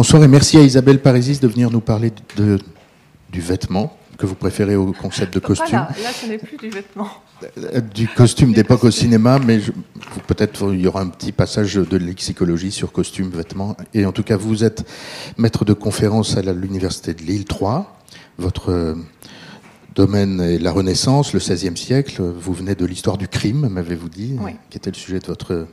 [0.00, 2.58] Bonsoir et merci à Isabelle Parisis de venir nous parler de,
[3.30, 5.76] du vêtement que vous préférez au concept de costume.
[5.76, 7.06] Là, là, ce n'est plus du vêtement.
[7.58, 9.60] Euh, du costume d'époque au cinéma, mais
[10.26, 13.76] peut-être il y aura un petit passage de lexicologie sur costume, vêtements.
[13.92, 14.88] Et en tout cas, vous êtes
[15.36, 17.98] maître de conférence à l'université de Lille 3.
[18.38, 18.94] Votre euh,
[19.94, 22.22] domaine est la Renaissance, le XVIe siècle.
[22.22, 24.38] Vous venez de l'histoire du crime, m'avez-vous dit,
[24.70, 25.66] qui était le sujet de votre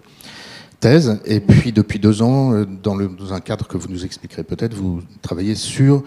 [0.80, 1.20] thèse.
[1.26, 4.74] Et puis, depuis deux ans, euh, dans, le, un cadre que vous nous expliquerez peut-être,
[4.74, 6.04] vous travaillez sur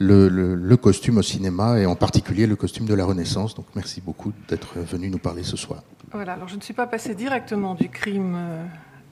[0.00, 3.54] le, costume au cinéma et en particulier le costume de la Renaissance.
[3.54, 5.82] Donc merci beaucoup d'être venu nous parler ce soir.
[6.12, 8.64] Voilà, alors je ne suis pas passé directement du crime euh,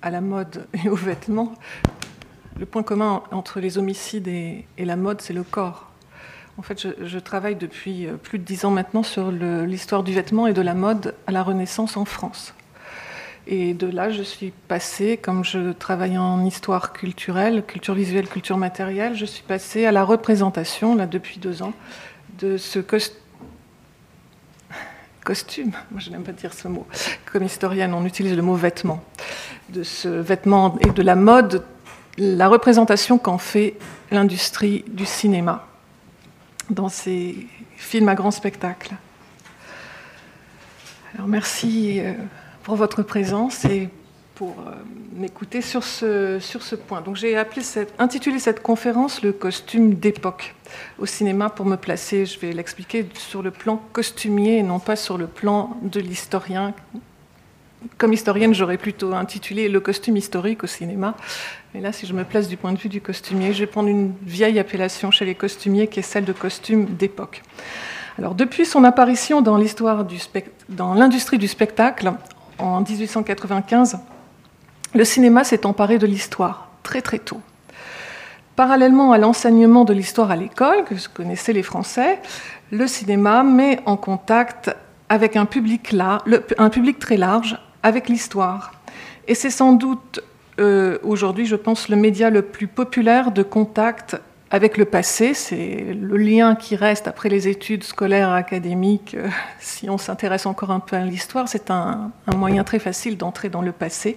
[0.03, 1.55] à la mode et aux vêtements.
[2.59, 5.91] Le point commun entre les homicides et, la mode, c'est le corps.
[6.57, 10.13] En fait, je, je, travaille depuis euh, plus de dix ans maintenant sur l'histoire du
[10.13, 12.55] vêtement et de la mode à la Renaissance en France.
[13.51, 18.59] Et de là, je suis passée, comme je travaille en histoire culturelle, culture visuelle, culture
[18.59, 21.73] matérielle, je suis passée à la représentation, là, depuis deux ans,
[22.39, 22.79] de ce
[25.25, 25.73] costume.
[25.91, 26.87] Moi, je n'aime pas dire ce mot.
[27.33, 29.03] Comme historienne, on utilise le mot vêtement.
[29.71, 31.65] De ce vêtement et de la mode,
[32.19, 33.77] la représentation qu'en fait
[34.11, 35.67] l'industrie du cinéma
[36.69, 37.47] dans ces
[37.77, 38.95] films à grand spectacle.
[41.15, 42.01] Alors, merci.
[42.01, 42.13] Euh,
[42.69, 43.89] pour votre présence et
[44.35, 44.73] pour euh,
[45.17, 47.01] m'écouter sur ce, sur ce point.
[47.01, 47.35] Donc j'ai
[47.99, 50.55] intitulé cette conférence Le costume d'époque
[50.99, 54.97] au cinéma pour me placer, je vais l'expliquer, sur le plan costumier et non pas
[54.97, 56.75] sur le plan de l'historien.
[57.97, 61.15] Comme historienne, j'aurais plutôt intitulé Le costume historique au cinéma.
[61.73, 63.89] Mais là, si je me place du point de vue du costumier, je vais prendre
[63.89, 67.43] une vieille appellation chez les costumiers qui est celle de costume d'époque.
[68.19, 70.19] Alors, depuis son apparition dans l'histoire du
[70.69, 72.13] dans l'industrie du spectacle,
[72.59, 73.99] en 1895,
[74.95, 77.41] le cinéma s'est emparé de l'histoire très très tôt.
[78.57, 82.19] Parallèlement à l'enseignement de l'histoire à l'école, que connaissaient les Français,
[82.71, 84.75] le cinéma met en contact
[85.09, 85.85] avec un public,
[86.99, 88.73] très large, avec l'histoire.
[89.27, 90.21] Et c'est sans doute
[90.59, 94.21] euh, aujourd'hui, je pense, le média le plus populaire de contact
[94.51, 99.15] avec le passé, c'est le lien qui reste après les études scolaires académiques.
[99.15, 99.29] Euh,
[99.61, 103.63] si on s'intéresse encore un peu à l'histoire, c'est un, moyen très facile d'entrer dans
[103.63, 104.17] le passé,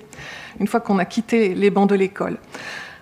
[0.60, 2.38] une fois qu'on a quitté les bancs de l'école.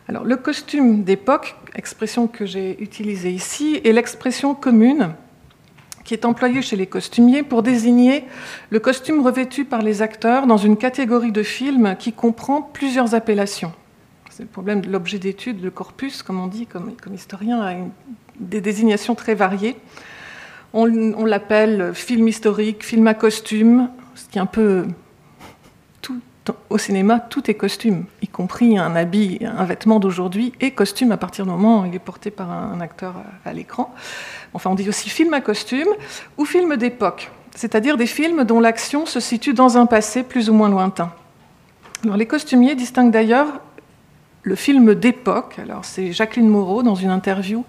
[0.08, 5.12] Alors, le costume d'époque, expression que j'ai utilisée ici, est l'expression commune
[6.04, 8.24] qui est employée chez les costumiers pour désigner
[8.72, 13.72] le costume revêtu par les acteurs dans une catégorie de films qui comprend plusieurs appellations
[14.40, 17.76] le problème de l'objet d'étude, le corpus, comme on dit, comme, historien, a
[18.40, 19.76] des désignations très variées.
[20.74, 20.86] On,
[21.26, 24.86] l'appelle film historique, film à costume, ce qui est un peu
[26.70, 31.18] au cinéma, tout est costume, y compris un habit, un vêtement d'aujourd'hui et costume à
[31.18, 33.14] partir du moment où il est porté par un, acteur
[33.46, 33.94] à, l'écran.
[34.54, 35.88] Enfin, on dit aussi film à costume
[36.38, 40.54] ou film d'époque, c'est-à-dire des films dont l'action se situe dans un passé plus ou
[40.54, 41.12] moins lointain.
[42.04, 43.48] Alors, les costumiers distinguent d'ailleurs
[44.44, 45.58] le film d'époque.
[45.60, 47.66] Alors, c'est Jacqueline Moreau dans une interview.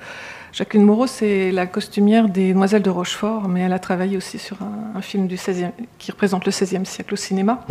[0.52, 4.58] Jacqueline Moreau, c'est la costumière des Demoiselles de Rochefort, mais elle a travaillé aussi sur
[4.62, 7.64] un, film du 16e, qui représente le XVIe siècle au cinéma.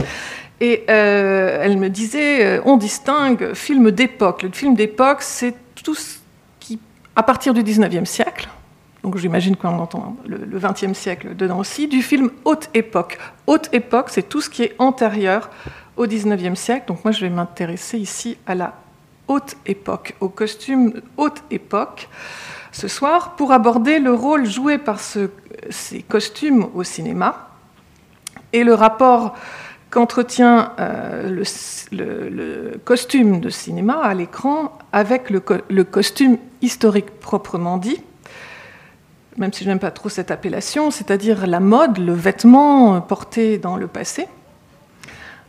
[0.61, 4.43] Et euh, elle me disait, euh, on distingue film d'époque.
[4.43, 6.19] Le film d'époque, c'est tout ce
[6.59, 6.79] qui,
[7.15, 8.47] à partir du 19e siècle,
[9.03, 13.17] donc j'imagine qu'on entend le, 20e siècle dedans aussi, du film haute époque.
[13.47, 15.49] Haute époque, c'est tout ce qui est antérieur
[15.95, 16.85] au 19e siècle.
[16.87, 18.73] Donc moi, je vais m'intéresser ici à la
[19.29, 22.09] haute époque, au costume haute époque,
[22.73, 27.49] ce soir, pour aborder le rôle joué par ces costumes au cinéma
[28.51, 29.35] et le rapport
[29.89, 31.43] qu'entretient euh,
[31.91, 38.01] le, costume de cinéma à l'écran avec le, le, costume historique proprement dit,
[39.37, 43.77] même si je n'aime pas trop cette appellation, c'est-à-dire la mode, le vêtement porté dans
[43.77, 44.27] le passé.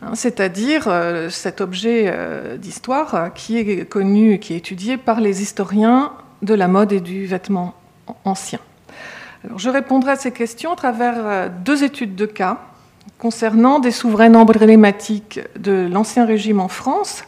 [0.02, 5.20] Hein, c'est-à-dire euh, cet objet euh, d'histoire euh, qui est connu, qui est étudié par
[5.20, 7.74] les historiens de la mode et du vêtement
[8.24, 8.58] ancien.
[9.56, 12.58] je répondrai à ces questions à travers deux études de cas
[13.18, 17.24] concernant des souveraines emblématiques de l'Ancien Régime en France.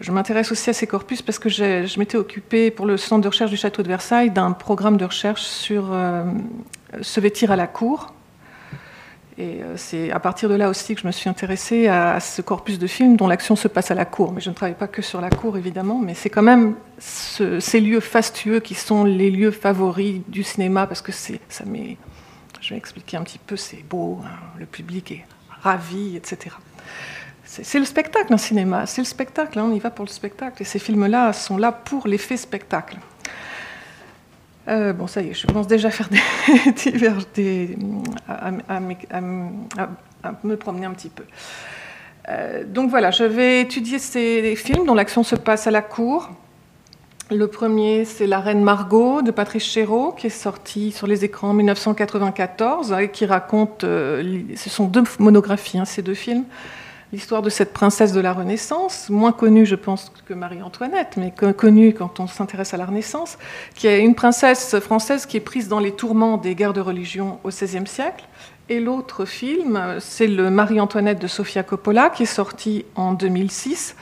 [0.00, 3.28] Je m'intéresse aussi à ces corpus parce que je m'étais occupée pour le centre de
[3.28, 5.94] recherche du château de Versailles d'un programme de recherche sur
[7.02, 8.14] se vêtir à la cour,
[9.40, 12.42] et euh, c'est à partir de là aussi que je me suis intéressée à ce
[12.42, 14.32] corpus de films dont l'action se passe à la cour.
[14.32, 17.80] Mais je ne travaille pas que sur la cour, évidemment, mais c'est quand même ces
[17.80, 21.96] lieux fastueux qui sont les lieux favoris du cinéma, parce que ça met,
[22.60, 24.28] je vais expliquer un petit peu, c'est beau, hein,
[24.58, 25.24] le public est
[25.62, 26.54] ravi, etc.
[27.44, 28.84] c'est le spectacle, un cinéma.
[28.84, 30.60] C'est le spectacle, hein, on y va pour le spectacle.
[30.60, 32.98] Et ces films-là sont là pour l'effet spectacle.
[34.68, 36.08] Euh, bon, ça y est, je commence déjà à faire
[38.28, 38.50] à,
[40.44, 41.24] me promener un petit peu.
[42.28, 46.30] Euh, donc voilà, je vais étudier ces films dont l'action se passe à la cour.
[47.30, 51.50] Le premier, c'est La Reine Margot de Patrice Chéreau, qui est sorti sur les écrans
[51.50, 56.44] en 1994 et qui raconte, euh, ce sont deux monographies, hein, ces deux films,
[57.12, 61.92] l'histoire de cette princesse de la Renaissance, moins connue, je pense, que Marie-Antoinette, mais connue
[61.92, 63.38] quand on s'intéresse à la Renaissance,
[63.74, 67.38] qui est une princesse française qui est prise dans les tourments des guerres de religion
[67.44, 68.24] au XVIe siècle.
[68.68, 73.96] Et l'autre film, c'est le Marie-Antoinette de Sofia Coppola, qui est sorti en 2006,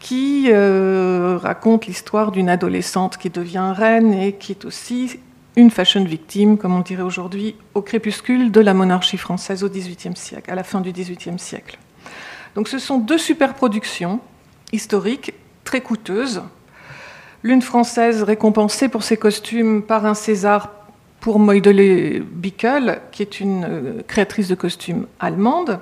[0.00, 5.20] qui euh, raconte l'histoire d'une adolescente qui devient reine et qui est aussi
[5.54, 10.16] une fashion victime, comme on dirait aujourd'hui, au crépuscule de la monarchie française au XVIIIe
[10.16, 11.78] siècle, à la fin du XVIIIe siècle.
[12.54, 14.20] Donc ce sont deux superproductions
[14.72, 15.34] historiques
[15.64, 16.42] très coûteuses.
[17.42, 20.70] L'une française récompensée pour ses costumes par un César
[21.20, 25.78] pour Moidele Bickel, qui est une euh, créatrice de costumes allemande,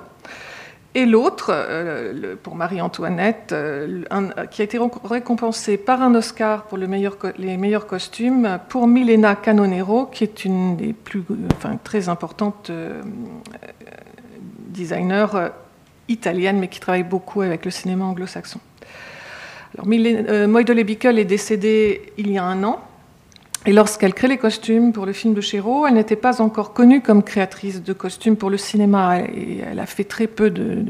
[0.93, 4.03] et l'autre, euh, pour Marie-Antoinette, euh,
[4.51, 10.23] qui a été récompensée par un Oscar pour les meilleurs costumes pour Milena Canonero, qui
[10.25, 11.23] est une des plus,
[11.55, 12.71] enfin, très importantes
[14.67, 15.49] designers
[16.11, 18.59] italienne, mais qui travaille beaucoup avec le cinéma anglo-saxon.
[19.73, 22.81] Alors, euh, est décédée il y a un an,
[23.67, 27.01] et lorsqu'elle crée les costumes pour le film de Chéreau, elle n'était pas encore connue
[27.01, 29.19] comme créatrice de costumes pour le cinéma.
[29.19, 30.83] Et elle a fait très peu de,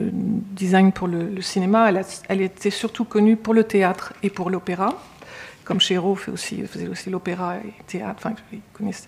[0.54, 1.92] design pour le, cinéma.
[2.30, 4.98] Elle, était surtout connue pour le théâtre et pour l'opéra,
[5.66, 8.22] comme Chéreau fait aussi, faisait aussi l'opéra et le théâtre.
[8.26, 8.36] Enfin,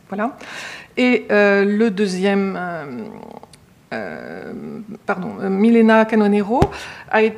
[0.09, 0.37] voilà.
[0.97, 3.05] Et euh, le deuxième euh,
[5.05, 6.61] pardon, euh, Milena Canonero
[7.09, 7.35] avait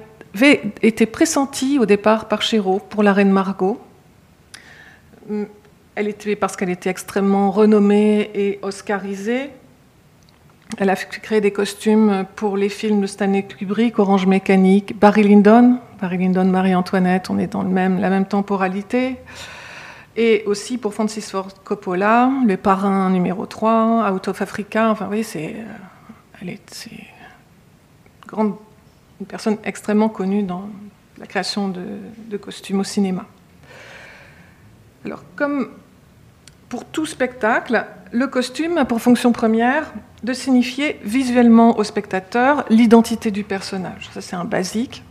[0.82, 3.80] été pressentie au départ par Chéreau pour la reine Margot.
[5.30, 5.44] Mm,
[5.96, 9.50] elle était, parce qu'elle était extrêmement renommée et oscarisée.
[10.78, 15.80] Elle a créé des costumes pour les films de Stanley Kubrick, Orange Mécanique, Barry Lyndon,
[16.02, 19.18] Barry Lyndon, Marie-Antoinette, on est dans la même temporalité.
[20.18, 25.24] Et aussi pour Francis Ford Coppola, Le Parrain numéro 3, Out of Africa, enfin oui,
[25.24, 25.64] c'est euh,
[26.48, 26.88] elle est,
[28.28, 28.56] grande,
[29.20, 30.70] une personne extrêmement connue dans
[31.18, 33.26] la création de, costumes au cinéma.
[35.06, 35.70] Alors, comme
[36.70, 39.94] pour tout spectacle, le costume a pour fonction première
[40.24, 44.10] de signifier visuellement au spectateur l'identité du personnage.
[44.14, 45.04] Ça, c'est un basique.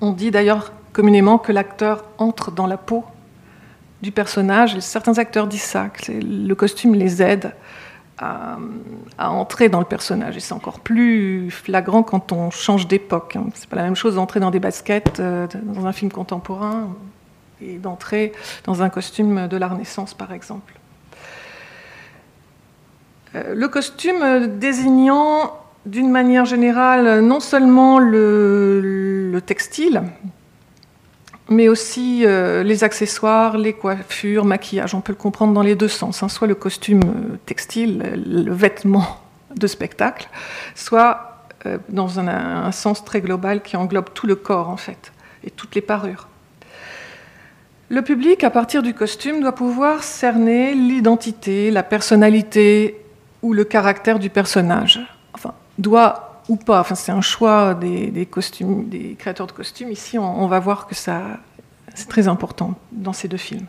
[0.00, 3.04] On dit d'ailleurs communément que l'acteur entre dans la peau
[4.02, 4.78] du personnage.
[4.80, 7.52] certains acteurs disent ça, que le costume les aide
[8.20, 8.58] à,
[9.18, 10.36] entrer dans le personnage.
[10.36, 13.36] Et c'est encore plus flagrant quand on change d'époque.
[13.36, 13.46] Hein.
[13.54, 16.88] C'est pas la même chose d'entrer dans des baskets euh, dans un film contemporain
[17.62, 18.32] et d'entrer
[18.64, 20.74] dans un costume de la Renaissance, par exemple.
[23.34, 25.56] Euh, le costume désignant
[25.86, 30.02] d'une manière générale non seulement le textile,
[31.50, 34.94] mais aussi euh, les accessoires, les coiffures, maquillage.
[34.94, 36.28] On peut le comprendre dans les deux sens, hein.
[36.28, 39.18] soit le costume euh, textile, le vêtement
[39.54, 40.28] de spectacle,
[40.76, 45.12] soit euh, dans un, sens très global qui englobe tout le corps en fait,
[45.42, 46.28] et toutes les parures.
[47.88, 53.04] Le public, à partir du costume, doit pouvoir cerner l'identité, la personnalité
[53.42, 55.00] ou le caractère du personnage.
[55.34, 56.80] Enfin, doit ou pas.
[56.80, 58.28] Enfin, c'est un choix des,
[59.18, 59.90] créateurs de costumes.
[59.90, 61.22] Ici, on, va voir que ça,
[62.00, 63.66] c'est très important dans ces deux films.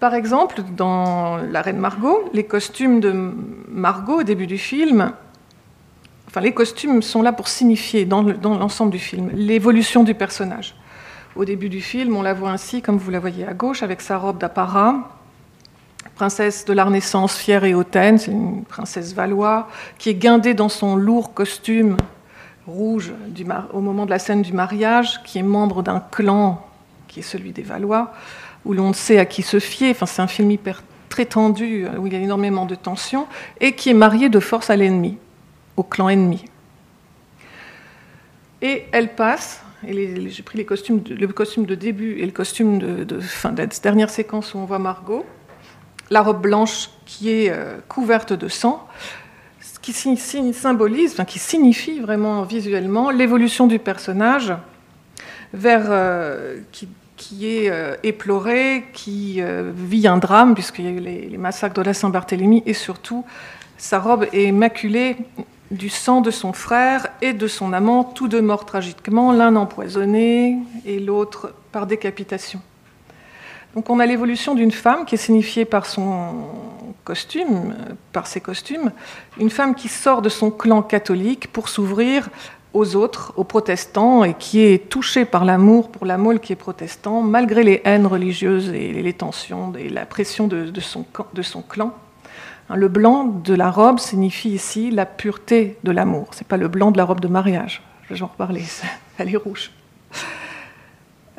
[0.00, 3.32] Par exemple, dans La Reine Margot, les costumes de
[3.68, 5.12] Margot au début du film,
[6.28, 10.74] enfin, les costumes sont là pour signifier dans l'ensemble du film l'évolution du personnage.
[11.36, 14.02] Au début du film, on la voit ainsi, comme vous la voyez à gauche, avec
[14.02, 15.08] sa robe d'apparat,
[16.16, 20.68] princesse de la Renaissance fière et hautaine, c'est une princesse valois, qui est guindée dans
[20.68, 21.96] son lourd costume
[22.66, 23.12] rouge
[23.72, 26.66] au moment de la scène du mariage, qui est membre d'un clan
[27.12, 28.12] qui est celui des Valois,
[28.64, 29.90] où l'on ne sait à qui se fier.
[29.90, 33.26] Enfin, c'est un film hyper très tendu, où il y a énormément de tensions,
[33.60, 35.18] et qui est mariée de force à l'ennemi,
[35.76, 36.46] au clan ennemi.
[38.62, 42.78] Et elle passe, et j'ai pris les costumes le costume de début et le costume
[42.78, 45.26] de, fin, de la dernière séquence où on voit Margot,
[46.08, 48.88] la robe blanche qui est euh, couverte de sang,
[49.60, 54.54] ce qui symbolise, enfin, qui signifie vraiment visuellement l'évolution du personnage
[55.52, 56.88] vers euh, qui,
[57.42, 59.40] est euh, éploré, qui
[59.74, 63.24] vit un drame, puisqu'il y a eu les, massacres de la Saint-Barthélemy, et surtout,
[63.78, 65.16] sa robe est maculée
[65.70, 70.58] du sang de son frère et de son amant, tous deux morts tragiquement, l'un empoisonné
[70.84, 72.60] et l'autre par décapitation.
[73.74, 76.34] Donc on a l'évolution d'une femme qui est signifiée par son
[77.04, 77.74] costume,
[78.12, 78.92] par ses costumes,
[79.38, 82.28] une femme qui sort de son clan catholique pour s'ouvrir
[82.74, 86.56] aux autres, aux protestants, et qui est touchée par l'amour pour la Mole qui est
[86.56, 91.04] protestant, malgré les haines religieuses et les tensions et la pression de, son,
[91.62, 91.94] clan.
[92.68, 96.28] Hein, le blanc de la robe signifie ici la pureté de l'amour.
[96.32, 97.82] C'est pas le blanc de la robe de mariage.
[98.08, 98.64] Je vais en reparler.
[99.18, 99.70] Elle est rouge.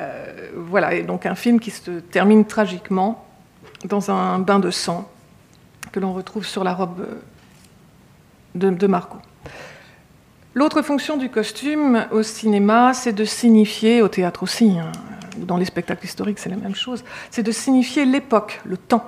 [0.00, 3.24] Euh, voilà, et donc un film qui se termine tragiquement
[3.84, 5.08] dans un bain de sang
[5.92, 7.06] que l'on retrouve sur la robe
[8.54, 9.18] de, de Margot.
[10.56, 14.92] L'autre fonction du costume au cinéma, c'est de signifier, au théâtre aussi, hein,
[15.36, 19.04] dans les spectacles historiques c'est la même chose, c'est de signifier l'époque, le temps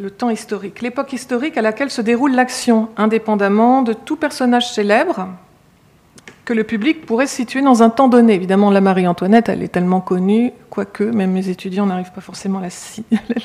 [0.00, 5.28] le temps historique, l'époque historique à laquelle se déroule l'action, indépendamment de tout personnage célèbre
[6.46, 8.32] que le public pourrait situer dans un temps donné.
[8.32, 12.62] Évidemment, la Marie-Antoinette, elle est tellement connue, quoique même mes étudiants n'arrivent pas forcément à
[12.62, 12.70] la,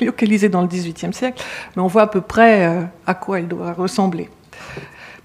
[0.00, 1.44] localiser dans le XVIIIe siècle,
[1.76, 4.30] mais on voit à peu près euh, à quoi elle doit ressembler.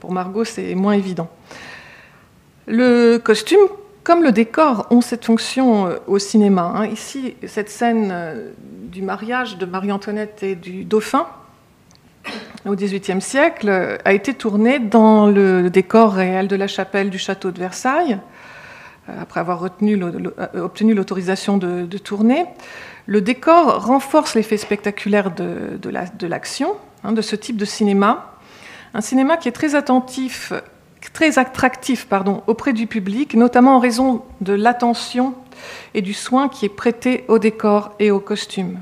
[0.02, 1.30] Pour Margot, c'est moins évident.
[2.72, 3.60] Le costume,
[4.06, 6.72] comme le décor, ont cette fonction euh, au cinéma.
[6.74, 6.86] Hein.
[6.86, 8.52] Ici, cette scène euh,
[8.86, 11.28] du mariage de Marie-Antoinette et du dauphin
[12.66, 17.18] au XVIIIe siècle euh, a été tournée dans le décor réel de la chapelle du
[17.18, 18.20] château de Versailles,
[19.20, 22.46] après avoir obtenu l'autorisation de, tourner.
[23.06, 28.38] Le décor renforce l'effet spectaculaire de, l'action, hein, de ce type de cinéma.
[28.94, 30.54] Un cinéma qui est très attentif
[31.10, 32.08] très attractif
[32.48, 35.34] auprès du public, notamment en raison de l'attention
[35.94, 38.80] et du soin qui est prêté au décor et au costume.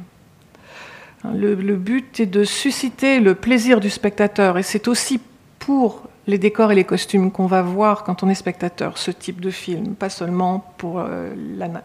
[1.34, 5.20] Le, le, but est de susciter le plaisir du spectateur et c'est aussi
[5.60, 9.42] pour les décors et les costumes qu'on va voir quand on est spectateur ce type
[9.42, 11.34] de film, pas seulement pour euh,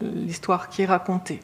[0.01, 1.41] l'histoire qui est racontée.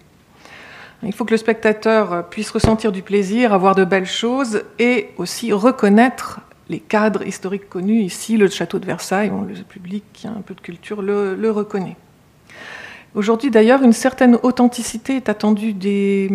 [1.02, 5.50] Il faut que le spectateur puisse ressentir du plaisir, avoir de belles choses et aussi
[5.50, 10.40] reconnaître les cadres historiques connus, ici le château de Versailles, le public qui a un
[10.40, 11.96] peu de culture le, reconnaît.
[13.14, 16.30] Aujourd'hui d'ailleurs, une certaine authenticité est attendue des,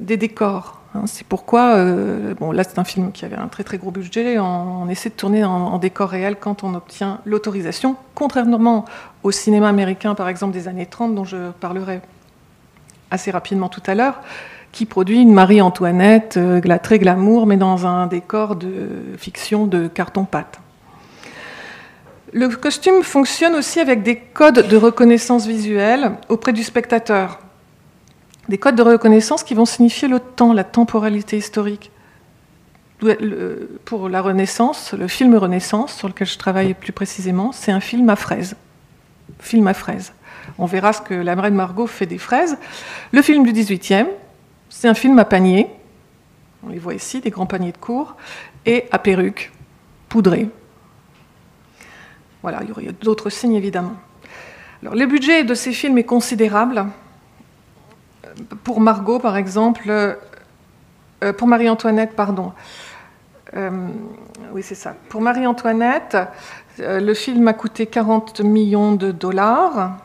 [0.00, 0.80] décors.
[0.94, 1.02] Hein.
[1.06, 4.38] c'est pourquoi, euh, bon là c'est un film qui avait un très très gros budget,
[4.38, 8.86] on, essaie de tourner en, décor réel quand on obtient l'autorisation, contrairement
[9.22, 12.00] au cinéma américain par exemple des années 30 dont je parlerai
[13.10, 14.20] assez rapidement tout à l'heure,
[14.72, 18.88] qui produit une Marie-Antoinette euh, très glamour, mais dans un décor de
[19.18, 20.60] fiction de carton-pâte.
[22.32, 27.40] Le costume fonctionne aussi avec des codes de reconnaissance visuelle auprès du spectateur.
[28.48, 31.90] Des codes de reconnaissance qui vont signifier le temps, la temporalité historique.
[33.84, 38.08] Pour la Renaissance, le film Renaissance, sur lequel je travaille plus précisément, c'est un film
[38.08, 38.56] à fraises.
[39.38, 40.12] Film à fraises.
[40.58, 42.56] On verra ce que la de Margot fait des fraises.
[43.12, 44.06] Le film du 18e,
[44.72, 45.68] c'est un film à panier,
[46.64, 48.16] on les voit ici, des grands paniers de cours,
[48.64, 49.52] et à perruque,
[50.08, 50.48] poudrée.
[52.40, 53.94] Voilà, il y aurait d'autres signes évidemment.
[54.80, 56.86] Alors, le budget de ces films est considérable.
[58.64, 62.52] Pour Margot, par exemple, euh, pour Marie-Antoinette, pardon.
[63.54, 63.70] Euh,
[64.52, 64.96] oui, c'est ça.
[65.10, 66.16] Pour Marie-Antoinette,
[66.80, 69.98] euh, le film a coûté 40 millions de dollars.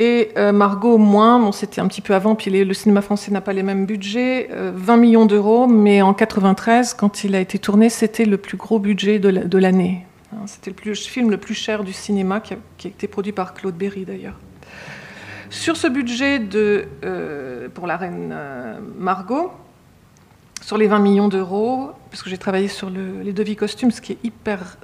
[0.00, 3.52] Et euh, Margot, moins, c'était un petit peu avant, puis le cinéma français n'a pas
[3.52, 7.90] les mêmes budgets, 20 euh, millions d'euros, mais en 93, quand il a été tourné,
[7.90, 10.06] c'était le plus gros budget de l'année.
[10.32, 12.56] Hein, c'était le film le plus cher du cinéma, qui a,
[12.88, 14.40] été produit par Claude Berry d'ailleurs.
[15.50, 18.34] Sur ce budget de, euh, pour la reine
[18.96, 19.52] Margot,
[20.62, 24.12] sur les 20 millions d'euros, parce que j'ai travaillé sur les devis costumes, ce qui
[24.12, 24.78] est hyper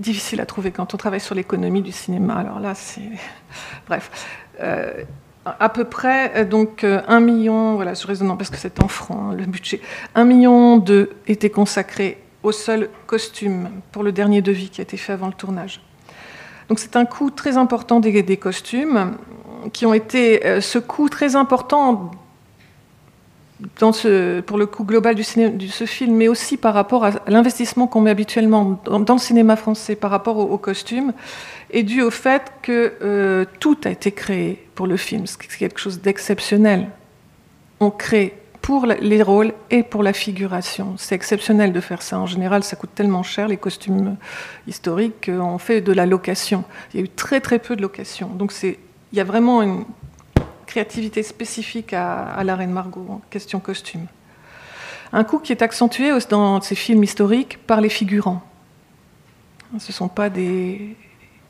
[0.00, 2.34] difficile à trouver quand on travaille sur l'économie du cinéma.
[2.34, 3.02] Alors là, c'est.
[3.88, 4.10] Bref.
[4.60, 4.92] Euh,
[5.44, 8.88] à peu près, euh, donc, euh, un million, voilà, je raisonne parce que c'est en
[8.88, 9.80] francs, le budget.
[10.14, 14.96] Un million de était consacré au seul costume pour le dernier devis qui a été
[14.96, 15.80] fait avant le tournage.
[16.68, 19.16] Donc c'est un coût très important des costumes
[19.74, 20.60] qui ont été.
[20.62, 22.10] Ce coût très important
[23.92, 27.86] ce, pour le coût global du de ce film, mais aussi par rapport à l'investissement
[27.86, 31.12] qu'on met habituellement dans, le cinéma français par rapport aux costumes,
[31.70, 35.26] est dû au fait que euh, tout a été créé pour le film.
[35.26, 36.88] C'est quelque chose d'exceptionnel.
[37.80, 40.94] On crée pour les rôles et pour la figuration.
[40.96, 42.18] C'est exceptionnel de faire ça.
[42.18, 44.16] En général, ça coûte tellement cher, les costumes
[44.66, 46.64] historiques, qu'on fait de la location.
[46.92, 48.28] Il y a eu très très peu de location.
[48.28, 48.78] Donc il
[49.12, 49.84] y a vraiment une
[50.66, 54.06] créativité spécifique à, la Reine Margot en question costume.
[55.12, 58.42] Un coup qui est accentué dans ces films historiques par les figurants.
[59.78, 60.96] Ce ne sont pas des,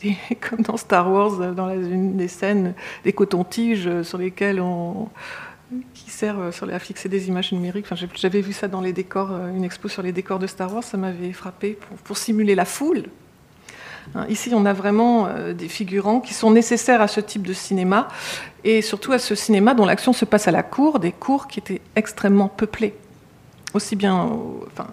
[0.40, 5.08] comme dans Star Wars, dans une des scènes, des cotons-tiges sur lesquels on,
[5.94, 7.86] qui servent à fixer des images numériques.
[7.90, 10.84] Enfin, J'avais vu ça dans les décors, une expo sur les décors de Star Wars,
[10.84, 13.04] ça m'avait frappé pour, simuler la foule.
[14.14, 17.52] Hein, ici, on a vraiment euh, des figurants qui sont nécessaires à ce type de
[17.52, 18.08] cinéma,
[18.62, 21.58] et surtout à ce cinéma dont l'action se passe à la cour, des cours qui
[21.58, 22.94] étaient extrêmement peuplées,
[23.74, 24.30] aussi bien,
[24.66, 24.86] enfin,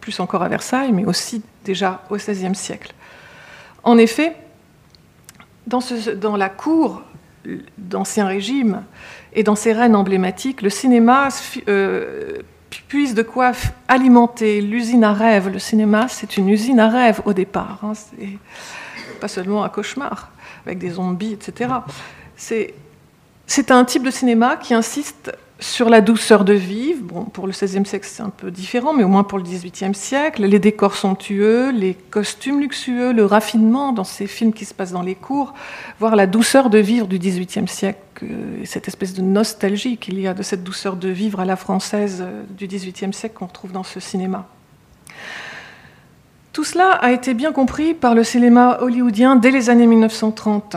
[0.00, 2.94] plus encore à Versailles, mais aussi déjà au XVIe siècle.
[3.82, 4.34] En effet,
[5.66, 7.02] dans, la cour
[7.78, 8.84] d'Ancien Régime
[9.32, 11.28] et dans ses reines emblématiques, le cinéma
[11.68, 12.38] euh,
[12.82, 13.52] puise de quoi
[13.88, 15.48] alimenter l'usine à rêve.
[15.48, 17.78] Le cinéma, c'est une usine à rêve au départ.
[17.82, 18.38] Hein, c'est
[19.20, 20.30] pas seulement un cauchemar
[20.66, 21.70] avec des zombies, etc.
[22.36, 25.32] C'est un type de cinéma qui insiste
[25.64, 27.26] sur la douceur de vivre.
[27.32, 30.44] Pour le XVIe siècle, c'est un peu différent, mais au moins pour le XVIIIe siècle,
[30.44, 35.02] les décors somptueux, les costumes luxueux, le raffinement dans ces films qui se passent dans
[35.02, 35.54] les cours,
[35.98, 38.26] voir la douceur de vivre du XVIIIe siècle,
[38.62, 41.56] et cette espèce de nostalgie qu'il y a de cette douceur de vivre à la
[41.56, 44.46] française euh, du XVIIIe siècle qu'on retrouve dans ce cinéma.
[46.52, 50.76] Tout cela a été bien compris par le cinéma hollywoodien dès les années 1930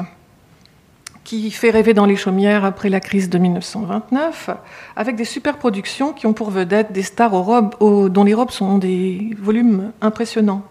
[1.27, 4.50] qui fait rêver dans les chaumières après la crise de 1929,
[4.96, 7.75] avec des superproductions qui ont pour vedette des stars aux robes,
[8.10, 10.63] dont les robes sont des volumes impressionnants.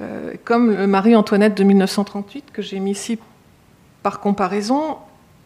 [0.00, 3.18] Euh, comme Marie-Antoinette de 1938, que j'ai mis ici
[4.02, 4.96] par comparaison,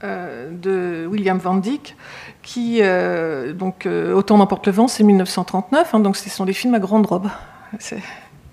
[0.05, 1.97] euh, de William Van Dyck,
[2.43, 6.75] qui, euh, donc, Autant n'emporte le vent, c'est 1939, hein, donc ce sont des films
[6.75, 7.29] à grande robe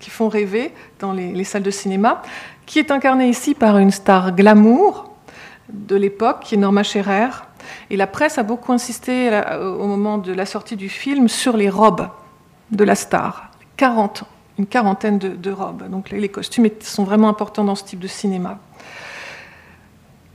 [0.04, 0.70] qui font rêver
[1.00, 2.20] dans les, salles de cinéma,
[2.66, 5.10] qui est incarné ici par une star glamour
[5.70, 7.30] de l'époque, qui est Norma Scherer.
[7.88, 11.70] Et la presse a beaucoup insisté au moment de la sortie du film sur les
[11.70, 12.06] robes
[12.70, 13.50] de la star.
[13.78, 14.24] 40,
[14.58, 15.88] une quarantaine de, robes.
[15.88, 18.58] Donc les, costumes sont vraiment importants dans ce type de cinéma.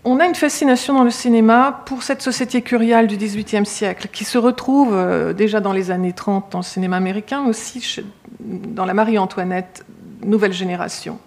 [0.06, 4.24] On a une fascination dans le cinéma pour cette société curiale du XVIIIe siècle, qui
[4.24, 8.02] se retrouve euh, déjà dans les années 30 dans le cinéma américain, aussi
[8.40, 9.86] dans la Marie-Antoinette,
[10.24, 11.20] nouvelle génération,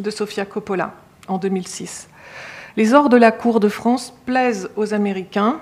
[0.00, 0.92] de Sofia Coppola,
[1.28, 2.08] en 2006.
[2.76, 5.60] Les ors de la cour de France plaisent aux Américains.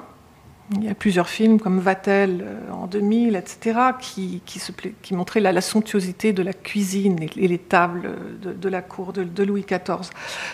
[0.72, 5.61] Il y a plusieurs films comme Vatel euh, en 2000, etc., qui, qui, montraient la,
[5.61, 10.11] somptuosité de la cuisine et, les tables de, la cour de, Louis XIV.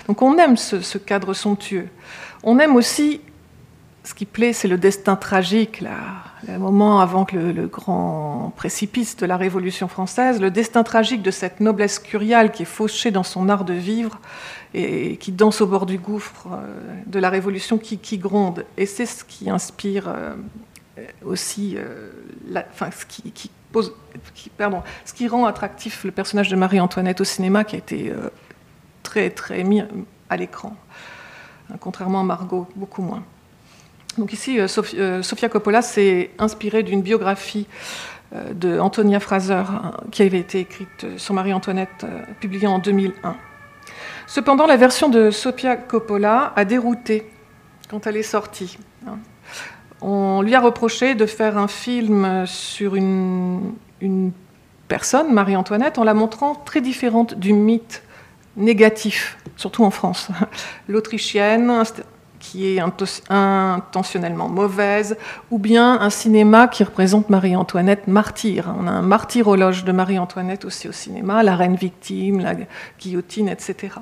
[0.09, 1.89] Donc on aime ce, cadre somptueux.
[2.43, 3.21] On aime aussi
[4.03, 5.81] ce qui plaît, c'est le destin tragique,
[6.49, 11.31] le moment avant que le, grand précipice de la Révolution française, le destin tragique de
[11.31, 14.19] cette noblesse curiale qui est fauchée dans son art de vivre
[14.73, 18.65] et qui danse au bord du gouffre euh, de la Révolution qui, gronde.
[18.77, 20.35] Et c'est ce qui inspire euh,
[21.25, 22.11] aussi, euh,
[22.73, 23.05] enfin, ce
[25.15, 28.13] qui rend attractif le personnage de Marie-Antoinette au cinéma, qui a été
[29.03, 29.83] très très mis
[30.29, 30.77] à l'écran,
[31.71, 33.25] hein, contrairement à Margot, beaucoup moins.
[34.21, 37.67] Donc ici, Sofia Coppola s'est inspirée d'une biographie
[38.53, 42.05] de Antonia Fraser hein, qui avait été écrite sur Marie-Antoinette,
[42.39, 43.35] publiée en 2001.
[44.27, 47.31] Cependant, la version de Sofia Coppola a dérouté
[47.89, 48.79] quand elle est sortie.
[50.03, 53.73] On lui a reproché de faire un film sur une,
[54.87, 58.03] personne, Marie-Antoinette, en la montrant très différente du mythe
[58.59, 60.29] négatif, surtout en France.
[60.89, 61.83] L'Autrichienne,
[62.41, 62.81] qui est
[63.29, 65.17] intentionnellement mauvaise,
[65.51, 68.75] ou bien un cinéma qui représente Marie-Antoinette martyre.
[68.81, 72.55] On a un martyrologe de Marie-Antoinette aussi au cinéma, la reine victime, la
[72.99, 73.95] guillotine, etc.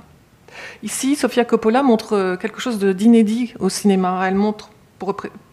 [0.82, 4.24] Ici, Sofia Coppola montre euh, quelque chose d'inédit au cinéma.
[4.26, 4.70] Elle montre,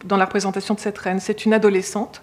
[0.04, 2.22] dans la représentation de cette reine, c'est une adolescente.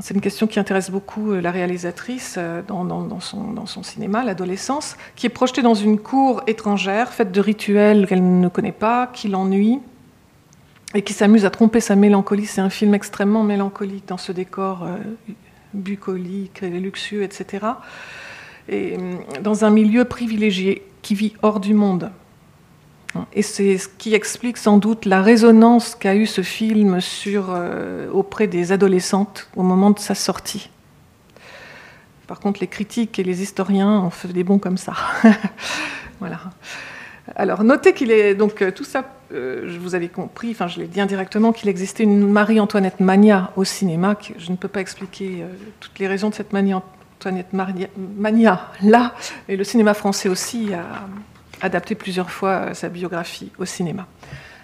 [0.00, 5.26] C'est une question qui intéresse beaucoup euh, la réalisatrice euh, dans, son, cinéma, l'adolescence, qui
[5.26, 9.80] est projetée dans une cour étrangère, faite de rituels qu'elle ne connaît pas, qui l'ennuie,
[10.94, 12.46] et qui s'amuse à tromper sa mélancolie.
[12.46, 14.86] C'est un film extrêmement mélancolique dans ce décor
[15.74, 17.66] bucolique, luxueux, etc.
[18.70, 18.96] Et
[19.42, 22.10] dans un milieu privilégié qui vit hors du monde.
[23.32, 28.46] Et c'est ce qui explique sans doute la résonance qu'a eu ce film euh, auprès
[28.46, 30.70] des adolescentes au moment de sa sortie.
[32.26, 34.92] Par contre, les critiques et les historiens ont fait des bons comme ça.
[36.20, 36.38] voilà.
[37.34, 39.04] Alors, notez qu'il est donc euh, tout ça.
[39.32, 43.52] Euh, je vous avais compris, enfin, je l'ai dit indirectement, qu'il existait une Marie-Antoinette mania
[43.56, 44.14] au cinéma.
[44.14, 45.44] Que je ne peux pas expliquer
[45.80, 46.82] toutes les raisons de cette mania
[47.18, 47.52] Antoinette
[48.16, 49.12] Mania là,
[49.48, 51.08] et le cinéma français aussi a
[51.60, 54.06] adapté plusieurs fois euh, sa biographie au cinéma.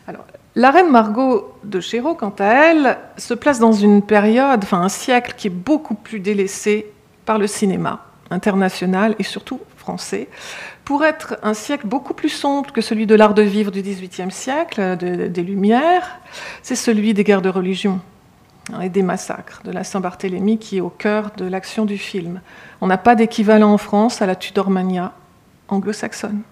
[0.07, 4.81] Alors, la reine Margot de Chéreau, quant à elle, se place dans une période, enfin
[4.81, 6.93] un siècle qui est beaucoup plus délaissé
[7.25, 8.01] par le cinéma.
[8.31, 10.29] international et surtout français,
[10.85, 14.31] pour être un siècle beaucoup plus sombre que celui de l'art de vivre du XVIIIe
[14.31, 16.21] siècle, des Lumières.
[16.63, 18.01] C'est celui des guerres de religion
[18.73, 22.41] hein, et des massacres de la Saint-Barthélemy qui est au cœur de l'action du film.
[22.81, 25.13] On n'a pas d'équivalent en France à la Tudormania
[25.69, 26.43] anglo-saxonne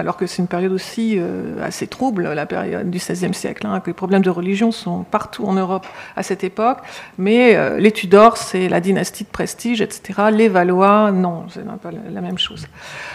[0.00, 3.80] alors que c'est une période aussi euh, assez trouble, la période du XVIe siècle, hein,
[3.80, 5.86] que les problèmes de religion sont partout en Europe
[6.16, 6.78] à cette époque,
[7.18, 10.30] mais euh, les Tudors, c'est la dynastie de prestige, etc.
[10.32, 12.66] Les Valois, non, c'est pas la même chose.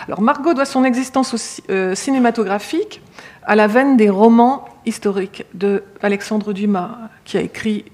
[0.07, 3.01] Alors Margot doit son existence aussi, euh, cinématographique
[3.43, 7.85] à la veine des romans historiques de Alexandre Dumas, qui a écrit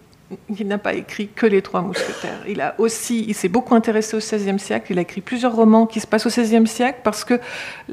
[0.57, 2.39] il n'a pas écrit que les Trois Mousquetaires.
[2.47, 4.91] Il a aussi, il s'est beaucoup intéressé au XVIe siècle.
[4.91, 7.39] Il a écrit plusieurs romans qui se passent au XVIe siècle parce que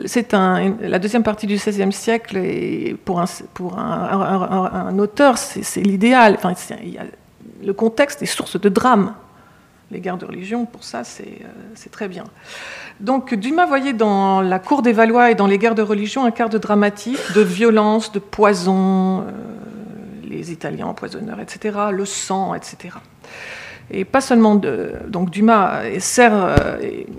[0.07, 3.21] c'est la deuxième partie du XVIe siècle et pour
[3.79, 6.39] un, auteur, c'est l'idéal.
[6.43, 6.55] Enfin,
[7.63, 9.15] le contexte est source de drame.
[9.91, 12.25] Les guerres de religion, pour ça, c'est très bien.
[13.01, 16.31] Donc Dumas voyait dans la cour des Valois et dans les guerres de religion un
[16.31, 19.21] quart de dramatique, de violence, de poison.
[19.21, 19.25] Euh,
[20.29, 22.95] les Italiens empoisonneurs, etc., le sang, etc.
[23.91, 26.57] Et pas seulement donc Dumas et euh,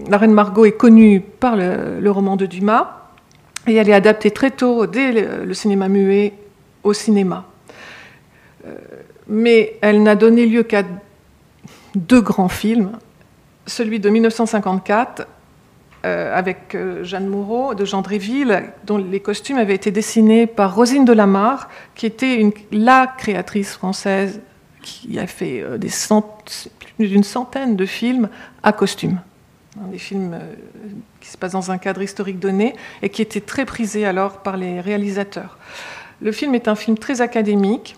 [0.07, 3.09] la reine Margot est connue par le, roman de Dumas
[3.65, 6.33] et elle est adaptée très tôt dès le, cinéma muet
[6.83, 7.45] au cinéma.
[8.67, 8.75] Euh,
[9.27, 10.83] mais elle n'a donné lieu qu'à
[11.95, 12.91] deux grands films,
[13.65, 15.27] celui de 1954
[16.05, 20.73] euh, avec euh, Jeanne Moreau de Jean Dréville, dont les costumes avaient été dessinés par
[20.73, 24.39] Rosine de Lamarre, qui était la créatrice française
[24.81, 25.77] qui a fait euh,
[26.95, 28.29] plus d'une centaine de films
[28.63, 29.19] à costumes.
[29.91, 30.39] Des films
[31.19, 34.55] qui se passent dans un cadre historique donné et qui étaient très prisés alors par
[34.55, 35.57] les réalisateurs.
[36.21, 37.97] Le film est un film très académique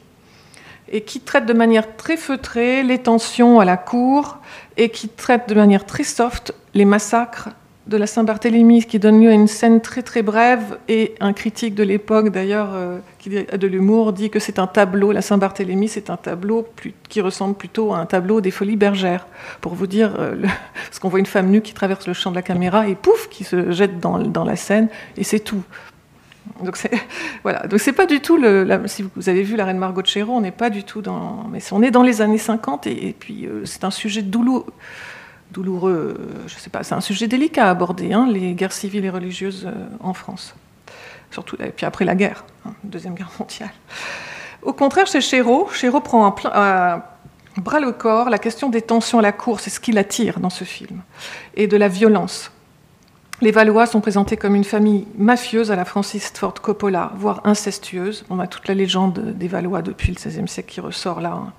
[0.90, 4.40] et qui traite de manière très feutrée les tensions à la cour
[4.76, 7.50] et qui traite de manière très soft les massacres
[7.88, 11.74] de la Saint-Barthélemy, qui donne lieu à une scène très très brève, et un critique
[11.74, 15.88] de l'époque d'ailleurs, euh, qui a de l'humour, dit que c'est un tableau, la Saint-Barthélemy,
[15.88, 16.68] c'est un tableau
[17.10, 19.26] qui ressemble plutôt à un tableau des Folies Bergères,
[19.62, 20.36] pour vous dire, euh,
[21.02, 23.44] qu'on voit une femme nue qui traverse le champ de la caméra, et pouf, qui
[23.44, 25.64] se jette dans, la scène, et c'est tout.
[26.64, 26.92] Donc c'est
[27.44, 28.68] voilà, donc c'est pas du tout le.
[28.86, 31.48] si vous avez vu la Reine Margot de Chéreau, on n'est pas du tout dans,
[31.52, 34.66] mais on est dans les années 50 et, puis euh, c'est un sujet douloureux
[35.52, 39.06] douloureux, euh, je sais pas, c'est un sujet délicat à aborder, hein, les guerres civiles
[39.06, 40.56] et religieuses euh, en France.
[41.30, 43.72] Surtout, et puis après la guerre, hein, Deuxième Guerre mondiale.
[44.62, 47.18] Au contraire, chez Chéreau, Chéreau prend un à
[47.58, 50.50] bras le corps la question des tensions à la cour, c'est ce qui l'attire dans
[50.50, 51.02] ce film,
[51.56, 52.52] et de la violence.
[53.42, 58.24] Les Valois sont présentés comme une famille mafieuse à la Francis Ford Coppola, voire incestueuse.
[58.30, 61.32] On a toute la légende des Valois depuis le XVIe siècle qui ressort là.
[61.32, 61.54] Hein.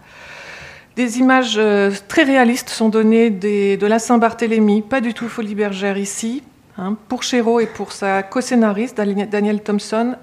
[0.97, 5.97] Des images euh, très réalistes sont données de la Saint-Barthélemy, pas du tout folie bergère
[5.97, 6.43] ici.
[6.77, 6.97] Hein.
[7.09, 10.17] Pour Chéreau et pour sa co-scénariste, Daniel Thompson,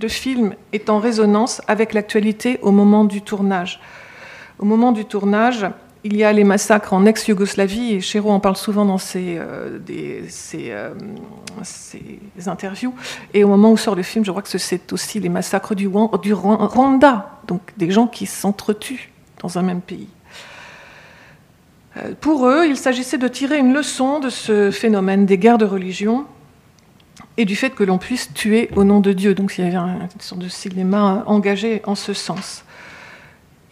[0.00, 3.80] le film est en résonance avec l'actualité au moment du tournage.
[4.58, 5.66] Au moment du tournage,
[6.04, 9.78] il y a les massacres en ex-Yougoslavie, et Chéreau en parle souvent dans ses, euh,
[10.54, 10.94] euh,
[12.46, 12.94] interviews.
[13.32, 15.88] Et au moment où sort le film, je crois que c'est aussi les massacres du,
[16.22, 20.08] du Rwanda, donc des gens qui s'entretuent dans un même pays.
[21.96, 25.64] Euh, pour eux, il s'agissait de tirer une leçon de ce phénomène des guerres de
[25.64, 26.26] religion
[27.36, 29.34] et du fait que l'on puisse tuer au nom de Dieu.
[29.34, 32.64] Donc il y avait une sorte de cinéma engagé en ce sens.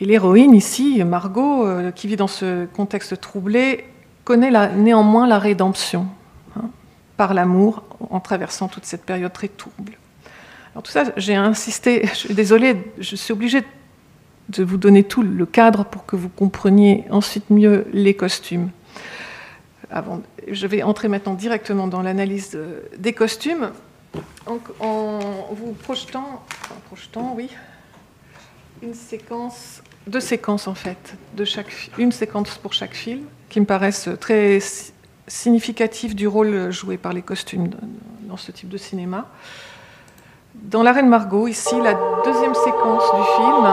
[0.00, 3.84] Et l'héroïne ici, Margot, euh, qui vit dans ce contexte troublé,
[4.24, 6.06] connaît néanmoins la rédemption
[6.56, 6.70] hein,
[7.16, 9.92] par l'amour en traversant toute cette période très trouble.
[10.74, 13.66] Alors tout ça, j'ai insisté, je suis désolée, je suis obligée de
[14.48, 18.70] de vous donner tout le cadre pour que vous compreniez ensuite mieux les costumes.
[19.90, 22.58] Avant, je vais entrer maintenant directement dans l'analyse
[22.96, 23.70] des costumes,
[24.80, 26.44] en, vous projetant,
[26.86, 27.50] projetant, oui,
[28.82, 33.66] une séquence, deux séquences en fait, de chaque, une séquence pour chaque film, qui me
[33.66, 34.58] paraissent très
[35.26, 37.70] significatives du rôle joué par les costumes
[38.22, 39.28] dans ce type de cinéma.
[40.54, 43.64] Dans La Reine Margot, ici, la deuxième séquence du film,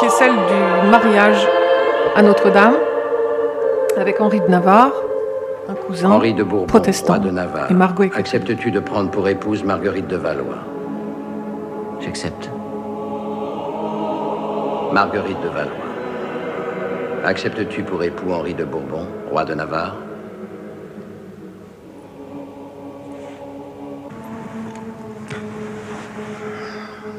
[0.00, 1.46] qui est celle du mariage
[2.16, 2.74] à Notre-Dame
[3.98, 4.92] avec Henri de Navarre,
[5.68, 7.18] un cousin Henri de Bourbon, protestant.
[7.18, 7.70] de Navarre.
[7.70, 10.64] Et Margot Acceptes-tu de prendre pour épouse Marguerite de Valois?
[12.00, 12.48] J'accepte.
[14.90, 15.74] Marguerite de Valois.
[17.22, 19.96] Acceptes-tu pour époux Henri de Bourbon, roi de Navarre?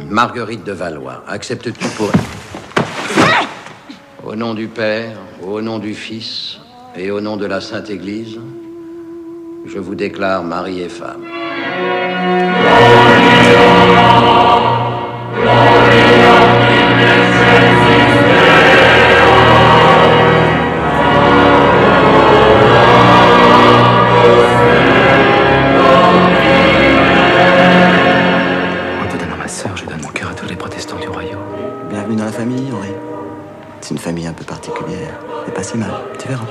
[0.10, 2.12] Marguerite de Valois, acceptes-tu pour...
[4.32, 6.58] Au nom du Père, au nom du Fils
[6.96, 8.39] et au nom de la Sainte Église,
[9.65, 11.26] je vous déclare mari et femme.
[33.91, 36.45] C'est une famille un peu particulière, mais pas si mal, tu verras.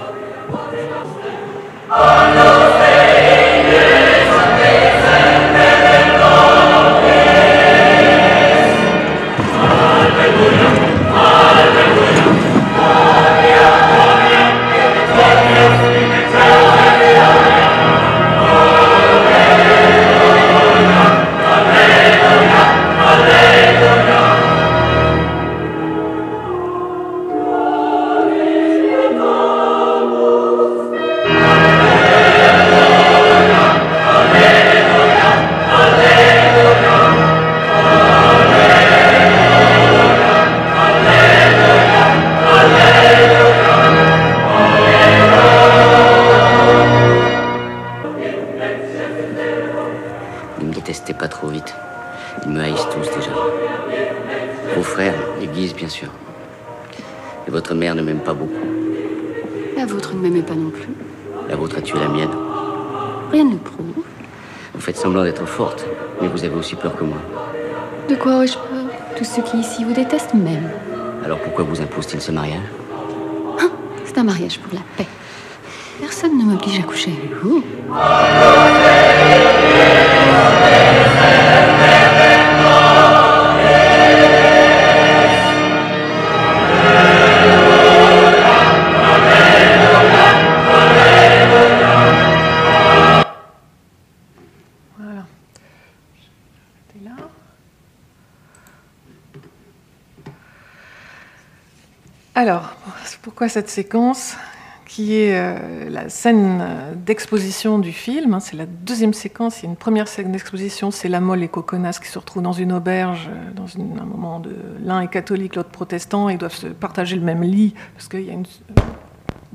[103.40, 104.36] Pourquoi cette séquence
[104.84, 109.60] qui est euh, la scène euh, d'exposition du film hein, C'est la deuxième séquence.
[109.60, 112.42] Il y a une première scène d'exposition, c'est la molle et Coconas qui se retrouvent
[112.42, 116.38] dans une auberge, euh, dans un moment de l'un est catholique, l'autre protestant, et ils
[116.38, 118.44] doivent se partager le même lit parce qu'il y a une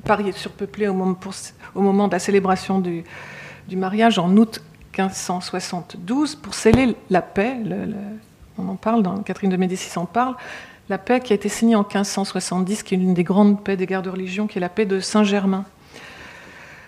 [0.04, 3.04] Paris est surpeuplé au moment, de la célébration du,
[3.72, 4.64] mariage en août
[4.98, 7.58] 1572 pour sceller la paix.
[8.58, 10.34] on en parle, dans Catherine de Médicis en parle.
[10.88, 13.88] La paix qui a été signée en 1570, qui est l'une des grandes paix des
[13.88, 15.66] guerres de religion, qui est la paix de Saint-Germain.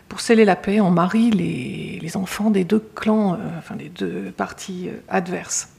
[0.07, 4.31] Pour sceller la paix, on marie les, enfants des deux clans, euh, enfin des deux
[4.37, 5.69] parties euh, adverses.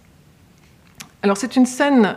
[1.22, 2.16] Alors c'est une scène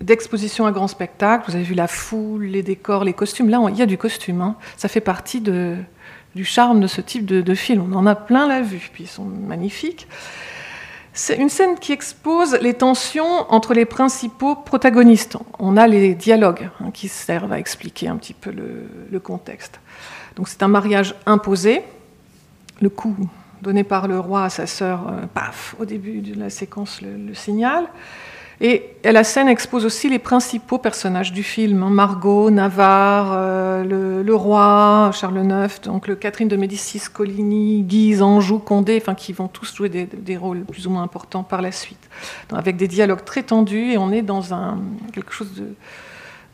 [0.00, 1.44] d'exposition à grand spectacle.
[1.48, 3.48] Vous avez vu la foule, les décors, les costumes.
[3.48, 4.40] Là, il y a du costume.
[4.40, 4.56] hein.
[4.76, 7.92] Ça fait partie du charme de ce type de, de film.
[7.92, 10.08] On en a plein la vue, puis ils sont magnifiques.
[11.14, 15.36] C'est une scène qui expose les tensions entre les principaux protagonistes.
[15.58, 19.78] On a les dialogues hein, qui servent à expliquer un petit peu le, contexte.
[20.36, 21.82] Donc c'est un mariage imposé.
[22.80, 23.14] Le coup
[23.60, 27.16] donné par le roi à sa sœur, euh, paf, au début de la séquence le,
[27.16, 27.86] le signal.
[28.64, 34.34] Et la scène expose aussi les principaux personnages du film, hein, Margot, Navarre, euh, le,
[34.36, 39.74] roi, Charles IX, donc Catherine de Médicis, Coligny, Guise, Anjou, Condé, enfin qui vont tous
[39.74, 42.08] jouer des, rôles plus ou moins importants par la suite,
[42.52, 44.42] avec des dialogues très tendus et on est dans
[45.12, 45.50] quelque chose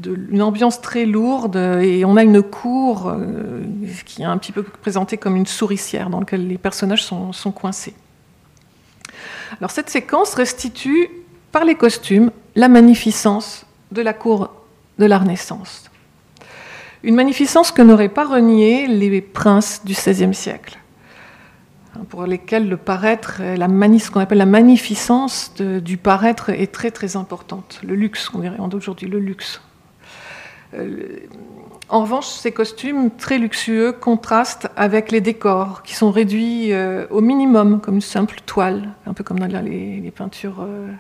[0.01, 3.61] de, une ambiance très lourde et on a une cour euh,
[4.07, 7.94] qui est un petit peu présentée comme une souricière dans laquelle les personnages sont coincés.
[9.59, 11.09] Alors cette séquence restitue
[11.59, 14.51] par les costumes la magnificence de la cour
[15.01, 15.90] de la Renaissance.
[17.03, 20.79] Une magnificence que n'auraient pas renié les princes du XVIe siècle,
[21.97, 23.66] hein, pour lesquels le paraître, la
[23.99, 27.81] ce qu'on appelle la magnificence du paraître est très très importante.
[27.83, 29.61] Le luxe, on dirait aujourd'hui, le luxe.
[30.75, 31.27] Euh,
[31.88, 37.21] en revanche, ces costumes très luxueux contrastent avec les décors qui sont réduits euh, au
[37.21, 40.61] minimum, comme une simple toile, un peu comme dans les, peintures.
[40.61, 40.92] euh,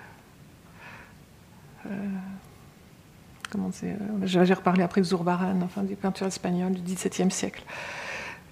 [3.50, 7.62] comment c'est euh, J'ai reparlé après de Zurbaran, enfin des peintures espagnoles du XVIIe siècle.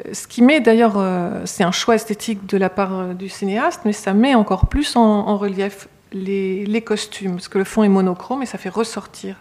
[0.04, 3.28] Euh, Ce qui met d'ailleurs, euh, c'est un choix esthétique de la part euh, du
[3.28, 7.88] cinéaste, mais ça met encore plus en, relief les, costumes, parce que le fond est
[7.88, 9.36] monochrome et ça fait ressortir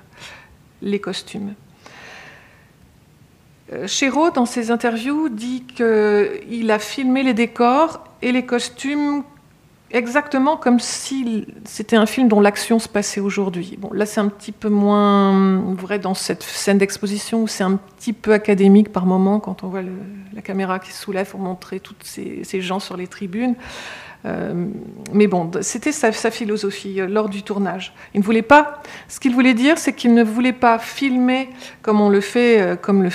[0.81, 1.53] les costumes.
[3.73, 9.23] Euh, Chéreau, dans ses interviews, dit qu'il a filmé les décors et les costumes
[9.95, 13.77] exactement comme si c'était un film dont l'action se passait aujourd'hui.
[13.79, 17.77] Bon, là, c'est un petit peu moins vrai dans cette scène d'exposition où c'est un
[17.77, 19.81] petit peu académique par moment quand on voit
[20.33, 23.55] la caméra qui se soulève pour montrer tous ces, gens sur les tribunes.
[24.25, 24.65] Euh,
[25.13, 27.93] mais bon, c'était sa, philosophie euh, lors du tournage.
[28.13, 28.81] Il ne voulait pas.
[29.07, 31.49] Ce qu'il voulait dire, c'est qu'il ne voulait pas filmer
[31.81, 33.09] comme on le fait, euh, comme le,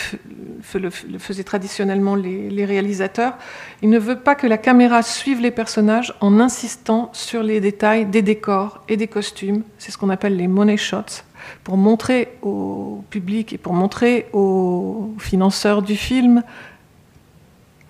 [1.19, 3.37] faisaient traditionnellement les, les, réalisateurs.
[3.83, 8.07] Il ne veut pas que la caméra suive les personnages en insistant sur les détails
[8.07, 9.65] des décors et des costumes.
[9.79, 11.25] C'est ce qu'on appelle les money shots
[11.65, 16.43] pour montrer au public et pour montrer aux financeurs du film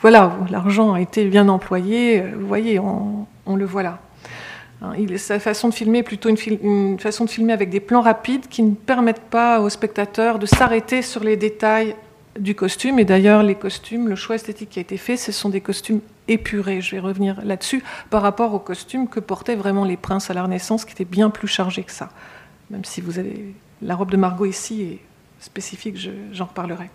[0.00, 3.98] voilà, l'argent a été bien employé, vous voyez, on, le voit là.
[4.80, 8.48] Hein, sa façon de filmer est plutôt une, façon de filmer avec des plans rapides
[8.48, 11.94] qui ne permettent pas aux spectateurs de s'arrêter sur les détails
[12.38, 12.98] du costume.
[12.98, 16.00] Et d'ailleurs, les costumes, le choix esthétique qui a été fait, ce sont des costumes
[16.28, 16.80] épurés.
[16.80, 20.44] Je vais revenir là-dessus par rapport aux costumes que portaient vraiment les princes à la
[20.44, 22.08] Renaissance, qui étaient bien plus chargés que ça.
[22.70, 24.98] Même si vous avez la robe de Margot ici est
[25.40, 25.96] spécifique,
[26.32, 26.88] j'en reparlerai.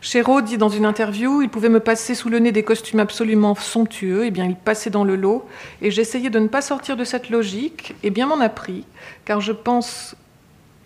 [0.00, 3.54] Chéreau dit dans une interview, il pouvait me passer sous le nez des costumes absolument
[3.54, 5.46] somptueux, et eh bien il passait dans le lot,
[5.82, 8.84] et j'essayais de ne pas sortir de cette logique, et bien m'en a pris,
[9.24, 10.14] car je pense,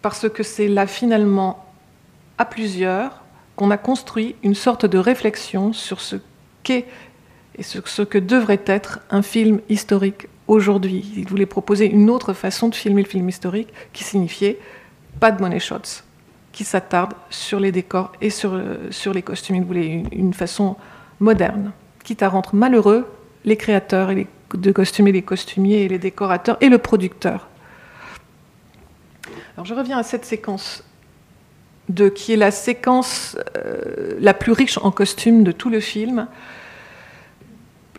[0.01, 1.67] parce que c'est là finalement
[2.39, 3.23] à plusieurs,
[3.55, 6.17] qu'on a construit une sorte de réflexion sur ce
[6.63, 6.87] qu'est
[7.59, 11.13] et ce que devrait être un film historique aujourd'hui.
[11.17, 14.59] Il voulait proposer une autre façon de filmer le film historique qui signifiait
[15.21, 16.03] pas de money shots,
[16.53, 18.61] qui s'attarde sur les décors et sur,
[18.91, 19.67] sur les costumes.
[20.13, 20.77] Une, façon
[21.19, 21.73] moderne,
[22.05, 23.07] quitte à rendre malheureux
[23.45, 24.11] les créateurs
[24.55, 27.49] de costumes et les costumiers et les décorateurs et le producteur.
[29.65, 30.83] Je reviens à cette séquence
[31.89, 36.27] de, qui est la séquence euh, la plus riche en costumes de tout le film.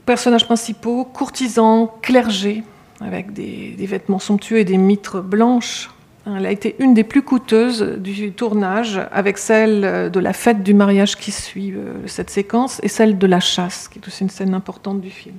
[0.06, 2.64] Personnages principaux, courtisans, clergés,
[3.00, 5.90] avec des vêtements somptueux et des mitres blanches,
[6.26, 10.74] elle a été une des plus coûteuses du tournage, avec celle de la fête du
[10.74, 14.30] mariage qui suit euh, cette séquence, et celle de la chasse, qui est aussi une
[14.30, 15.36] scène importante du film.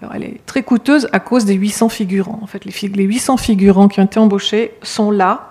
[0.00, 2.40] Alors, elle est très coûteuse à cause des 800 figurants.
[2.42, 5.50] En fait, les 800 figurants qui ont été embauchés sont là.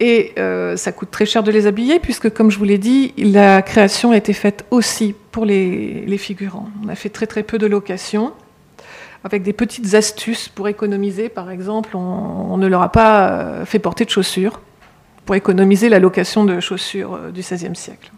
[0.00, 3.12] Et euh, ça coûte très cher de les habiller, puisque, comme je vous l'ai dit,
[3.18, 6.68] la création a été faite aussi pour les, les figurants.
[6.84, 8.32] On a fait très très peu de locations
[9.26, 11.28] avec des petites astuces pour économiser.
[11.28, 14.60] Par exemple, on, ne leur a pas euh, fait porter de chaussures
[15.24, 18.12] pour économiser la location de chaussures euh, du XVIe siècle.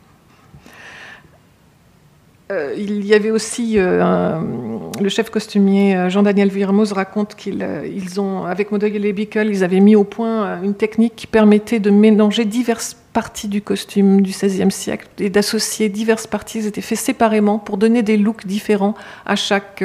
[2.50, 9.04] Euh, il y avait aussi le chef costumier Jean-Daniel Villermoz raconte qu'ils ont, avec Model
[9.04, 13.48] et Bickel, ils avaient mis au point une technique qui permettait de mélanger diverses parties
[13.48, 16.60] du costume du XVIe siècle et d'associer diverses parties.
[16.60, 18.94] Ils étaient faits séparément pour donner des looks différents
[19.26, 19.82] à chaque,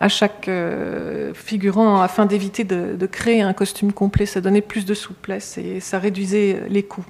[0.00, 4.26] à chaque euh, figurant afin d'éviter de, créer un costume complet.
[4.26, 7.04] Ça donnait plus de souplesse et ça réduisait les coûts.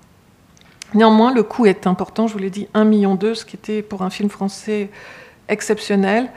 [0.95, 4.03] Néanmoins, le coût est important, je vous l'ai dit, 1,2 million, ce qui était pour
[4.03, 4.91] un film français
[5.49, 6.31] exceptionnel.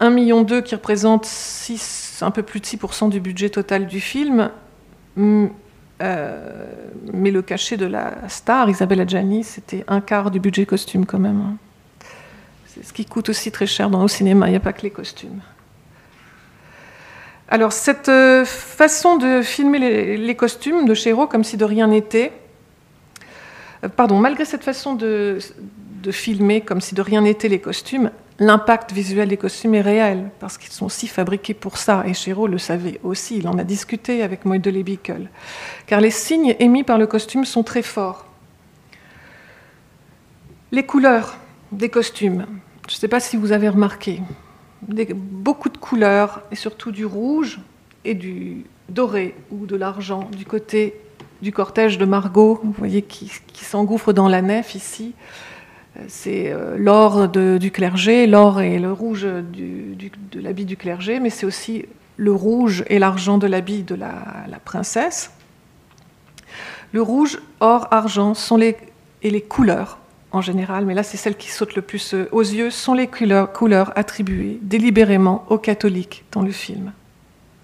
[0.00, 4.50] 1,2 million qui représente 6, un peu plus de 6% du budget total du film.
[5.16, 5.46] Mm,
[6.02, 6.66] euh,
[7.12, 11.20] mais le cachet de la star, Isabelle Adjani, c'était un quart du budget costume quand
[11.20, 11.40] même.
[11.40, 11.56] Hein.
[12.66, 14.82] C'est ce qui coûte aussi très cher dans, au cinéma, il n'y a pas que
[14.82, 15.40] les costumes.
[17.48, 22.32] Alors, cette euh, façon de filmer les, costumes de Chéreau comme si de rien n'était,
[23.88, 25.38] pardon, malgré cette façon de,
[26.10, 30.58] filmer comme si de rien n'était les costumes, l'impact visuel des costumes est réel, parce
[30.58, 34.22] qu'ils sont aussi fabriqués pour ça, et Chéreau le savait aussi, il en a discuté
[34.22, 35.30] avec Moïdele Bickel,
[35.86, 38.26] car les signes émis par le costume sont très forts.
[40.72, 41.38] Les couleurs
[41.72, 42.46] des costumes,
[42.88, 44.20] je ne sais pas si vous avez remarqué,
[45.14, 47.60] beaucoup de couleurs, et surtout du rouge
[48.04, 50.94] et du doré ou de l'argent du côté
[51.44, 55.12] du cortège de Margot, vous voyez, qui, s'engouffre dans la nef ici.
[56.08, 61.44] C'est euh, l'or du clergé, l'or et le rouge de l'habit du clergé, mais c'est
[61.46, 61.84] aussi
[62.16, 65.32] le rouge et l'argent de l'habit de la, princesse.
[66.92, 68.76] Le rouge, or, argent sont les,
[69.22, 69.98] et les couleurs
[70.32, 73.06] en général, mais là c'est celle qui saute le plus euh, aux yeux, sont les
[73.06, 76.92] couleurs attribuées délibérément aux catholiques dans le film,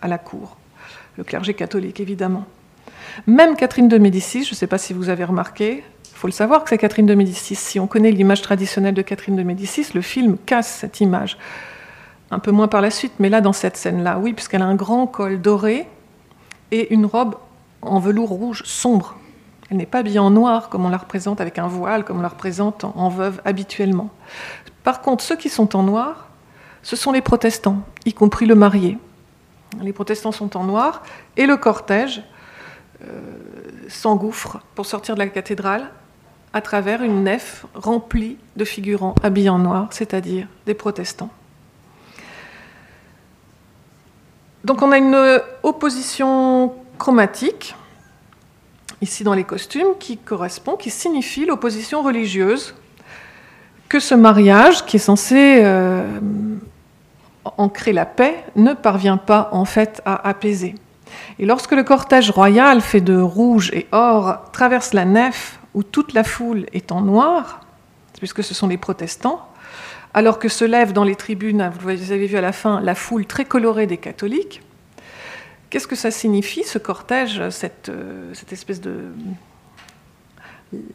[0.03, 0.59] à la cour.
[1.16, 2.47] Le clergé catholique, évidemment.
[3.27, 6.33] Même Catherine de Médicis, je ne sais pas si vous avez remarqué, il faut le
[6.33, 7.55] savoir que c'est Catherine de Médicis.
[7.55, 11.39] Si on connaît l'image traditionnelle de Catherine de Médicis, le film casse cette image.
[12.31, 14.75] Un peu moins par la suite, mais là, dans cette scène-là, oui, puisqu'elle a un
[14.75, 15.89] grand col doré
[16.71, 17.37] et une robe
[17.83, 19.17] en velours rouge sombre.
[19.71, 22.23] Elle n'est pas habillée en noir comme on la représente avec un voile, comme on
[22.23, 24.11] la représente en, veuve habituellement.
[24.83, 26.31] Par contre, ceux qui sont en noir
[26.83, 28.99] ce sont les protestants, y compris le marié.
[29.83, 31.03] Les protestants sont en noir
[31.37, 32.23] et le cortège
[33.88, 35.90] s'engouffre pour sortir de la cathédrale
[36.53, 41.30] à travers une nef remplie de figurants habillés en noir, c'est-à-dire des protestants.
[44.64, 47.74] Donc on a une opposition chromatique,
[49.01, 52.74] ici dans les costumes, qui correspond, qui signifie l'opposition religieuse
[53.88, 56.05] que ce mariage, qui est censé euh,
[57.44, 60.74] ancrer la paix, ne parvient pas en fait à apaiser.
[61.39, 66.15] Et lorsque le cortège royal fait de rouge et or traverse la nef où toute
[66.15, 67.61] la foule est en noir,
[68.19, 69.47] puisque ce sont les protestants,
[70.15, 73.27] alors que se lève dans les tribunes, vous avez vu à la fin, la foule
[73.27, 74.63] très colorée des catholiques.
[75.71, 79.05] Qu'est-ce que ça signifie, ce cortège, cette, euh, espèce de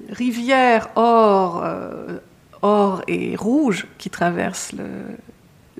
[0.09, 2.17] rivière or, euh,
[2.61, 4.73] or et rouge qui traverse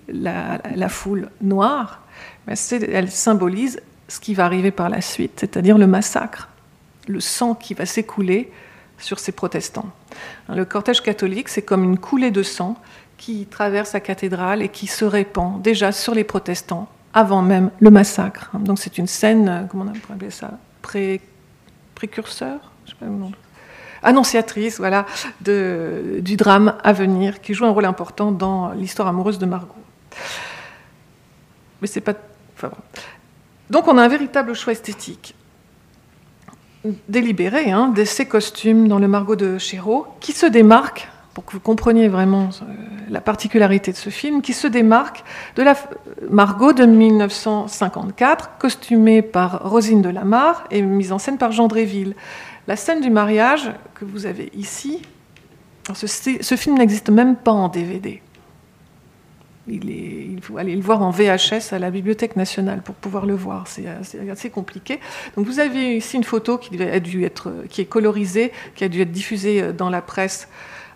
[0.07, 2.01] la, foule noire?
[2.47, 6.49] Elle symbolise ce qui va arriver par la suite, c'est-à-dire le massacre,
[7.07, 8.51] le sang qui va s'écouler
[8.97, 9.89] sur ces protestants.
[10.49, 12.77] Le cortège catholique, c'est comme une coulée de sang
[13.17, 17.89] qui traverse la cathédrale et qui se répand déjà sur les protestants avant même le
[17.89, 18.49] massacre.
[18.53, 20.51] Donc c'est une scène, euh, comment on appeler ça
[21.95, 22.59] Précurseur?
[22.99, 23.05] Pas
[24.03, 25.07] Annonciatrice, voilà,
[25.41, 29.73] du drame à venir, qui joue un rôle important dans l'histoire amoureuse de Margot.
[31.81, 32.13] Mais c'est pas.
[32.55, 32.71] Enfin,
[33.69, 35.35] Donc on a un véritable choix esthétique
[37.09, 41.51] délibéré hein, de ces costumes dans le Margot de Chéreau qui se démarque pour que
[41.51, 42.65] vous compreniez vraiment euh,
[43.09, 45.23] la particularité de ce film, qui se démarque
[45.57, 45.75] de la
[46.29, 52.15] Margot de 1954, costumée par Rosine de Lamar et mise en scène par Jean Dréville.
[52.67, 55.01] La scène du mariage que vous avez ici,
[55.93, 58.21] ce film n'existe même pas en DVD.
[59.67, 63.67] Il, faut aller le voir en VHS à la Bibliothèque nationale pour pouvoir le voir.
[63.67, 63.87] C'est
[64.29, 64.99] assez compliqué.
[65.35, 68.89] Donc vous avez ici une photo qui, a dû être, qui est colorisée, qui a
[68.89, 70.47] dû être diffusée euh, dans la presse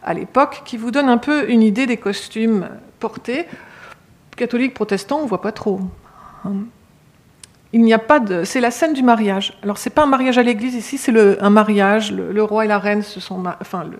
[0.03, 3.45] à l'époque, qui vous donne un peu une idée des costumes portés.
[4.37, 5.81] Catholiques, protestants, on ne voit pas trop.
[6.45, 6.53] Hein.
[7.73, 8.43] Il n'y a pas de.
[8.45, 9.57] C'est la scène du mariage.
[9.61, 12.11] Alors, c'est pas un mariage à l'église ici, c'est un mariage.
[12.11, 13.43] Le, roi et la reine se sont.
[13.61, 13.99] Enfin, le,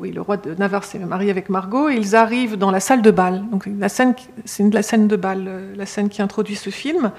[0.00, 1.90] oui, le roi de Navarre s'est marié avec Margot.
[1.90, 3.44] Ils arrivent dans la salle de bal.
[3.50, 4.14] Donc, la scène,
[4.72, 7.12] la scène de bal, euh, la scène qui introduit ce film.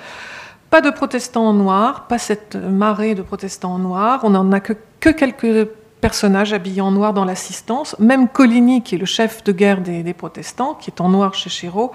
[0.71, 4.21] Pas de protestants en noir, pas cette marée de protestants en noir.
[4.23, 5.69] On n'en a que, que quelques
[6.01, 7.95] personnage habillé en noir dans l'assistance.
[7.99, 11.49] Même Coligny, qui est le chef de guerre des, protestants, qui est en noir chez
[11.49, 11.91] Chéreau,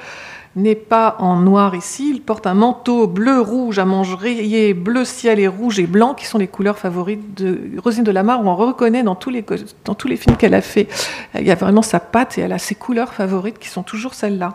[0.57, 2.11] n'est pas en noir ici.
[2.12, 6.14] Il porte un manteau bleu, rouge, à manches rayées, bleu ciel et rouge et blanc,
[6.14, 9.44] qui sont les couleurs favorites de Rosine de Lamar, où on reconnaît dans tous les,
[9.84, 10.88] dans tous les films qu'elle a fait.
[11.34, 14.14] Il y a vraiment sa patte et elle a ses couleurs favorites qui sont toujours
[14.14, 14.54] celles-là.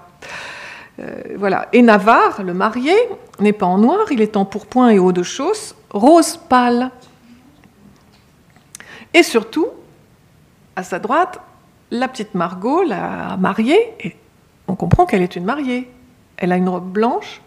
[0.99, 1.67] Euh, voilà.
[1.71, 2.95] Et Navarre, le marié,
[3.39, 6.89] n'est pas en noir, il est en pourpoint et haut de chausse, rose pâle.
[9.13, 9.67] Et surtout,
[10.75, 11.39] à sa droite,
[11.91, 14.15] la petite Margot, la mariée, et
[14.71, 15.91] on comprend qu'elle est une mariée.
[16.37, 17.41] Elle a une robe blanche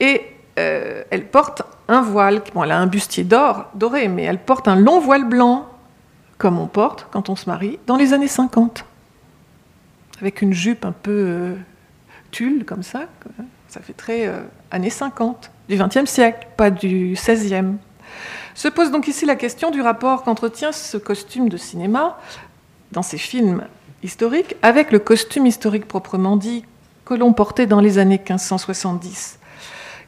[0.00, 0.22] et
[0.58, 2.42] euh, elle porte un voile.
[2.54, 5.68] Bon, elle a un bustier d'or, doré, mais elle porte un long voile blanc,
[6.38, 8.84] comme on porte quand on se marie, dans les années 50.
[10.20, 11.54] Avec une jupe un peu euh,
[12.30, 13.02] tulle, comme ça.
[13.66, 14.40] Ça fait très euh,
[14.70, 17.74] années 50, du XXe siècle, pas du XVIe.
[18.54, 22.20] Se pose donc ici la question du rapport qu'entretient ce costume de cinéma
[22.92, 23.64] dans ces films
[24.04, 26.64] historiques avec le costume historique proprement dit
[27.04, 29.38] que l'on portait dans les années 1570.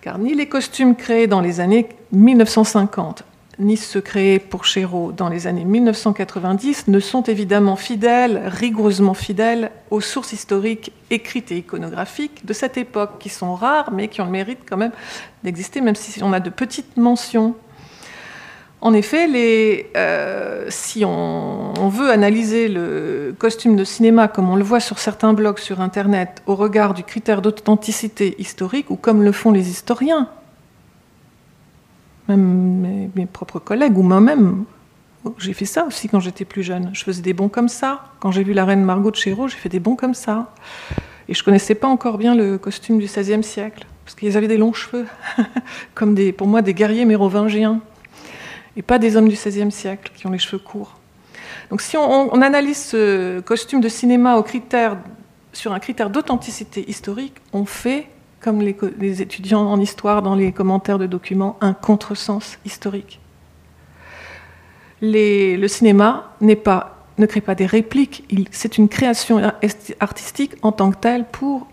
[0.03, 3.25] Car ni les costumes créés dans les années 1950,
[3.59, 9.71] ni ceux créés pour Chéreau dans les années 1990 ne sont évidemment fidèles, rigoureusement fidèles
[9.91, 14.27] aux sources historiques écrites et iconographiques de cette époque, qui sont rares, mais qui ont
[14.27, 14.93] le mérite quand même
[15.43, 17.55] d'exister, même si on a de petites mentions
[18.87, 19.26] en effet,
[19.97, 25.32] euh, si on, veut analyser le costume de cinéma comme on le voit sur certains
[25.32, 30.28] blogs sur Internet au regard du critère d'authenticité historique, ou comme le font les historiens,
[32.28, 34.64] même mes, propres collègues ou moi-même,
[35.39, 36.91] j'ai fait ça aussi quand j'étais plus jeune.
[36.93, 38.05] Je faisais des bons comme ça.
[38.20, 40.55] Quand j'ai vu la reine Margot de Chéreau, j'ai fait des bons comme ça.
[41.28, 44.59] Et je connaissais pas encore bien le costume du XVIe siècle, parce qu'ils avaient des
[44.59, 45.07] longs cheveux,
[45.97, 47.80] comme pour moi des guerriers mérovingiens
[48.77, 50.97] et pas des hommes du XVIe siècle qui ont les cheveux courts.
[51.70, 54.43] Donc si on, analyse ce costume de cinéma
[55.53, 58.09] sur un critère d'authenticité historique, on fait,
[58.41, 63.20] comme les, étudiants en histoire dans les commentaires de documents, un contresens historique.
[65.01, 69.41] le cinéma ne crée pas des répliques, c'est une création
[69.99, 71.66] artistique en tant que telle pour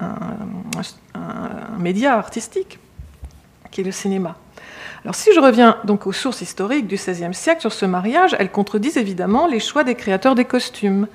[0.00, 2.78] un média artistique,
[3.70, 4.36] qui est le cinéma.
[5.04, 8.50] Alors si je reviens donc aux sources historiques du XVIe siècle sur ce mariage, elles
[8.50, 11.08] contredisent évidemment les choix des créateurs des costumes.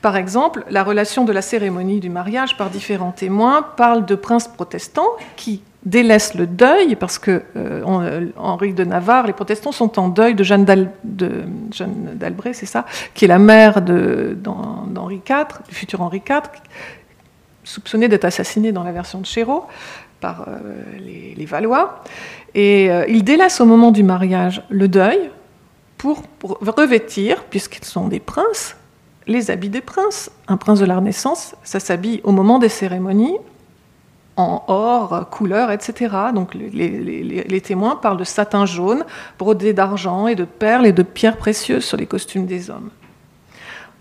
[0.00, 4.48] Par exemple, la relation de la cérémonie du mariage par différents témoins parle de princes
[4.48, 9.98] protestants qui délaissent le deuil, parce que euh, euh, Henri de Navarre, les protestants sont
[9.98, 16.00] en deuil de Jeanne d'Albret, c'est ça, qui est la mère d'Henri IV, du futur
[16.00, 16.42] Henri IV,
[17.64, 19.66] soupçonnée d'être assassinée dans la version de Chéreau
[20.20, 20.58] par euh,
[20.98, 22.02] les, Valois.
[22.56, 25.30] Et euh, ils délaissent au moment du mariage le deuil
[25.98, 28.76] pour, revêtir, puisqu'ils sont des princes,
[29.26, 30.30] les habits des princes.
[30.48, 33.36] Un prince de la Renaissance, ça s'habille au moment des cérémonies
[34.36, 36.14] en or, couleur, etc.
[36.34, 39.04] Donc les, témoins parlent de satin jaune,
[39.38, 42.90] brodé d'argent et de perles et de pierres précieuses sur les costumes des hommes.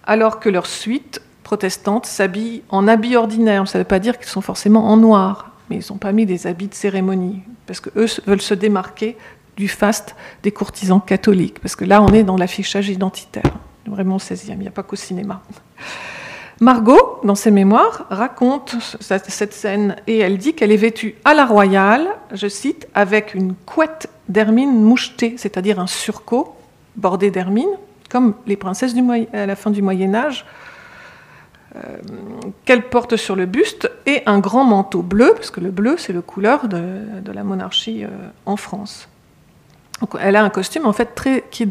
[0.05, 3.67] Alors que leur suite protestante s'habille en habits ordinaires.
[3.67, 6.25] Ça ne veut pas dire qu'ils sont forcément en noir mais ils n'ont pas mis
[6.25, 9.17] des habits de cérémonie, parce qu'eux veulent se démarquer
[9.57, 13.43] du faste des courtisans catholiques, parce que là, on est dans l'affichage identitaire,
[13.85, 15.41] vraiment au XVIe, il n'y a pas qu'au cinéma.
[16.61, 21.45] Margot, dans ses mémoires, raconte cette scène et elle dit qu'elle est vêtue à la
[21.45, 26.55] royale, je cite, avec une couette d'hermine mouchetée, c'est-à-dire un surcot
[26.95, 27.69] bordé d'hermine,
[28.09, 28.93] comme les princesses
[29.33, 30.45] à la fin du Moyen Âge
[32.65, 36.13] qu'elle porte sur le buste et un grand manteau bleu, parce que le bleu, c'est
[36.13, 38.09] le couleur de, la monarchie euh,
[38.45, 39.07] en France.
[40.19, 41.65] Elle a un costume, en fait, très, qui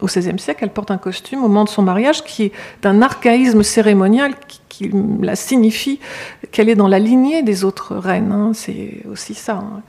[0.00, 3.02] au XVIe siècle, elle porte un costume au moment de son mariage qui est d'un
[3.02, 4.34] archaïsme cérémonial
[4.68, 4.90] qui,
[5.20, 5.98] la signifie
[6.52, 8.30] qu'elle est dans la lignée des autres reines.
[8.30, 8.52] Hein.
[8.54, 9.54] c'est aussi ça.
[9.54, 9.82] Hein.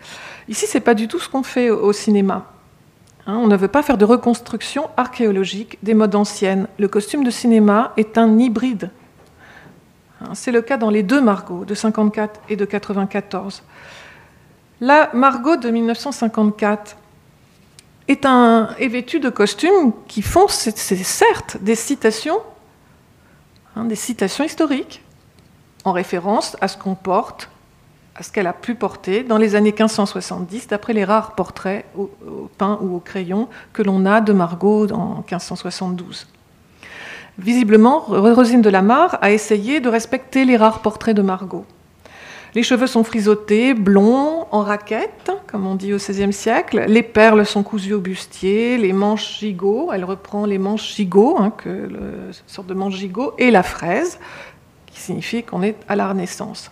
[0.47, 2.47] Ici, c'est pas du tout ce qu'on fait au cinéma.
[3.27, 6.67] Hein, on ne veut pas faire de reconstruction archéologique des modes anciennes.
[6.79, 8.89] Le costume de cinéma est un hybride.
[10.21, 13.63] Hein, c'est le cas dans les deux Margot, de 54 et de 94.
[14.81, 16.97] La Margot de 1954
[18.07, 22.39] est, vêtue de costumes qui font, c'est certes, des citations,
[23.75, 25.03] hein, des citations historiques,
[25.83, 27.49] en référence à ce qu'on porte
[28.19, 32.09] à ce qu'elle a pu porter dans les années 1570, d'après les rares portraits au,
[32.57, 36.27] pain ou au crayon que l'on a de Margot en 1572.
[37.39, 41.65] Visiblement, Rosine de la Mare a essayé de respecter les rares portraits de Margot.
[42.53, 46.83] Les cheveux sont frisottés, blonds, en raquettes, comme on dit au XVIe siècle.
[46.87, 51.53] Les perles sont cousues au bustier, les manches gigots, elle reprend les manches gigots, hein,
[51.55, 54.19] que le, sorte de manche gigot, et la fraise,
[54.87, 56.71] qui signifie qu'on est à la Renaissance.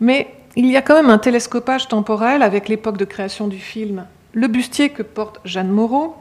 [0.00, 4.06] Mais il y a quand même un télescopage temporel avec l'époque de création du film.
[4.32, 6.16] Le bustier que porte Jeanne Moreau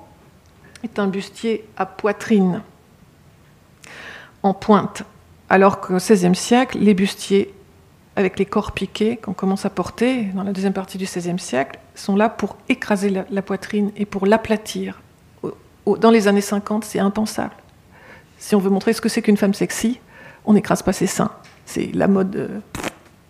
[0.83, 2.61] est un bustier à poitrine,
[4.47, 5.03] en pointe,
[5.49, 7.53] alors qu'au XVIe siècle, les bustiers
[8.15, 11.79] avec les corps piqués qu'on commence à porter dans la deuxième partie du XVIe siècle
[11.93, 15.01] sont là pour écraser la, poitrine et pour l'aplatir.
[15.85, 17.53] Dans les années 50, c'est impensable.
[18.39, 19.99] Si on veut montrer ce que c'est qu'une femme sexy,
[20.45, 21.31] on n'écrase pas ses seins.
[21.65, 22.35] C'est la mode.
[22.35, 22.59] Euh,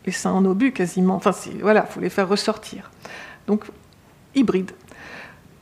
[0.06, 1.16] les seins en obus quasiment.
[1.16, 2.90] Enfin, voilà, il faut les faire ressortir.
[3.46, 3.66] Donc,
[4.36, 4.72] hybride.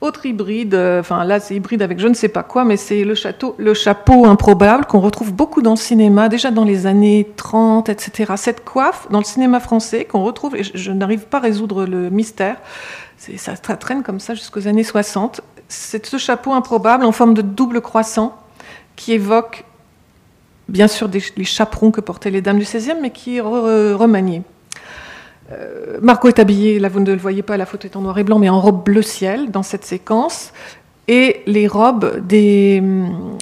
[0.02, 3.06] Autre hybride, euh, enfin là c'est hybride avec je ne sais pas quoi, mais c'est
[3.06, 8.34] le, chapeau improbable qu'on retrouve beaucoup dans le cinéma, déjà dans les années 30, etc.
[8.36, 12.10] Cette coiffe dans le cinéma français qu'on retrouve, et je, n'arrive pas à résoudre le
[12.10, 12.58] mystère,
[13.38, 15.42] ça traîne comme ça jusqu'aux années 60.
[15.70, 18.38] C'est ce chapeau improbable en forme de double croissant
[18.98, 19.64] qui évoque
[20.68, 24.44] bien sûr les chaperons que portaient les dames du XVIe, mais qui est remanié.
[25.52, 28.18] Euh, Margot est habillée, là vous ne le voyez pas, la photo est en noir
[28.18, 30.52] et blanc, mais en robe bleu ciel dans cette séquence.
[31.08, 32.82] Et les robes des.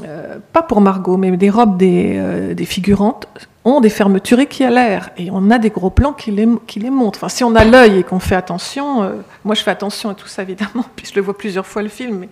[0.06, 3.28] Euh, pas pour Margot, mais des robes des, euh, figurantes
[3.66, 7.20] ont des fermetures équialaires et on a des gros plans qui les, qui montrent.
[7.20, 9.14] Enfin, si on a l'œil et qu'on fait attention, euh,
[9.46, 11.88] moi je fais attention à tout ça évidemment, puis je le vois plusieurs fois le
[11.88, 12.26] film.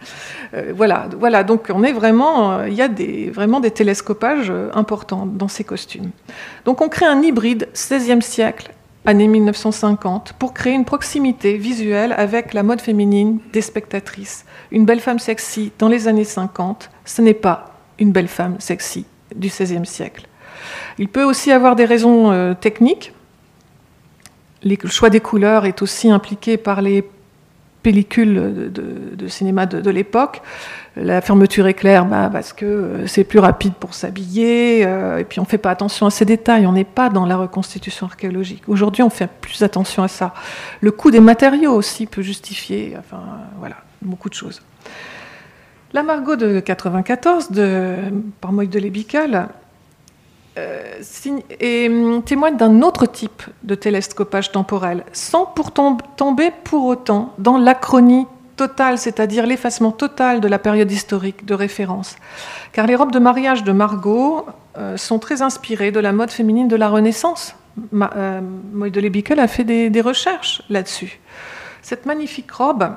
[0.75, 2.89] Voilà, voilà, donc on est vraiment, il y a
[3.31, 6.11] vraiment des télescopages importants dans ces costumes.
[6.65, 8.71] Donc on crée un hybride 16e siècle,
[9.05, 14.45] année 1950, pour créer une proximité visuelle avec la mode féminine des spectatrices.
[14.71, 19.05] Une belle femme sexy dans les années 50, ce n'est pas une belle femme sexy
[19.35, 20.27] du 16e siècle.
[20.99, 23.13] Il peut aussi avoir des raisons euh, techniques.
[24.63, 27.03] le choix des couleurs est aussi impliqué par les
[27.83, 30.41] pellicules de, cinéma de, l'époque.
[30.95, 35.39] La fermeture éclair, bah, parce que euh, c'est plus rapide pour s'habiller, euh, et puis
[35.39, 38.63] on ne fait pas attention à ces détails, on n'est pas dans la reconstitution archéologique.
[38.67, 40.33] Aujourd'hui, on fait plus attention à ça.
[40.81, 43.21] Le coût des matériaux aussi peut justifier, enfin
[43.57, 44.61] voilà, beaucoup de choses.
[45.93, 47.95] La Margot de 94 de,
[48.39, 49.49] par Moïse de Lébical
[50.57, 57.33] et hum, témoigne d'un autre type de télescopage temporel, sans pour tom- tomber pour autant
[57.37, 58.27] dans l'achronie
[58.57, 62.17] totale, c'est-à-dire l'effacement total de la période historique de référence.
[62.73, 64.45] Car les robes de mariage de Margot
[64.77, 67.55] euh, sont très inspirées de la mode féminine de la Renaissance.
[67.93, 68.41] Euh,
[68.73, 71.19] Moïse de Lebickel a fait des recherches là-dessus.
[71.81, 72.93] Cette magnifique robe,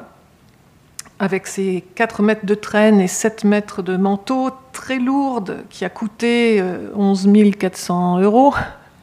[1.18, 5.88] avec ses 4 mètres de traîne et 7 mètres de manteau, très lourde, qui a
[5.88, 8.54] coûté euh, 11 400 euros,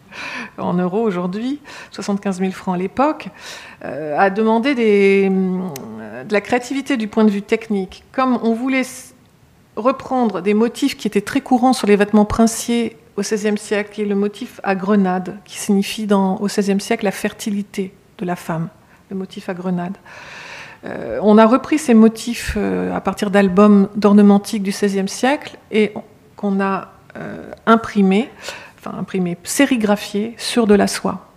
[0.57, 1.59] en euros aujourd'hui,
[1.91, 3.29] 75 000 francs à l'époque,
[3.85, 5.73] euh, a demandé hum,
[6.27, 8.03] de la créativité du point de vue technique.
[8.11, 8.85] Comme on voulait
[9.75, 14.01] reprendre des motifs qui étaient très courants sur les vêtements princiers au XVIe siècle, qui
[14.01, 18.69] est le motif à grenade, qui signifie au XVIe siècle la fertilité de la femme,
[19.09, 19.97] le motif à grenade.
[20.83, 25.91] Euh, on a repris ces motifs euh, à partir d'albums d'ornementique du XVIe siècle et
[25.95, 26.03] on-
[26.35, 28.29] qu'on a euh, imprimé,
[28.79, 31.27] enfin imprimé, sérigraphié sur de la soie,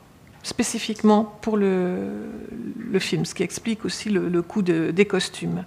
[0.42, 2.06] spécifiquement pour le,
[3.00, 5.64] film, ce qui explique aussi le, coût de- des costumes.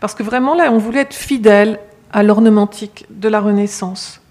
[0.00, 1.78] Parce que vraiment là, on voulait être fidèle
[2.12, 4.22] à l'ornementique de la Renaissance.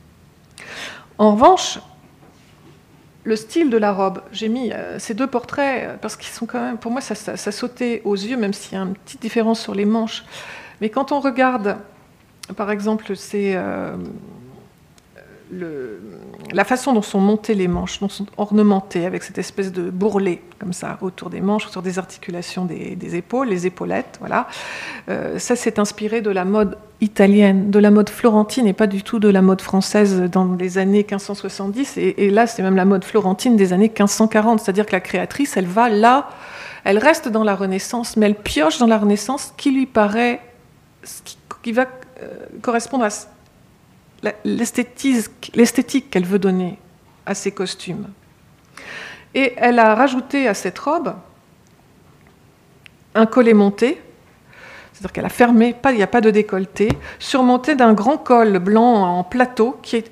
[1.19, 1.79] En revanche,
[3.27, 6.45] le style de la robe, j'ai mis euh, ces deux portraits euh, parce qu'ils sont
[6.45, 9.21] quand même, pour moi, ça, ça- sautait aux yeux, même s'il y a une petite
[9.21, 10.23] différence sur les manches.
[10.79, 11.75] Mais quand on regarde,
[12.55, 13.97] par exemple, c'est euh,
[15.51, 20.41] la façon dont sont montées les manches, dont sont ornementées avec cette espèce de bourrelet
[20.59, 24.47] comme ça autour des manches, autour des articulations des, épaules, les épaulettes, voilà.
[25.09, 29.03] Euh, ça, c'est inspiré de la mode italienne, de la mode florentine et pas du
[29.03, 31.97] tout de la mode française dans les années 1570.
[31.97, 34.59] Et, là, c'est même la mode florentine des années 1540.
[34.59, 36.29] C'est-à-dire que la créatrice, elle va là,
[36.83, 40.41] elle reste dans la Renaissance, mais elle pioche dans la Renaissance qui lui paraît,
[41.61, 41.85] qui, va
[42.23, 43.09] euh, correspondre à
[44.43, 46.77] l'esthétique qu'elle veut donner
[47.25, 48.07] à ses costumes.
[49.35, 51.13] Et elle a rajouté à cette robe
[53.13, 54.01] un collet monté,
[54.93, 56.89] c'est-à-dire qu'elle a fermé, il n'y a pas de décolleté,
[57.19, 60.11] surmonté d'un grand col blanc en plateau qui est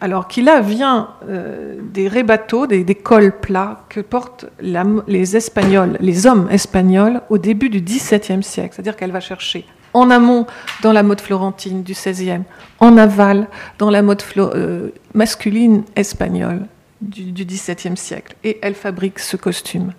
[0.00, 6.26] alors qui là vient euh, des rébateaux, des, cols plats que portent les Espagnols, les
[6.26, 8.74] hommes espagnols au début du XVIIe siècle.
[8.74, 9.64] C'est-à-dire qu'elle va chercher
[9.94, 10.46] en amont
[10.82, 12.42] dans la mode florentine du XVIe,
[12.80, 16.66] en aval dans la mode euh, masculine espagnole
[17.00, 18.36] du, XVIIe siècle.
[18.44, 19.92] Et elle fabrique ce costume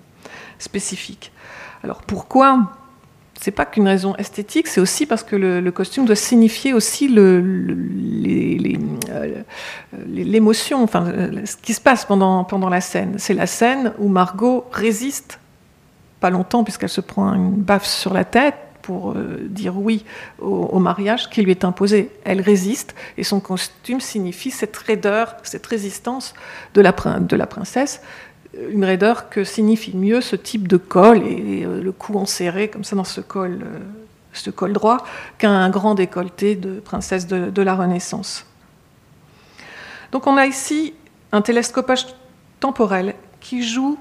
[0.59, 1.31] spécifique.
[1.83, 2.71] Alors pourquoi?
[3.39, 7.41] C'est pas qu'une raison esthétique, c'est aussi parce que le, costume doit signifier aussi euh,
[10.07, 13.15] l'émotion, euh, ce qui se passe pendant, pendant la scène.
[13.17, 15.39] C'est la scène où Margot résiste,
[16.21, 18.55] pas longtemps puisqu'elle se prend une baffe sur la tête
[18.85, 20.05] pour euh, dire oui
[20.39, 22.11] au, mariage qui lui est imposé.
[22.23, 26.35] Elle résiste et son costume signifie cette raideur, cette résistance
[26.75, 28.01] de la, de la princesse
[28.71, 32.83] une raideur que signifie mieux ce type de col et, euh, le cou enserré comme
[32.83, 33.79] ça dans ce col, euh,
[34.33, 35.03] ce col droit
[35.39, 38.45] qu'un grand décolleté de princesse de, de la Renaissance.
[40.11, 40.93] Donc on a ici
[41.31, 42.05] un télescopage
[42.59, 43.97] temporel qui joue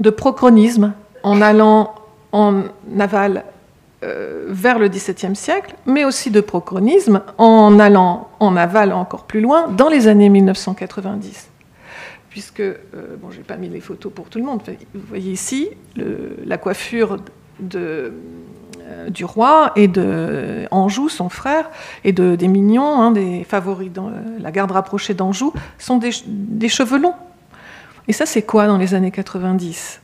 [0.00, 1.94] de prochronisme en allant
[2.32, 2.62] en
[2.98, 3.44] aval
[4.48, 9.68] vers le XVIIe siècle, mais aussi de prochronisme en allant en aval encore plus loin
[9.68, 11.52] dans les années 1990
[12.32, 12.80] puisque, euh,
[13.20, 14.62] bon, je n'ai pas mis les photos pour tout le monde,
[14.94, 17.18] vous voyez ici la coiffure
[17.74, 18.10] euh,
[19.10, 21.68] du roi et de Anjou, son frère,
[22.04, 26.98] et de, des mignons, hein, des favoris dans la garde rapprochée d'Anjou, sont des cheveux
[26.98, 27.14] longs.
[28.08, 30.00] Et ça, c'est quoi dans les années 90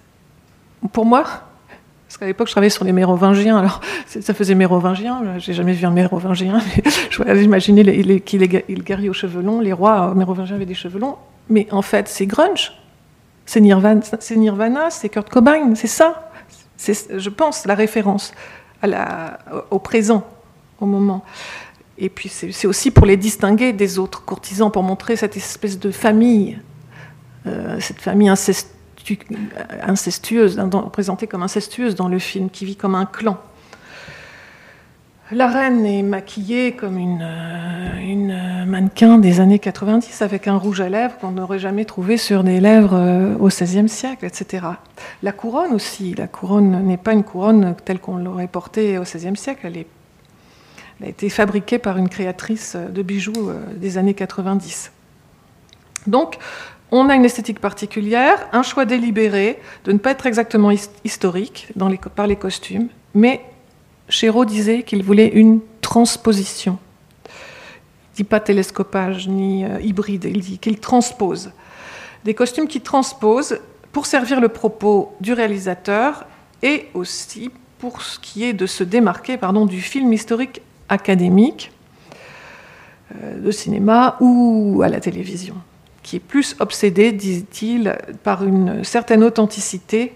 [0.93, 1.25] Pour moi,
[2.09, 5.85] parce qu'à l'époque, je travaillais sur les mérovingiens, alors ça faisait mérovingien, j'ai jamais vu
[5.87, 7.23] un mérovingien, mais je-
[8.83, 11.17] guerriers aux cheveux longs, les rois euh, mérovingiens avaient des cheveux longs,
[11.51, 12.73] mais en fait, c'est grunge,
[13.45, 13.61] c'est
[14.37, 16.31] Nirvana, c'est Kurt Cobain, c'est ça.
[16.77, 18.33] C'est, je pense, la référence
[19.71, 20.25] au présent,
[20.81, 21.25] au moment.
[21.99, 25.91] Et puis, c'est, aussi pour les distinguer des autres courtisans, pour montrer cette espèce de
[25.91, 26.59] famille,
[27.47, 28.67] euh, cette famille incestu-
[29.83, 33.39] incestueuse, dans- représentée comme incestueuse dans le film, qui vit comme un clan.
[35.31, 37.91] La reine est maquillée comme une, euh,
[38.31, 42.43] euh, mannequin des années 90 avec un rouge à lèvres qu'on n'aurait jamais trouvé sur
[42.43, 44.67] des lèvres euh, au XVIe siècle, etc.
[45.23, 49.37] La couronne aussi, la couronne n'est pas une couronne telle qu'on l'aurait portée au XVIe
[49.37, 49.77] siècle, elle,
[51.01, 54.93] elle a été fabriquée par une créatrice de bijoux euh, des années 90.
[56.07, 56.39] Donc,
[56.91, 61.69] on a une esthétique particulière, un choix délibéré de ne pas être exactement his- historique
[62.15, 63.41] par les costumes, mais
[64.09, 66.79] Chéreau disait qu'il voulait une transposition.
[68.17, 71.53] dit pas télescopage ni euh, hybride, il dit qu'il transpose.
[72.25, 73.61] Des costumes qui transposent
[73.93, 76.27] pour servir le propos du réalisateur
[76.63, 81.71] et aussi pour ce qui est de se démarquer pardon, du film historique académique,
[83.23, 85.55] euh, de cinéma ou à la télévision,
[86.09, 90.15] qui est plus obsédé, dit-il, par une certaine authenticité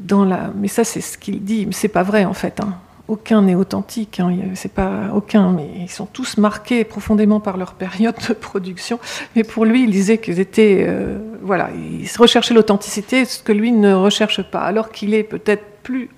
[0.00, 0.50] dans la.
[0.56, 2.58] Mais ça, c'est ce qu'il dit, mais c'est pas vrai en fait.
[2.58, 2.74] Hein.
[3.06, 4.36] Aucun n'est authentique, hein.
[4.54, 8.98] c'est pas aucun, mais ils sont tous marqués profondément par leur période de production.
[9.36, 13.70] Mais pour lui, il disait qu'ils étaient, euh, voilà, il recherchait l'authenticité, ce que lui
[13.70, 16.10] ne recherche pas, alors qu'il est peut-être plus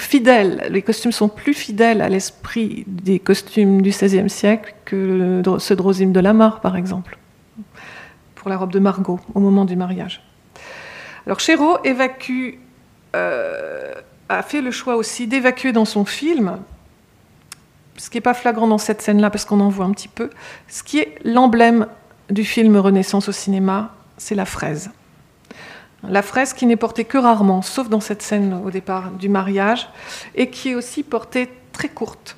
[0.00, 5.76] fidèle, les costumes sont plus fidèles à l'esprit des costumes du XVIe siècle que ceux
[5.76, 7.18] de Rosine de Lamar, par exemple,
[8.34, 10.22] pour la robe de Margot au moment du mariage.
[11.26, 12.54] Alors Chéreau évacue,
[13.14, 13.92] euh,
[14.28, 16.58] a fait le choix aussi d'évacuer dans son film,
[17.96, 20.30] ce qui n'est pas flagrant dans cette scène-là parce qu'on en voit un petit peu,
[20.68, 21.86] ce qui est l'emblème
[22.30, 24.90] du film Renaissance au cinéma, c'est la fraise.
[26.08, 29.88] La fraise qui n'est portée que rarement, sauf dans cette scène au départ du mariage,
[30.34, 32.36] et qui est aussi portée très courte.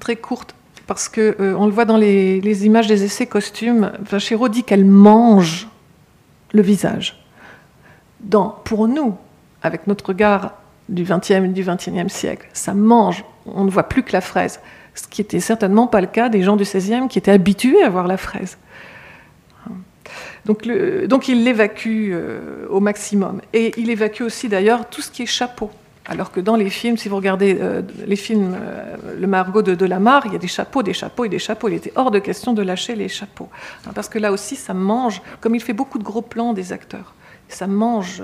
[0.00, 0.54] Très courte,
[0.86, 5.68] parce qu'on euh, le voit dans les, images des essais costumes, Vachero dit qu'elle mange
[6.52, 7.22] le visage.
[8.20, 9.16] Dans, pour nous,
[9.62, 10.54] avec notre regard
[10.88, 14.60] du XXe du XXIe siècle, ça mange, on ne voit plus que la fraise.
[14.94, 17.90] Ce qui n'était certainement pas le cas des gens du XVIe qui étaient habitués à
[17.90, 18.56] voir la fraise.
[20.44, 23.40] Donc, il l'évacue euh, au maximum.
[23.52, 25.70] Et il évacue aussi d'ailleurs tout ce qui est chapeau.
[26.08, 29.74] Alors que dans les films, si vous regardez euh, les films, euh, le Margot de
[29.74, 31.68] Delamare, il y a des chapeaux, des chapeaux et des chapeaux.
[31.68, 33.48] Il était hors de question de lâcher les chapeaux.
[33.86, 36.72] Hein, parce que là aussi, ça mange, comme il fait beaucoup de gros plans des
[36.72, 37.14] acteurs,
[37.48, 38.22] ça mange,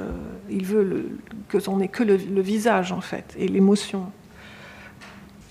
[0.51, 1.19] il veut le,
[1.49, 4.07] que on n'ait que le, visage, en fait, et l'émotion.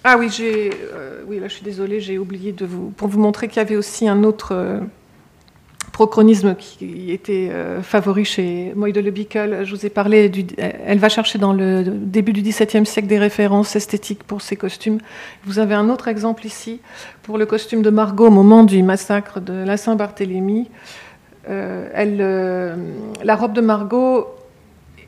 [0.03, 0.71] Ah oui, j'ai,
[1.27, 3.77] oui, là je suis désolée, j'ai oublié de vous, pour vous montrer qu'il y avait
[3.77, 4.81] aussi un autre
[5.91, 9.65] prochronisme qui était euh, favori chez Moy de Le Bickel.
[9.65, 13.19] Je vous ai parlé, du, elle va chercher dans le début du XVIIe siècle des
[13.19, 14.99] références esthétiques pour ses costumes.
[15.43, 16.79] Vous avez un autre exemple ici
[17.23, 20.69] pour le costume de Margot au moment du massacre de la Saint-Barthélemy.
[21.49, 22.75] Euh, elle, euh,
[23.23, 24.27] la robe de Margot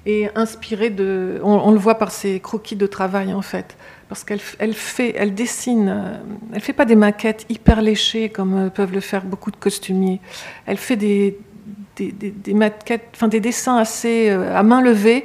[0.05, 3.77] est inspirée de, on, le voit par ses croquis de travail en fait,
[4.13, 6.17] parce qu'elle elle fait, elle dessine, euh,
[6.53, 10.21] elle fait pas des maquettes hyper léchées comme euh, peuvent le faire beaucoup de costumiers.
[10.67, 11.39] Elle fait des,
[11.97, 15.23] des, maquettes, enfin des dessins assez euh, à main levée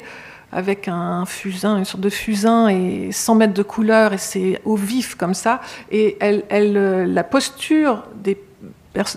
[0.52, 4.76] avec un fusain, une sorte de fusain et 100 mètres de couleur et c'est au
[4.76, 5.60] vif comme ça.
[5.92, 8.38] Et elle, la posture des,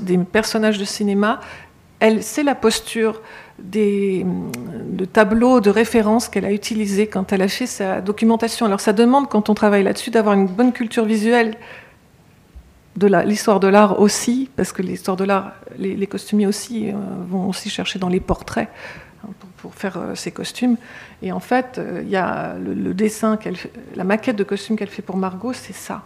[0.01, 1.39] des personnages de cinéma,
[2.01, 3.21] elle, c'est la posture
[3.63, 4.25] des,
[4.89, 8.65] de tableaux de référence qu'elle a utilisés quand elle a fait sa documentation.
[8.65, 11.57] Alors ça demande, quand on travaille là-dessus, d'avoir une bonne culture visuelle
[12.97, 16.93] de l'histoire de l'art aussi, parce que l'histoire de l'art, les, costumiers aussi euh,
[17.29, 18.69] vont aussi chercher dans les portraits
[19.23, 20.75] hein, pour, faire euh, ces costumes.
[21.21, 23.39] Et en fait, euh, il y a le, le dessin,
[23.95, 26.03] la maquette de costume qu'elle fait pour Margot, c'est ça.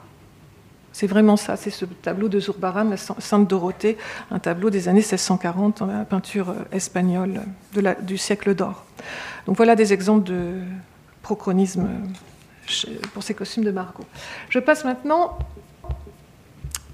[0.95, 3.97] C'est vraiment ça, c'est ce tableau de Zurbaran, la Sainte Dorothée,
[4.31, 7.41] un tableau des années 1640 dans peinture euh, espagnole
[8.03, 8.85] du siècle d'or.
[9.45, 10.61] Donc voilà des exemples de
[11.21, 14.05] prochronisme euh, pour ces costumes de Margot.
[14.47, 15.37] Je passe maintenant,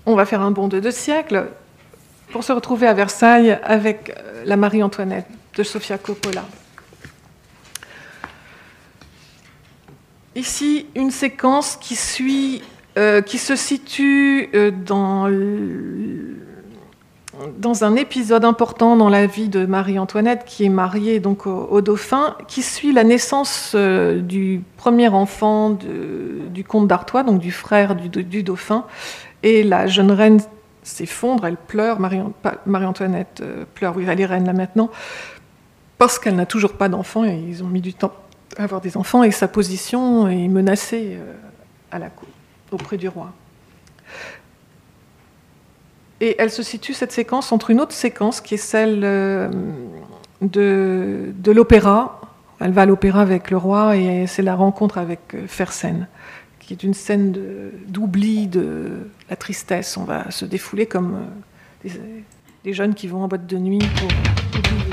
[0.07, 1.49] on va faire un bond de deux siècles
[2.31, 6.43] pour se retrouver à Versailles avec euh, la Marie-Antoinette de Sofia Coppola.
[10.33, 12.63] Ici, une séquence qui suit
[12.97, 15.29] euh, qui se situe euh, dans,
[17.85, 22.61] un épisode important dans la vie de Marie-Antoinette, qui est mariée donc au, dauphin, qui
[22.61, 28.83] suit la naissance euh, du premier enfant du comte d'Artois, donc du frère du, dauphin,
[29.41, 30.41] et la jeune reine
[30.83, 33.41] s'effondre, elle pleure, Marie-Antoinette
[33.73, 34.89] pleure, oui, elle est reine là maintenant,
[35.97, 38.11] parce qu'elle n'a toujours pas d'enfant, et ils ont mis du temps
[38.57, 41.17] à avoir des enfants, et sa position est menacée
[41.89, 42.27] à la cour
[42.71, 43.31] auprès du roi.
[46.21, 49.49] Et elle se situe, cette séquence, entre une autre séquence qui est celle euh,
[50.41, 52.21] de, de l'opéra.
[52.59, 56.07] Elle va à l'opéra avec le roi et c'est la rencontre avec euh, Fersen,
[56.59, 57.35] qui est une scène
[57.87, 59.97] d'oubli de, la tristesse.
[59.97, 61.25] On va se défouler comme
[61.85, 61.89] euh,
[62.63, 64.90] des, jeunes qui vont en boîte de nuit pour.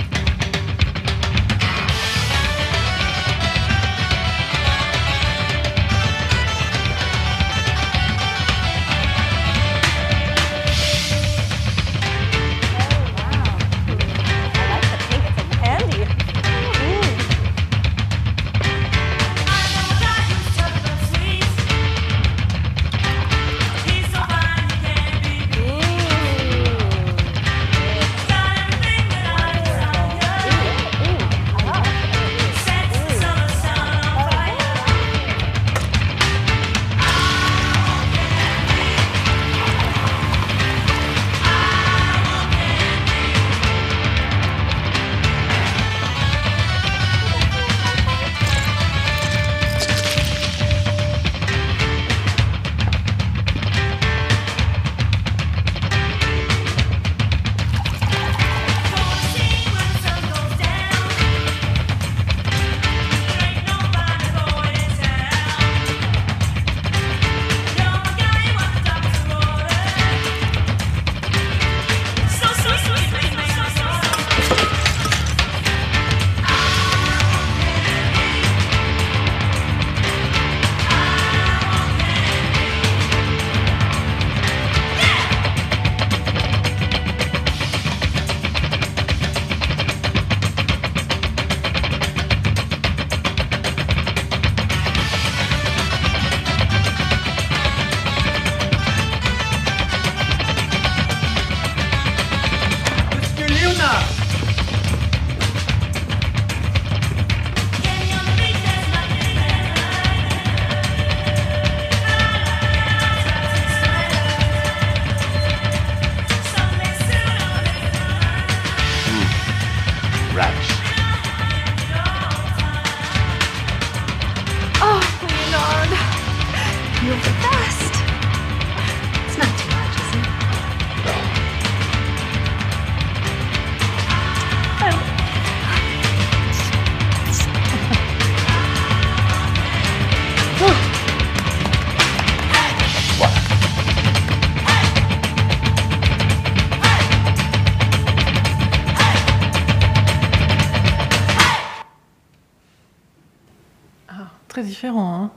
[154.78, 155.24] Différent.
[155.24, 155.30] Hein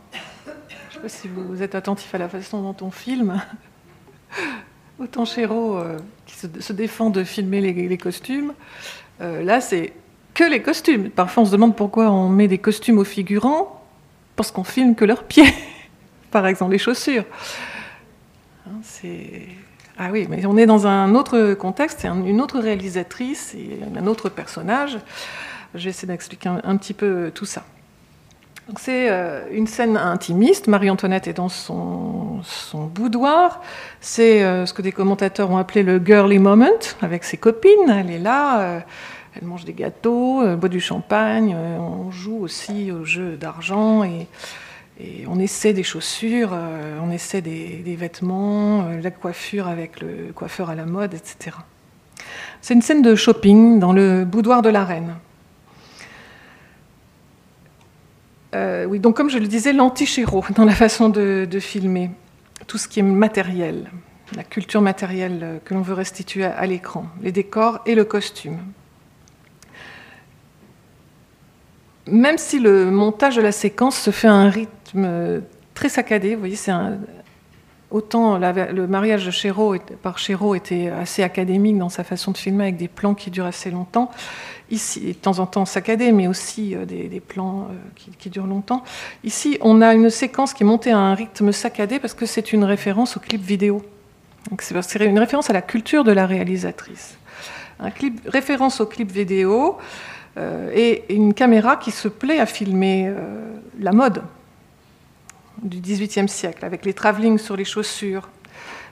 [0.45, 3.41] Je ne sais pas si vous êtes attentif à la façon dont on filme.
[4.99, 8.53] Autant Chéreau, euh, qui se, défend de filmer les, costumes,
[9.19, 9.93] euh, là c'est
[10.35, 11.09] que les costumes.
[11.09, 13.83] Parfois on se demande pourquoi on met des costumes aux figurants,
[14.35, 15.51] parce qu'on filme que leurs pieds,
[16.31, 17.25] par exemple les chaussures.
[18.67, 18.81] Hein.
[19.97, 23.79] Ah oui, mais on est dans un autre contexte, c'est un- une autre réalisatrice et
[23.97, 24.99] un autre personnage.
[25.73, 27.63] Je vais essayer d'expliquer un petit peu tout ça.
[28.77, 30.67] C'est euh, une scène intimiste.
[30.67, 32.41] Marie-Antoinette est dans son,
[32.93, 33.61] boudoir.
[33.99, 36.67] C'est euh, ce que des commentateurs ont appelé le girly moment
[37.01, 37.89] avec ses copines.
[37.89, 38.79] Elle est là, euh,
[39.35, 41.55] elle mange des gâteaux, boit du champagne.
[41.55, 44.27] on joue aussi au jeu d'argent et,
[45.27, 46.55] on essaie des chaussures,
[47.03, 51.57] on essaie des, des vêtements, la coiffure avec le coiffeur à la mode, etc.
[52.61, 55.15] C'est une scène de shopping dans le boudoir de la reine.
[58.53, 62.11] Euh, oui, donc comme je le disais, l'anti-chéro dans la façon de, filmer,
[62.67, 63.89] tout ce qui est matériel,
[64.35, 68.59] la culture matérielle que l'on veut restituer à, à l'écran, les décors et le costume.
[72.07, 75.41] Même si le montage de la séquence se fait à un rythme
[75.73, 76.97] très saccadé, vous voyez, c'est un,
[77.91, 82.63] autant le mariage de Chéreau par Chéreau était assez académique dans sa façon de filmer
[82.63, 84.09] avec des plans qui durent assez longtemps.
[84.69, 88.83] Ici, de temps en temps saccadés, mais aussi euh, des, plans euh, qui, durent longtemps.
[89.25, 92.53] Ici, on a une séquence qui est montée à un rythme saccadé parce que c'est
[92.53, 93.81] une référence au clip vidéo.
[94.57, 97.17] C'est une référence à la culture de la réalisatrice.
[97.79, 97.89] Un
[98.25, 99.77] référence au clip vidéo
[100.37, 103.13] euh, et une caméra qui se plaît à filmer
[103.79, 104.23] la mode
[105.61, 108.29] du XVIIIe siècle, avec les travelling sur les chaussures,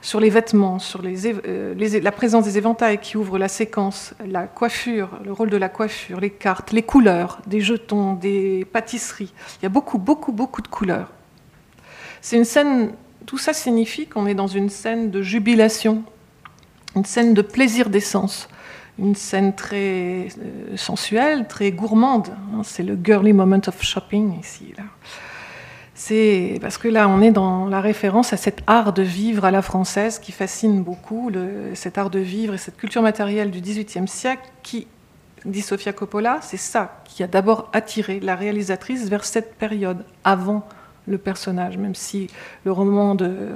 [0.02, 5.10] sur les vêtements, sur euh, la présence des éventails qui ouvrent la séquence, la coiffure,
[5.24, 9.32] le rôle de la coiffure, les cartes, les couleurs, des jetons, des pâtisseries.
[9.60, 11.10] Il y a beaucoup, beaucoup, beaucoup de couleurs.
[12.22, 12.92] C'est une scène,
[13.26, 16.02] tout ça signifie qu'on est dans une scène de jubilation,
[16.96, 18.48] une scène de plaisir d'essence,
[18.98, 22.28] une scène très euh, sensuelle, très gourmande.
[22.54, 22.62] hein.
[22.64, 24.74] C'est le girly moment of shopping ici.
[24.76, 24.84] Là.
[26.02, 29.50] C'est parce que là, on est dans la référence à cet art de vivre à
[29.50, 31.30] la française qui fascine beaucoup,
[31.74, 34.86] cet art de vivre et cette culture matérielle du XVIIIe siècle qui,
[35.44, 40.66] dit Sofia Coppola, c'est ça qui a d'abord attiré la réalisatrice vers cette période, avant
[41.06, 42.28] le personnage, même si
[42.64, 43.50] le roman de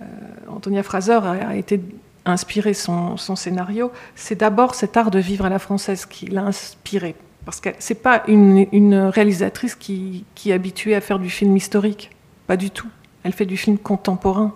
[0.00, 0.04] euh,
[0.48, 1.82] Antonia Fraser a, a été
[2.24, 6.44] inspiré son, son scénario, c'est d'abord cet art de vivre à la française qui l'a
[6.44, 7.14] inspiré.
[7.44, 12.10] Parce que c'est pas une, réalisatrice qui, est habituée à faire du film historique,
[12.46, 12.88] pas du tout.
[13.22, 14.54] Elle fait du film contemporain.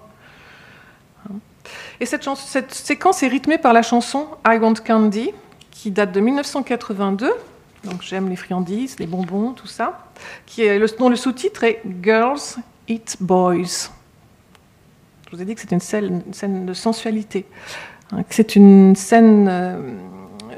[2.00, 2.24] Et cette,
[2.72, 5.30] séquence est rythmée par la chanson I Want Candy,
[5.70, 7.30] qui date de 1982.
[7.84, 10.06] Donc j'aime les friandises, les bonbons, tout ça.
[10.46, 12.40] Qui est le, sous-titre est Girls
[12.88, 13.90] Eat Boys.
[15.30, 17.44] Je vous ai dit que c'est une scène, de sensualité.
[18.12, 19.78] Hein, c'est une scène euh,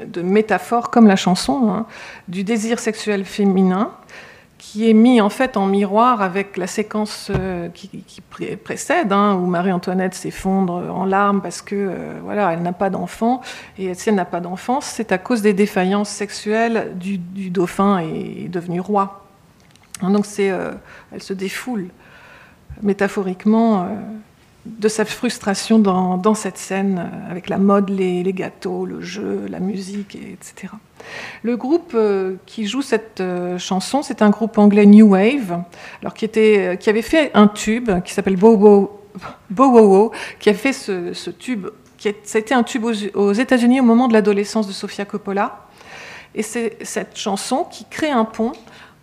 [0.05, 1.85] de métaphore, comme la chanson, hein,
[2.27, 3.91] du désir sexuel féminin,
[4.57, 9.11] qui est mis en fait en miroir avec la séquence euh, qui, qui pré- précède,
[9.11, 13.41] hein, où Marie-Antoinette s'effondre en larmes parce que euh, voilà, elle n'a pas d'enfant.
[13.79, 17.17] Et si elle n'a pas d'enfant, c'est à cause des défaillances sexuelles du,
[17.49, 19.25] dauphin et devenu roi.
[20.03, 20.73] Hein, donc c'est, euh,
[21.11, 21.87] elle se défoule
[22.83, 23.87] métaphoriquement.
[24.65, 29.59] De sa frustration dans, cette scène, euh, avec la mode, les, gâteaux, le jeu, la
[29.59, 30.73] musique, et- etc.
[31.41, 35.63] Le groupe euh, qui joue cette euh, chanson, c'est un groupe anglais New Wave,
[36.01, 38.99] alors qui, était, qui avait fait un tube qui s'appelle Bow Wow,
[39.49, 42.93] Bow qui a fait ce, ce tube, qui a, ça a été un tube aux,
[43.15, 45.65] aux États-Unis au moment de l'adolescence de Sofia Coppola.
[46.33, 48.53] Et c'est cette chanson qui crée un pont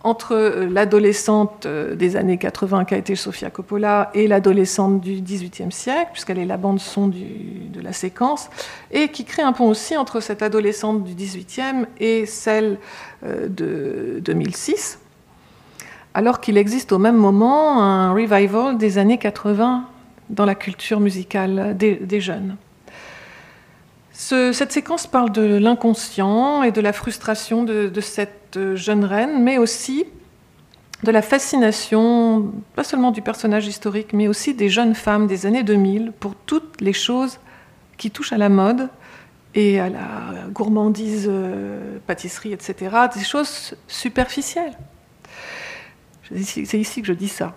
[0.03, 5.21] entre euh, l'adolescente euh, des années 80 qui a été Sofia Coppola et l'adolescente du
[5.21, 7.25] XVIIIe siècle, puisqu'elle est la bande son du,
[7.71, 8.49] de la séquence,
[8.91, 12.77] et qui crée un pont aussi entre cette adolescente du XVIIIe et celle
[13.25, 14.99] euh, de 2006,
[16.13, 19.85] alors qu'il existe au même moment un revival des années 80
[20.29, 22.55] dans la culture musicale des jeunes.
[24.19, 29.57] Ce- cette séquence parle de l'inconscient et de la frustration de, cette jeune reine, mais
[29.57, 30.03] aussi
[31.03, 35.63] de la fascination, pas seulement du personnage historique, mais aussi des jeunes femmes des années
[35.63, 37.39] 2000 pour toutes les choses
[37.95, 38.89] qui touchent à la mode
[39.55, 40.01] et à la
[40.51, 42.93] gourmandise, euh, pâtisserie, etc.
[43.15, 44.77] Des choses superficielles.
[46.43, 47.55] C'est ici que je dis ça.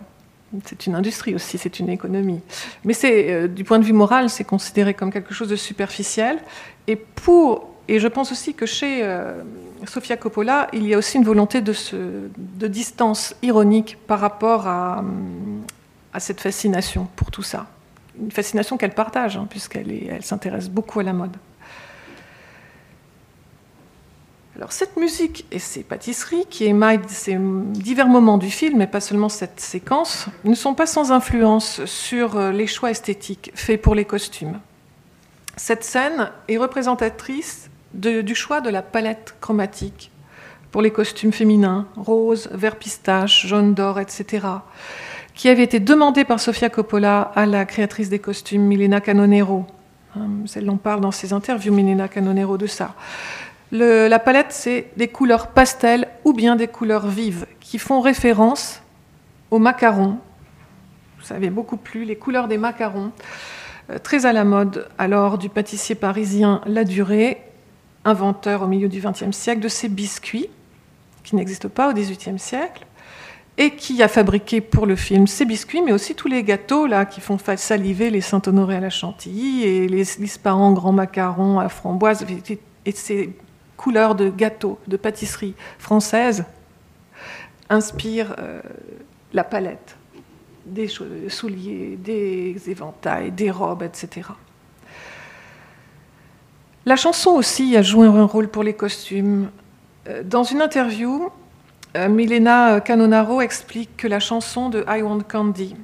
[0.65, 2.41] C'est une industrie aussi, c'est une économie.
[2.85, 6.39] Mais c'est, euh, du point de vue moral, c'est considéré comme quelque chose de superficiel.
[6.87, 9.43] Et pour et je pense aussi que chez euh,
[9.87, 11.75] Sofia Coppola, il y a aussi une volonté de,
[12.37, 15.05] de distance ironique par rapport à,
[16.13, 17.67] à, cette fascination pour tout ça.
[18.21, 21.37] Une fascination qu'elle partage, hein, puisqu'elle elle s'intéresse beaucoup à la mode.
[24.71, 29.29] Cette musique et ces pâtisseries qui émaillent ces divers moments du film, et pas seulement
[29.29, 34.05] cette séquence, ne sont pas sans influence sur euh, les choix esthétiques faits pour les
[34.05, 34.61] costumes.
[35.57, 40.11] Cette scène est représentatrice du choix de la palette chromatique
[40.71, 44.47] pour les costumes féminins, rose, vert pistache, jaune d'or, etc.,
[45.35, 49.67] qui avait été demandé par Sofia Coppola à la créatrice des costumes, Milena Canonero.
[50.17, 52.95] Hum, elle en parle dans ses interviews, Milena Canonero, de ça.
[53.79, 58.83] La palette, c'est des couleurs pastel ou bien des couleurs vives qui font référence
[59.51, 60.19] aux macarons.
[61.19, 63.13] Vous savez beaucoup plus, les couleurs des macarons,
[63.91, 67.39] euh, très à la mode alors du pâtissier parisien La Durée
[68.05, 70.49] inventeur au milieu du XXe siècle de ces biscuits,
[71.23, 72.85] qui n'existent pas au XVIIIe siècle,
[73.59, 77.05] et qui a fabriqué pour le film ces biscuits, mais aussi tous les gâteaux là
[77.05, 82.25] qui font saliver les Saint-Honoré à la chantilly et les l'ispahan grand macaron à framboise
[82.87, 82.91] et
[83.77, 86.45] couleurs de gâteaux, de pâtisserie française
[87.69, 88.61] inspirent euh,
[89.33, 89.97] la palette
[90.67, 90.89] des
[91.29, 94.29] souliers, des éventails, des robes, etc.
[96.87, 99.51] La chanson aussi a joué un rôle pour les costumes.
[100.09, 101.31] Euh, dans une interview,
[101.97, 105.77] euh, Milena Canonaro explique que la chanson de I Want Candy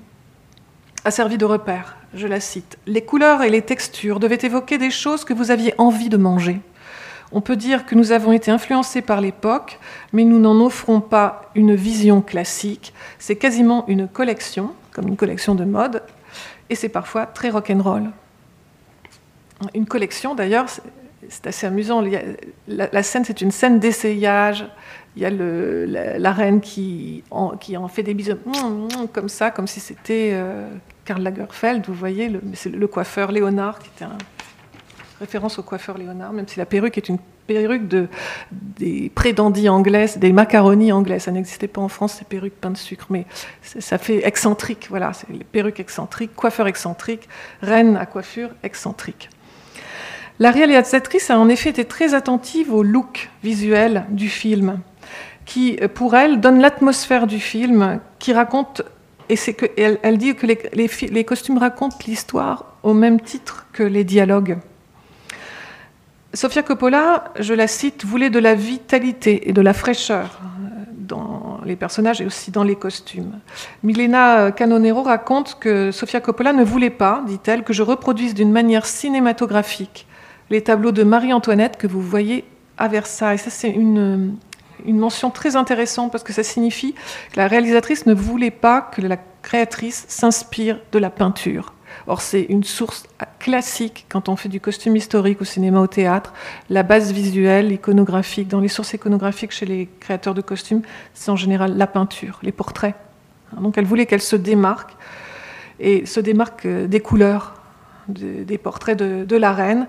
[1.05, 1.97] a servi de repère.
[2.15, 2.79] Je la cite.
[2.87, 6.61] Les couleurs et les textures devaient évoquer des choses que vous aviez envie de manger.
[7.31, 9.79] On peut dire que nous avons été influencés par l'époque,
[10.13, 12.95] mais nous n'en offrons pas une vision classique.
[13.19, 16.03] C'est quasiment une collection, comme une collection de mode,
[16.71, 18.11] et c'est parfois très rock'n'roll
[19.75, 20.67] une collection d'ailleurs,
[21.29, 22.03] c'est assez amusant.
[22.69, 24.67] la, scène, c'est une scène d'essayage.
[25.17, 25.31] Il y a
[26.19, 28.37] la, reine qui en, qui en, fait des bisous
[29.13, 30.69] comme ça, comme si c'était euh,
[31.05, 34.19] Karl Lagerfeld, vous voyez, c'est le, coiffeur Léonard, qui était un
[35.21, 38.09] référence au coiffeur Léonard, même si la perruque est une perruque de,
[38.53, 41.19] des prédandis anglaises, des macaronis anglais.
[41.19, 43.27] Ça n'existait pas en France, ces perruques pain de sucre, mais
[43.63, 47.29] ça fait excentrique, voilà, c'est les perruques excentriques, coiffeur excentrique,
[47.63, 49.31] reine à coiffure excentrique.
[50.41, 54.79] La réalisatrice a en effet été très attentive au look visuel du film,
[55.45, 58.83] qui, pour elle, donne l'atmosphère du film, qui raconte,
[59.29, 64.05] et c'est que, elle, dit que les, costumes racontent l'histoire au même titre que les
[64.05, 64.59] dialogues.
[66.35, 70.41] Sofia Coppola, je la cite, voulait de la vitalité et de la fraîcheur
[70.91, 73.41] dans les personnages et aussi dans les costumes.
[73.83, 78.85] Milena Canonero raconte que Sofia Coppola ne voulait pas, dit-elle, que je reproduise d'une manière
[78.85, 80.07] cinématographique
[80.51, 82.45] les tableaux de Marie-Antoinette que vous voyez
[82.77, 83.39] à Versailles.
[83.39, 84.37] Ça, c'est une,
[84.85, 86.95] une mention très intéressante parce que ça signifie
[87.33, 91.73] que la réalisatrice ne voulait pas que la créatrice s'inspire de la peinture.
[92.09, 93.05] Or, c'est une source
[93.39, 96.33] classique quand on fait du costume historique au cinéma, au théâtre.
[96.71, 100.81] La base visuelle, iconographique, dans les sources iconographiques chez les créateurs de costumes,
[101.13, 102.95] c'est en général la peinture, les portraits.
[103.61, 104.97] Donc, elle voulait qu'elle se démarque
[105.81, 107.55] et se démarque euh, des couleurs
[108.09, 109.87] des portraits de, la reine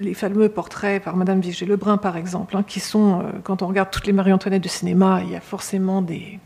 [0.00, 3.90] les fameux portraits par Madame Vigée-Lebrun, par exemple, hein, qui sont, euh, quand on regarde
[3.90, 6.38] toutes les Marie-Antoinette de cinéma, il y a forcément des,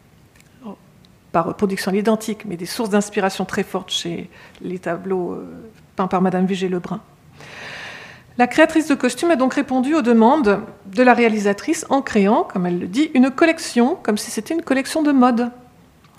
[1.35, 4.31] pas reproduction à l'identique, mais des sources d'inspiration très fortes chez
[4.63, 5.45] les tableaux euh,
[5.97, 7.01] peints par Madame Vigée-Lebrun.
[8.39, 12.67] La créatrice de costumes a donc répondu aux demandes de la réalisatrice en créant, comme
[12.67, 15.51] elle le dit, une collection, comme si c'était une collection de mode.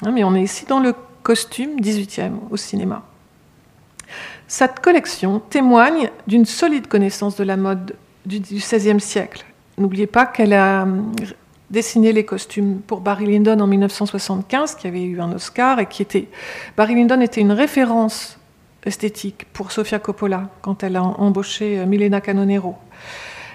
[0.03, 0.93] Hein, mais on est ici dans le
[1.24, 3.03] costume 18e au cinéma.
[4.49, 7.95] Cette collection témoigne d'une solide connaissance de la mode
[8.26, 9.45] du XVIe siècle.
[9.78, 10.86] N'oubliez pas qu'elle a
[11.70, 16.01] dessiné les costumes pour Barry Lyndon en 1975, qui avait eu un Oscar, et qui
[16.01, 16.28] était...
[16.78, 18.38] Barry Lyndon était une référence
[18.86, 22.76] esthétique pour Sofia Coppola quand elle a embauché euh, Milena Canonero.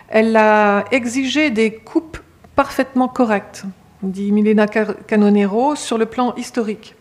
[0.08, 2.18] Elle a exigé des coupes
[2.56, 3.64] parfaitement correctes,
[4.02, 6.96] dit Milena Canonero, sur le plan historique.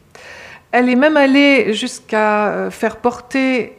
[0.72, 3.76] Elle est même allée jusqu'à euh, faire porter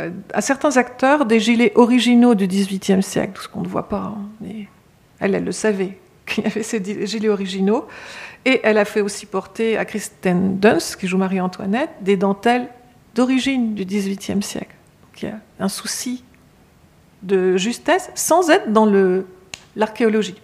[0.00, 4.12] euh, à certains acteurs des gilets originaux du XVIIIe siècle, ce qu'on ne voit pas.
[4.14, 4.66] Hein, mais
[5.18, 7.86] elle, elle le savait, Donc il y avait ces gilets originaux.
[8.44, 12.68] Et elle a fait aussi porter à Kristen Dunst, qui joue Marie-Antoinette, des dentelles
[13.14, 14.74] d'origine du XVIIIe siècle.
[15.02, 16.24] Donc il y a un souci
[17.22, 18.86] de justesse sans être dans
[19.76, 20.34] l'archéologie.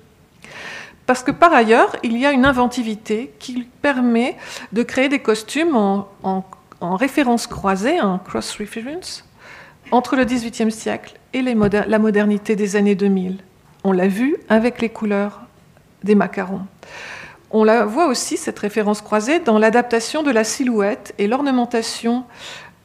[1.06, 4.36] Parce que par ailleurs, il y a une inventivité qui permet
[4.72, 9.28] de créer des costumes en, en, référence croisée, un cross-reference,
[9.90, 13.38] entre le XVIIIe siècle et la modernité des années 2000.
[13.82, 15.42] On l'a vu avec les couleurs
[16.04, 16.62] des macarons.
[17.50, 22.24] On la voit aussi, cette référence croisée, dans l'adaptation de la silhouette et l'ornementation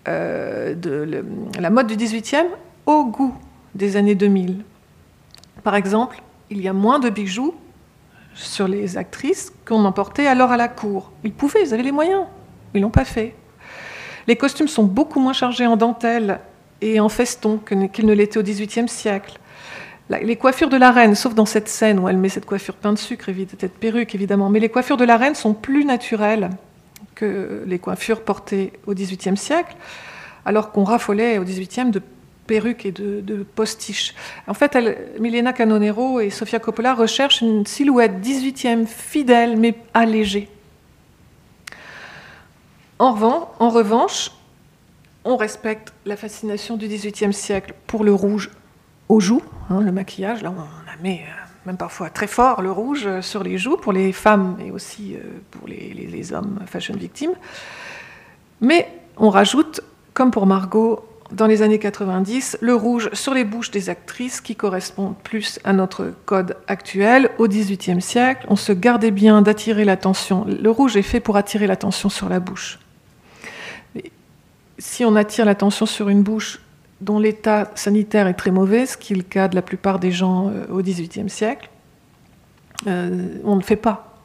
[0.08, 1.24] euh, de
[1.60, 2.50] la mode du XVIIIe
[2.86, 3.36] au goût
[3.76, 4.64] des années 2000.
[5.64, 7.54] Par exemple, il y a moins de bijoux
[8.34, 11.12] sur les actrices qu'on en portait alors à la cour.
[11.24, 12.26] Ils pouvaient, ils avaient les moyens.
[12.74, 13.36] Ils l'ont pas fait.
[14.28, 16.40] Les costumes sont beaucoup moins chargés en dentelle
[16.82, 19.40] et en feston qu'ils ne l'étaient au XVIIIe siècle.
[20.10, 22.96] Les coiffures de la reine, sauf dans cette scène où elle met cette coiffure peinte
[22.96, 26.52] de sucre, cette perruque évidemment, mais les coiffures de la reine sont plus naturelles
[27.16, 29.76] que les coiffures portées au XVIIIe siècle,
[30.46, 32.02] alors qu'on raffolait au XVIIIe de
[32.46, 34.14] perruques et de, postiches.
[34.48, 34.78] En fait,
[35.20, 40.50] Milena Canonero et Sofia Coppola recherchent une silhouette 18e fidèle mais allégée.
[43.00, 43.16] En,
[43.60, 44.32] en revanche,
[45.24, 48.52] on respecte la fascination du XVIIIe siècle pour le rouge
[49.10, 50.42] aux joues, hein, le maquillage.
[50.42, 51.24] Là, on mis euh,
[51.66, 55.16] même parfois très fort le rouge euh, sur les joues pour les femmes et aussi
[55.16, 55.20] euh,
[55.52, 57.34] pour les, les hommes fashion victimes.
[58.62, 58.88] Mais
[59.18, 59.82] on rajoute,
[60.14, 64.56] comme pour Margot, dans les années 90, le rouge sur les bouches des actrices qui
[64.56, 67.32] correspond plus à notre code actuel.
[67.40, 70.46] Au XVIIIe siècle, on se gardait bien d'attirer l'attention.
[70.46, 72.80] Le rouge est fait pour attirer l'attention sur la bouche.
[74.78, 76.60] si on attire l'attention sur une bouche
[77.06, 80.12] dont l'état sanitaire est très mauvais, ce qui est le cas de la plupart des
[80.12, 81.70] gens euh, au XVIIIe siècle,
[82.88, 84.18] euh, on ne fait pas.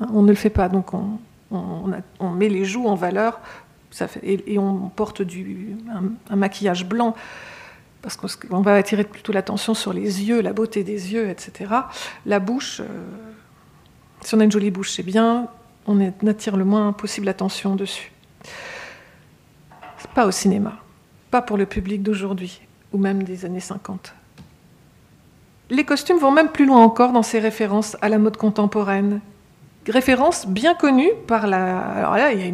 [0.00, 0.68] Hein, on ne le fait pas.
[0.68, 3.40] Donc on met les joues en valeur
[4.22, 5.22] et, on porte
[6.30, 7.14] un, maquillage blanc
[8.02, 11.72] parce qu'on va attirer plutôt l'attention sur les yeux, la beauté des yeux, etc.
[12.24, 12.84] La bouche, euh,
[14.20, 15.48] si on a une jolie bouche, c'est bien,
[15.86, 18.12] on attire le moins possible l'attention dessus.
[20.14, 20.78] Pas au cinéma,
[21.30, 22.60] pas pour le public d'aujourd'hui,
[22.92, 24.14] ou même des années 50.
[25.70, 29.20] Les costumes vont même plus loin encore dans ces références à la mode contemporaine.
[29.88, 31.78] Références bien connues par la.
[31.78, 32.52] Alors là, il y a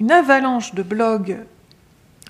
[0.00, 1.38] une avalanche de blogs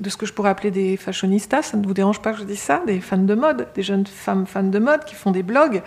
[0.01, 2.45] de ce que je pourrais appeler des fashionistas, ça ne vous dérange pas que je
[2.45, 5.43] dise ça, des fans de mode, des jeunes femmes fans de mode qui font des
[5.43, 5.83] blogs,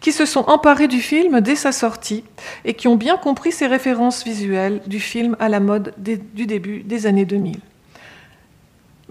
[0.00, 2.24] qui se sont emparés du film dès sa sortie
[2.64, 6.82] et qui ont bien compris ses références visuelles du film à la mode du début
[6.82, 7.60] des années 2000.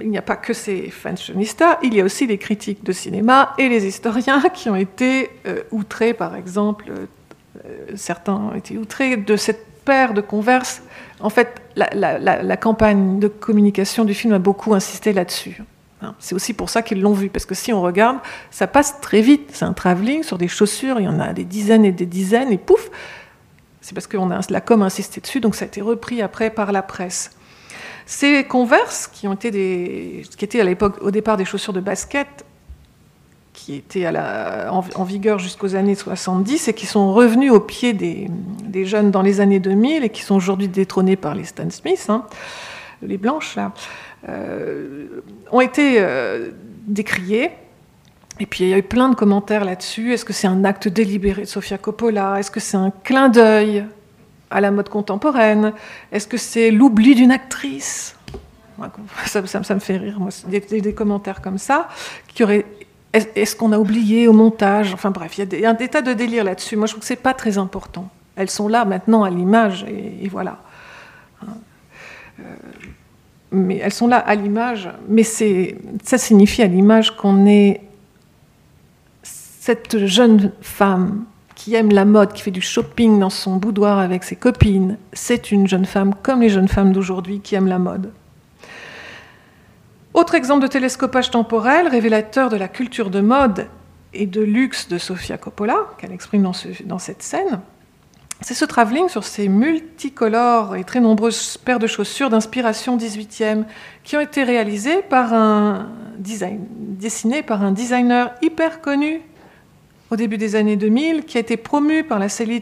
[0.01, 3.53] Il n'y a pas que ces fashionistas, il y a aussi les critiques de cinéma
[3.57, 9.17] et les historiens qui ont été euh, outrés, par exemple, euh, certains ont été outrés
[9.17, 10.81] de cette paire de converses
[11.21, 15.61] en fait, la, campagne de communication du film a beaucoup insisté là-dessus.
[16.01, 18.17] Hein, c'est aussi pour ça qu'ils l'ont vu, parce que si on regarde,
[18.51, 19.49] ça passe très vite.
[19.51, 22.53] C'est un travelling sur des chaussures, il y en a des dizaines et des dizaines,
[22.53, 22.89] et pouf,
[23.81, 24.17] c'est parce que
[24.49, 27.31] la com a insisté dessus, donc ça a été repris après par la presse.
[28.11, 32.43] Ces Converse, qui, ont été étaient à l'époque, au départ, des chaussures de basket,
[33.53, 38.27] qui étaient en, vigueur jusqu'aux années 70 et qui sont revenus au pied des,
[38.83, 42.25] jeunes dans les années 2000 et qui sont aujourd'hui détrônés par les Stan Smith, hein,
[43.03, 43.73] les blanches, là,
[44.27, 45.21] euh,
[45.51, 46.49] ont été euh,
[46.87, 47.51] décriés.
[48.39, 50.13] Et puis il y a eu plein de commentaires là-dessus.
[50.13, 52.39] Est-ce que c'est un acte délibéré de Sofia Coppola?
[52.39, 53.85] Est-ce que c'est un clin d'œil
[54.49, 55.73] à la mode contemporaine
[56.11, 58.15] Est-ce que c'est l'oubli d'une actrice?
[59.25, 61.89] Ça, me fait rire, moi, des, des, commentaires comme ça,
[62.33, 62.43] qui
[63.11, 64.93] est-ce qu'on a oublié au montage?
[64.93, 66.75] Enfin bref, il y a un tas de délire là-dessus.
[66.75, 68.09] Moi, je trouve que ce n'est pas très important.
[68.35, 70.59] Elles sont là maintenant à l'image, et, voilà.
[71.41, 71.53] Hein.
[72.39, 72.43] Euh,
[73.51, 77.81] mais elles sont là à l'image, mais ça signifie à l'image qu'on est
[79.23, 81.25] cette jeune femme
[81.59, 84.97] qui aime la mode, qui fait du shopping dans son boudoir avec ses copines.
[85.11, 88.13] C'est une jeune femme comme les jeunes femmes d'aujourd'hui qui aiment la mode.
[90.13, 93.67] Autre exemple de télescopage temporel, révélateur de la culture de mode
[94.13, 97.59] et de luxe de Sofia Coppola, qu'elle exprime dans, cette scène,
[98.39, 103.65] c'est ce travelling sur ces multicolores et très nombreuses paires de chaussures d'inspiration 18e
[104.05, 106.65] qui ont été réalisées par un design,
[107.45, 109.21] par un designer hyper connu
[110.11, 112.61] au début des années 2000, qui a été promu par la série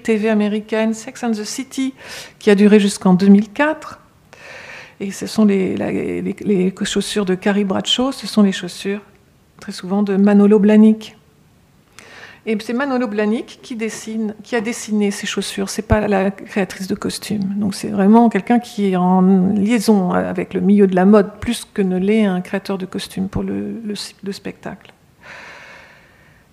[0.00, 1.94] TV américaine Sex and the City,
[2.38, 4.00] qui a duré jusqu'en 2004.
[5.00, 9.00] Et ce sont les, chaussures de Carrie Bradshaw, ce sont les chaussures
[9.60, 11.16] très souvent de Manolo Blahnik.
[12.46, 15.68] Et c'est Manolo Blahnik qui, dessine, qui a dessiné ces chaussures.
[15.68, 17.54] C'est pas la créatrice de costumes.
[17.56, 19.20] Donc c'est vraiment quelqu'un qui est en
[19.52, 23.28] liaison avec le milieu de la mode plus que ne l'est un créateur de costumes
[23.28, 23.94] pour le,
[24.32, 24.92] spectacle.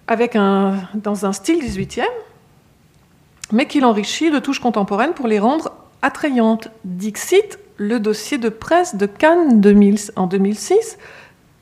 [0.07, 2.03] Avec un, dans un style 18e,
[3.51, 5.71] mais qu'il enrichit de touches contemporaines pour les rendre
[6.01, 6.69] attrayantes.
[6.83, 9.61] Dixit, le dossier de presse de Cannes
[10.15, 10.97] en 2006,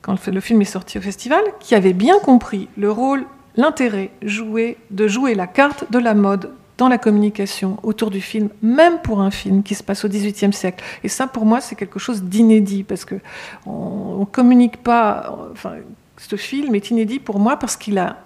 [0.02, 3.24] quand le film est sorti au festival, qui avait bien compris le rôle,
[3.56, 8.48] l'intérêt joué, de jouer la carte de la mode dans la communication autour du film,
[8.62, 10.84] même pour un film qui se passe au XVIIIe siècle.
[11.04, 13.14] Et ça, pour moi, c'est quelque chose d'inédit, parce que
[13.64, 15.38] on, ne communique pas.
[15.52, 15.74] Enfin,
[16.16, 18.16] ce film est inédit pour moi parce qu'il a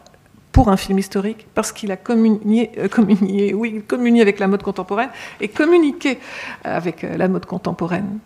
[0.58, 2.88] pour un film historique, parce qu'il a communié, euh,
[3.54, 5.10] oui, communié avec la mode contemporaine
[5.40, 6.18] et communiqué
[6.64, 8.18] avec euh, la mode contemporaine.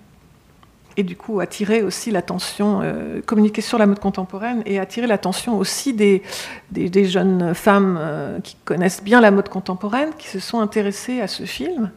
[0.96, 5.58] Et du coup, attirer aussi l'attention, euh, communiquer sur la mode contemporaine et attirer l'attention
[5.58, 6.22] aussi des,
[6.70, 8.00] des, jeunes femmes
[8.42, 11.90] qui connaissent bien la mode contemporaine, qui se sont intéressées à ce film,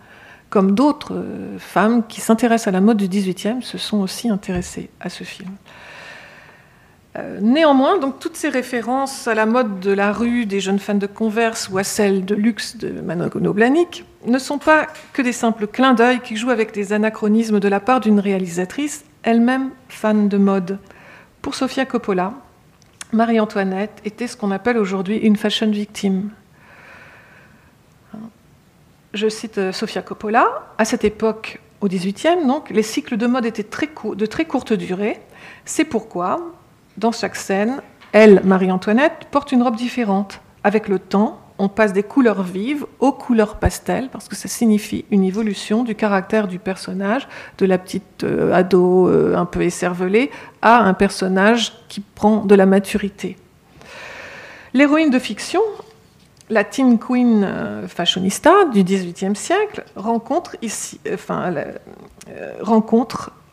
[0.50, 1.16] comme d'autres
[1.60, 5.52] femmes qui s'intéressent à la mode du XVIIIe se sont aussi intéressées à ce film.
[7.18, 10.96] Euh, néanmoins, donc, toutes ces références à la mode de la rue des jeunes fans
[10.96, 15.32] de Converse ou à celle de luxe de Manogono Blahnik ne sont pas que des
[15.32, 20.28] simples clins d'œil qui jouent avec des anachronismes de la part d'une réalisatrice, elle-même fan
[20.28, 20.80] de mode.
[21.42, 22.34] Pour Sofia Coppola,
[23.14, 26.32] Marie-Antoinette était ce qu'on appelle aujourd'hui une fashion victime.
[29.14, 30.48] Je cite euh, Sofia Coppola,
[30.78, 35.22] à cette époque, au XVIIIe, donc, les cycles de mode étaient de très courte durée.
[35.64, 36.52] C'est pourquoi
[36.98, 37.82] dans chaque scène,
[38.12, 40.42] elle, Marie-Antoinette, porte une robe différente.
[40.64, 45.06] Avec le temps, on passe des couleurs vives aux couleurs pastel, parce que ça signifie
[45.12, 47.28] une évolution du caractère du personnage,
[47.58, 50.32] de la petite euh, ado euh, un peu écervelée,
[50.62, 53.38] à un personnage qui prend de la maturité.
[54.74, 55.62] L'héroïne de fiction,
[56.50, 61.54] la teen queen euh, fashionista du XVIIIe siècle, rencontre ici, enfin,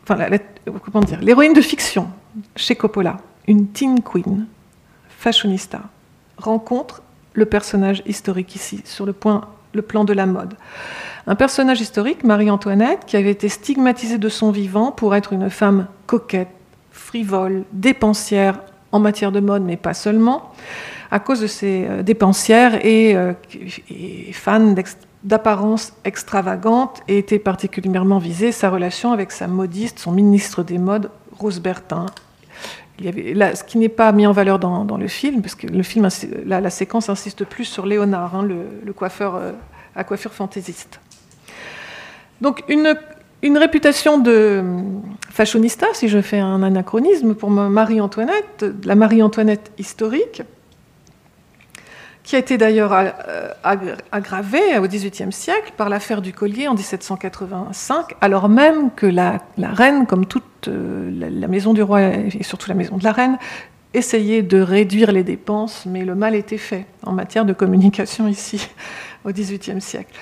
[0.05, 2.09] comment dire, l'héroïne de fiction
[2.55, 3.17] chez Coppola
[3.47, 4.45] une teen queen,
[5.09, 5.81] fashionista,
[6.37, 7.01] rencontre
[7.33, 10.55] le personnage historique ici, sur le, plan de la mode.
[11.25, 15.87] Un personnage historique, Marie-Antoinette, qui avait été stigmatisée de son vivant pour être une femme
[16.05, 16.49] coquette,
[16.91, 18.59] frivole, dépensière
[18.91, 20.51] en matière de mode, mais pas seulement,
[21.09, 23.33] à cause de ses euh, dépensières et, euh,
[24.33, 24.75] fan
[25.23, 31.09] d'apparence extravagante, et était particulièrement visée sa relation avec sa modiste, son ministre des modes,
[31.39, 32.05] Rose Bertin,
[32.99, 36.07] ce qui n'est pas mis en valeur dans, le film, parce que film,
[36.45, 39.51] la séquence insiste plus sur Léonard, hein, le, coiffeur euh,
[39.95, 40.99] à coiffure fantaisiste.
[42.41, 42.95] Donc une,
[43.41, 44.63] une réputation de
[45.29, 50.43] fashionista, si je fais un anachronisme, pour Marie-Antoinette, la Marie-Antoinette historique,
[52.23, 53.49] qui a été d'ailleurs euh,
[54.11, 60.05] aggravée au XVIIIe siècle par l'affaire du collier en 1785, alors même que la, reine,
[60.05, 63.37] comme toute euh, la, maison du roi et surtout la maison de la reine,
[63.93, 68.69] essayait de réduire les dépenses, mais le mal était fait en matière de communication ici,
[69.25, 70.13] au XVIIIe siècle.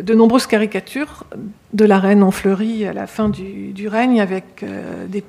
[0.00, 1.24] De nombreuses caricatures
[1.72, 5.22] de la reine ont fleuri à la fin du, règne avec euh, des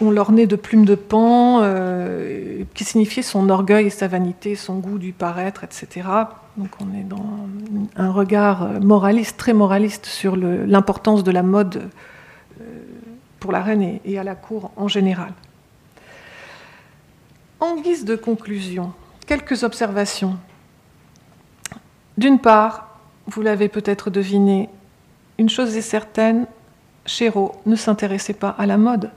[0.00, 4.78] on l'ornait de plumes de pan, euh, qui signifiait son orgueil et sa vanité, son
[4.78, 6.08] goût du paraître, etc.
[6.56, 7.48] Donc on est dans
[7.96, 11.90] un regard moraliste, très moraliste, sur l'importance de la mode
[12.60, 12.64] euh,
[13.38, 15.32] pour la reine et, à la cour en général.
[17.60, 18.92] En guise de conclusion,
[19.26, 20.36] quelques observations.
[22.16, 24.68] D'une part, vous l'avez peut-être deviné,
[25.38, 26.46] une chose est certaine,
[27.06, 29.10] Chéreau ne s'intéressait pas à la mode.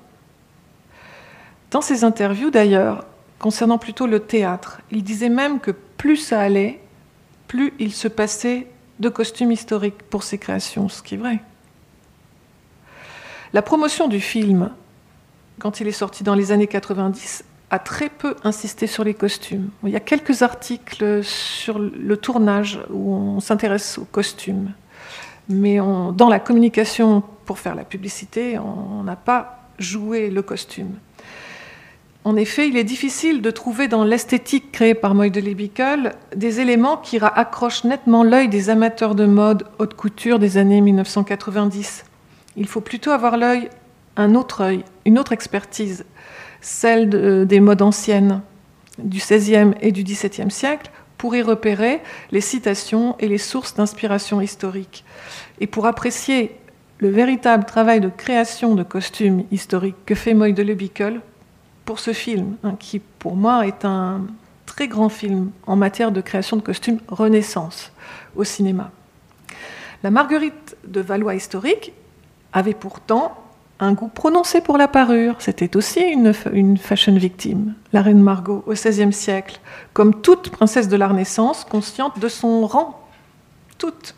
[1.73, 3.03] Dans ses interviews d'ailleurs,
[3.39, 6.79] concernant plutôt le théâtre, il disait même que plus ça allait,
[7.47, 8.67] plus il se passait
[8.99, 11.39] de costumes historiques pour ses créations, ce qui est vrai.
[13.53, 14.69] La promotion du film,
[15.57, 19.71] quand il est sorti dans les années 90, a très peu insisté sur les costumes.
[19.83, 24.73] Il y a quelques articles sur le tournage où on s'intéresse aux costumes,
[25.49, 30.91] mais dans la communication pour faire la publicité, on n'a pas joué le costume.
[32.25, 36.61] En effet, il est difficile de trouver dans l'esthétique créée par Moy de Bickel des
[36.61, 42.05] éléments qui accrochent nettement l'œil des amateurs de mode haute couture des années 1990.
[42.55, 43.67] Il faut plutôt avoir l'œil,
[44.15, 46.05] un autre œil, une autre expertise,
[46.61, 48.41] celle des modes anciennes
[48.99, 52.01] du XVIe et du XVIIe siècle, pour y repérer
[52.31, 55.03] les citations et les sources d'inspiration historique.
[55.59, 56.55] Et pour apprécier
[56.99, 61.19] le véritable travail de création de costumes historiques que fait Moy de Bickel,
[61.85, 64.21] pour ce film, hein, qui pour moi est un
[64.65, 67.91] très grand film en matière de création de costumes Renaissance
[68.35, 68.91] au cinéma.
[70.03, 71.93] La Marguerite de Valois historique
[72.51, 73.37] avait pourtant
[73.79, 75.35] un goût prononcé pour la parure.
[75.39, 79.59] C'était aussi une, fashion victime, la reine Margot, au XVIe siècle,
[79.93, 82.99] comme toute princesse de la Renaissance, consciente de son rang.
[83.77, 84.15] Toute.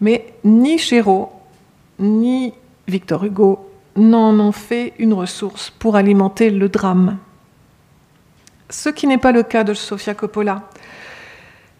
[0.00, 1.32] Mais ni Chéreau,
[1.98, 2.54] ni
[2.88, 7.18] Victor Hugo n'en ont fait une ressource pour alimenter le drame.
[8.68, 10.68] Ce qui n'est pas le cas de Sofia Coppola,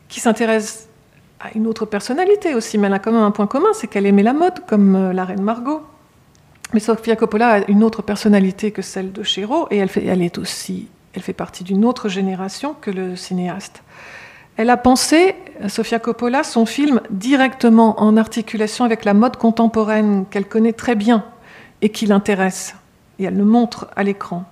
[0.08, 0.88] qui s'intéresse
[1.38, 4.06] à une autre personnalité aussi, mais elle a quand même un point commun, c'est qu'elle
[4.06, 5.82] aimait la mode, comme euh, la reine Margot.
[6.74, 10.22] Mais Sofia Coppola a une autre personnalité que celle de Chéreau, et elle fait, elle
[10.22, 13.82] est aussi, elle fait partie d'une autre génération que le cinéaste.
[14.56, 15.36] Elle a pensé,
[15.68, 21.24] Sofia Coppola, son film directement en articulation avec la mode contemporaine qu'elle connaît très bien
[21.82, 22.74] et qui l'intéresse.
[23.18, 24.44] Et elle le montre à l'écran.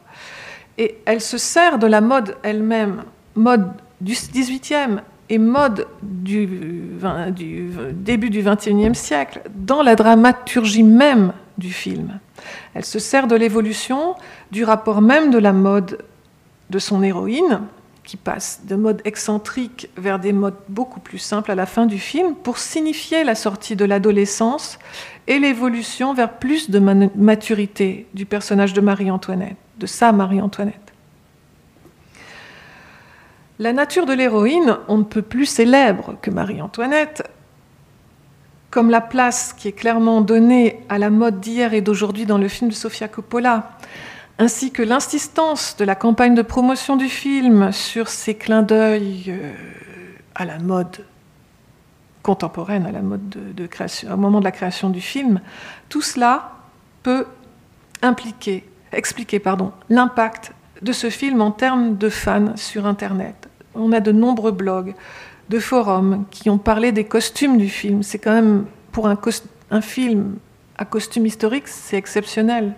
[0.76, 5.00] Et elle se sert de la mode elle-même, mode du 18e
[5.30, 6.46] et mode du,
[7.32, 12.18] du début du 21e siècle, dans la dramaturgie même du film.
[12.74, 14.14] Elle se sert de l'évolution,
[14.52, 15.98] du rapport même de la mode
[16.70, 17.60] de son héroïne,
[18.08, 21.98] qui passe de mode excentrique vers des modes beaucoup plus simples à la fin du
[21.98, 24.78] film pour signifier la sortie de l'adolescence
[25.26, 30.94] et l'évolution vers plus de maturité du personnage de Marie-Antoinette, de sa Marie-Antoinette.
[33.58, 37.30] La nature de l'héroïne, on ne peut plus célèbre que Marie-Antoinette,
[38.70, 42.48] comme la place qui est clairement donnée à la mode d'hier et d'aujourd'hui dans le
[42.48, 43.76] film de Sofia Coppola,
[44.38, 49.52] ainsi que l'insistance de la campagne de promotion du film sur ces clins d'œil euh,
[50.34, 51.04] à la mode
[52.22, 55.40] contemporaine, au moment de la création du film,
[55.88, 56.52] tout cela
[57.02, 57.26] peut
[58.02, 59.42] impliquer, expliquer
[59.88, 60.52] l'impact
[60.82, 63.48] de ce film en termes de fans sur Internet.
[63.74, 64.94] On a de nombreux blogs,
[65.48, 68.02] de forums qui ont parlé des costumes du film.
[68.02, 69.18] C'est quand même, pour un,
[69.70, 70.36] un film
[70.76, 72.74] à costume historique, c'est exceptionnel.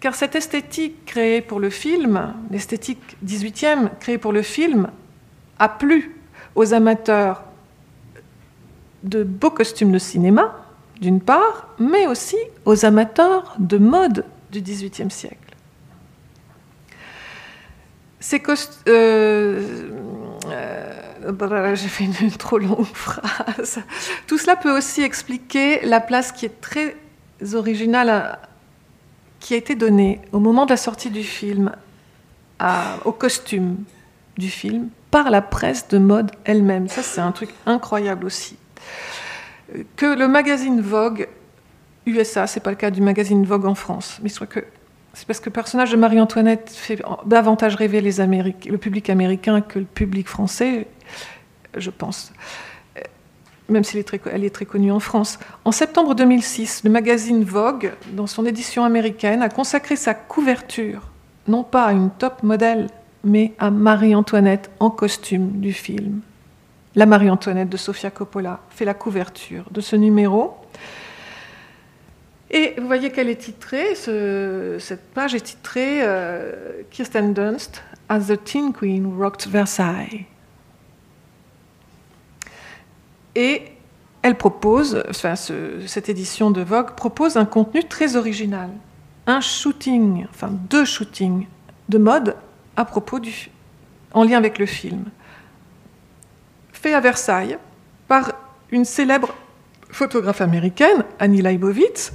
[0.00, 4.90] Car cette esthétique créée pour le film, l'esthétique 18e créée pour le film,
[5.58, 6.16] a plu
[6.54, 7.42] aux amateurs
[9.02, 10.64] de beaux costumes de cinéma,
[11.00, 15.36] d'une part, mais aussi aux amateurs de mode du XVIIIe siècle.
[18.20, 18.42] Ces
[18.88, 19.90] euh,
[20.46, 23.80] euh, J'ai fait une trop longue phrase.
[24.26, 26.96] Tout cela peut aussi expliquer la place qui est très
[27.54, 28.38] originale
[29.40, 31.72] qui a été donné au moment de la sortie du film
[33.04, 33.76] au costume
[34.36, 36.88] du film par la presse de mode elle-même.
[36.88, 38.56] Ça, c'est un truc incroyable aussi.
[39.96, 41.28] Que le magazine Vogue
[42.06, 44.64] USA, c'est pas le cas du magazine Vogue en France, mais soit que
[45.14, 49.80] c'est parce que le personnage de Marie-Antoinette fait davantage rêver les le public américain que
[49.80, 50.86] le public français,
[51.76, 52.32] je pense
[53.68, 55.38] même si elle est très connue en France.
[55.64, 61.02] En septembre 2006, le magazine Vogue, dans son édition américaine, a consacré sa couverture,
[61.46, 62.88] non pas à une top modèle,
[63.24, 66.20] mais à Marie-Antoinette en costume du film.
[66.94, 70.56] La Marie-Antoinette de Sofia Coppola fait la couverture de ce numéro.
[72.50, 78.42] Et vous voyez qu'elle est titrée, cette page est titrée euh, Kirsten Dunst as the
[78.42, 80.26] Teen Queen rocked Versailles.
[83.38, 83.62] Et
[84.22, 88.68] elle propose, enfin, cette édition de Vogue propose un contenu très original.
[89.28, 91.46] Un shooting, enfin deux shootings
[91.88, 92.34] de mode
[92.74, 93.48] à propos du,
[94.12, 95.04] en lien avec le film.
[96.72, 97.58] Fait à Versailles
[98.08, 98.32] par
[98.72, 99.32] une célèbre
[99.88, 102.12] photographe américaine, Annie Leibovitz,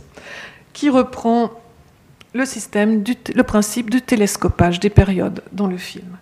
[0.73, 1.51] qui reprend
[2.33, 3.01] le système,
[3.33, 6.12] le principe du télescopage des périodes dans le film.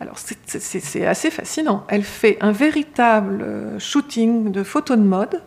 [0.00, 1.84] Alors c'est assez fascinant.
[1.88, 5.42] Elle fait un véritable euh, shooting de photos de mode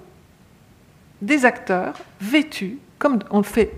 [1.22, 3.74] des acteurs vêtus, comme on le fait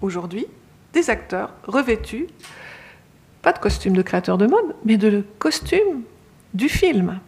[0.00, 0.46] aujourd'hui,
[0.92, 2.26] des acteurs revêtus,
[3.42, 6.02] pas de costume de créateur de mode, mais de costume
[6.54, 7.20] du film.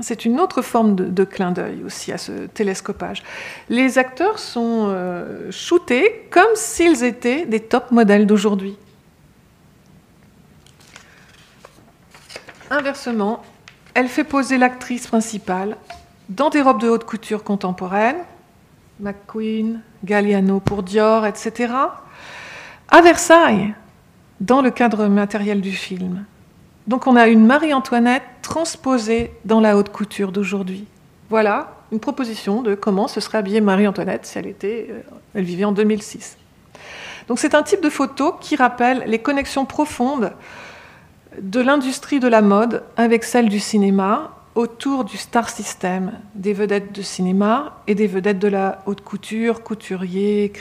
[0.00, 3.22] C'est une autre forme de, clin d'œil aussi à ce télescopage.
[3.68, 8.76] Les acteurs sont euh, shootés comme s'ils étaient des top modèles d'aujourd'hui.
[12.72, 13.42] Inversement,
[13.92, 15.76] elle fait poser l'actrice principale
[16.30, 18.24] dans des robes de haute couture contemporaines,
[18.98, 21.74] McQueen, Galliano pour Dior, etc.,
[22.88, 23.74] à Versailles,
[24.40, 26.24] dans le cadre matériel du film.
[26.86, 30.86] Donc on a une Marie-Antoinette transposée dans la haute couture d'aujourd'hui.
[31.28, 35.00] Voilà une proposition de comment se serait habillée Marie-Antoinette si elle, était, euh,
[35.34, 36.38] elle vivait en 2006.
[37.28, 40.32] Donc c'est un type de photo qui rappelle les connexions profondes
[41.40, 46.92] de l'industrie de la mode avec celle du cinéma autour du star system, des vedettes
[46.92, 50.52] de cinéma et des vedettes de la haute couture, couturiers,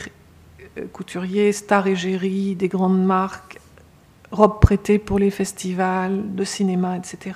[0.78, 3.60] euh, couturiers, star égérie, des grandes marques,
[4.32, 7.36] robes prêtées pour les festivals de cinéma, etc.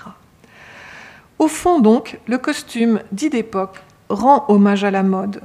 [1.40, 5.42] Au fond, donc, le costume dit d'époque rend hommage à la mode,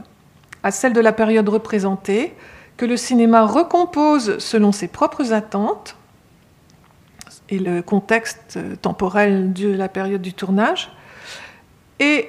[0.63, 2.35] à celle de la période représentée,
[2.77, 5.97] que le cinéma recompose selon ses propres attentes
[7.51, 10.91] et le contexte temporel de la période du tournage.
[11.99, 12.29] Et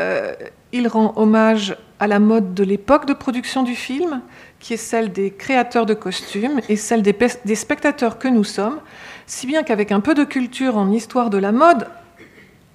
[0.00, 0.34] euh,
[0.72, 4.20] il rend hommage à la mode de l'époque de production du film,
[4.60, 8.80] qui est celle des créateurs de costumes et celle des, des spectateurs que nous sommes,
[9.26, 11.86] si bien qu'avec un peu de culture en histoire de la mode,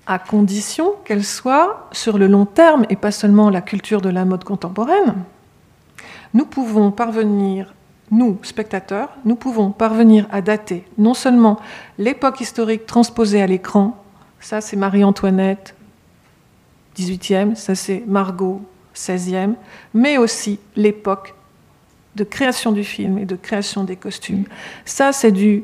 [0.08, 4.26] à condition qu'elle soit sur le long terme et pas seulement la culture de la
[4.26, 5.16] mode contemporaine,
[6.34, 7.74] nous pouvons parvenir,
[8.12, 11.60] nous, spectateurs, nous pouvons parvenir à dater non seulement
[11.98, 14.04] l'époque historique transposée à l'écran,
[14.40, 15.76] ça c'est Marie-Antoinette,
[16.98, 18.62] 18e, ça c'est Margot,
[18.96, 19.54] 16e,
[19.94, 21.34] mais aussi l'époque
[22.16, 24.44] de création du film et de création des costumes.
[24.84, 25.64] Ça c'est du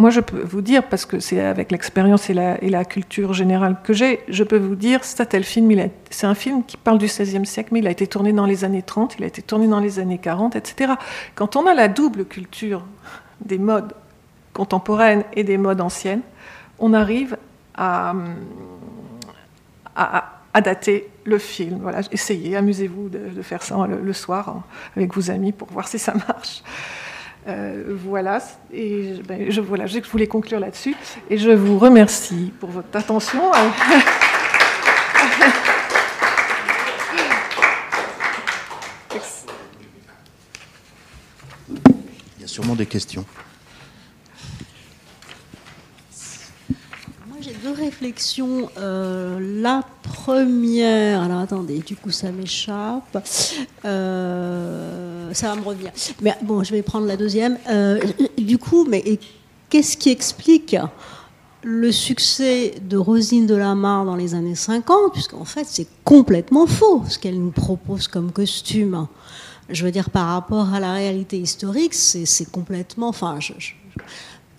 [0.00, 3.92] moi, je peux vous dire, parce que c'est avec l'expérience et la, culture générale que
[3.92, 5.70] j'ai, je peux vous dire, tel film,
[6.08, 8.64] c'est un film qui parle du XVIe siècle, mais il a été tourné dans les
[8.64, 10.94] années 30, il a été tourné dans les années 40, etc.
[11.34, 12.86] Quand on a la double culture
[13.44, 13.92] des modes
[14.54, 16.22] contemporaines et des modes anciennes,
[16.78, 17.36] on arrive
[17.74, 18.14] à,
[19.94, 21.80] à, dater le film.
[21.82, 24.62] Voilà, essayez, amusez-vous de, faire ça le, le soir
[24.96, 26.62] avec vos amis pour voir si ça marche.
[27.48, 28.38] Euh, voilà,
[28.72, 30.94] et ben, je, voilà, je voulais conclure là-dessus.
[31.28, 33.40] Et je vous remercie pour votre attention.
[42.38, 43.24] Il y a sûrement des questions.
[47.62, 48.70] deux réflexions.
[48.78, 53.24] Euh, la première, alors attendez, du coup ça m'échappe.
[53.84, 55.92] Euh, ça va me revenir.
[56.22, 57.58] Mais bon, je vais prendre la deuxième.
[57.68, 58.00] Euh,
[58.38, 59.18] du coup, mais
[59.68, 60.76] qu'est-ce qui explique
[61.62, 67.02] le succès de Rosine de Lamar dans les années 50 Puisqu'en fait, c'est complètement faux
[67.08, 69.06] ce qu'elle nous propose comme costume.
[69.68, 73.08] Je veux dire, par rapport à la réalité historique, c'est complètement.
[73.08, 73.52] Enfin, je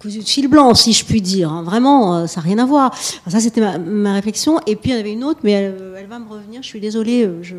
[0.02, 1.52] cousu de fil blanc, si je puis dire.
[1.52, 1.64] Hein.
[1.64, 2.96] Vraiment, euh, ça n'a rien à voir.
[3.28, 4.60] ça, c'était ma, réflexion.
[4.66, 6.64] Et puis, il y en avait une autre, mais elle, va me revenir.
[6.64, 7.56] Je suis désolée, euh, je,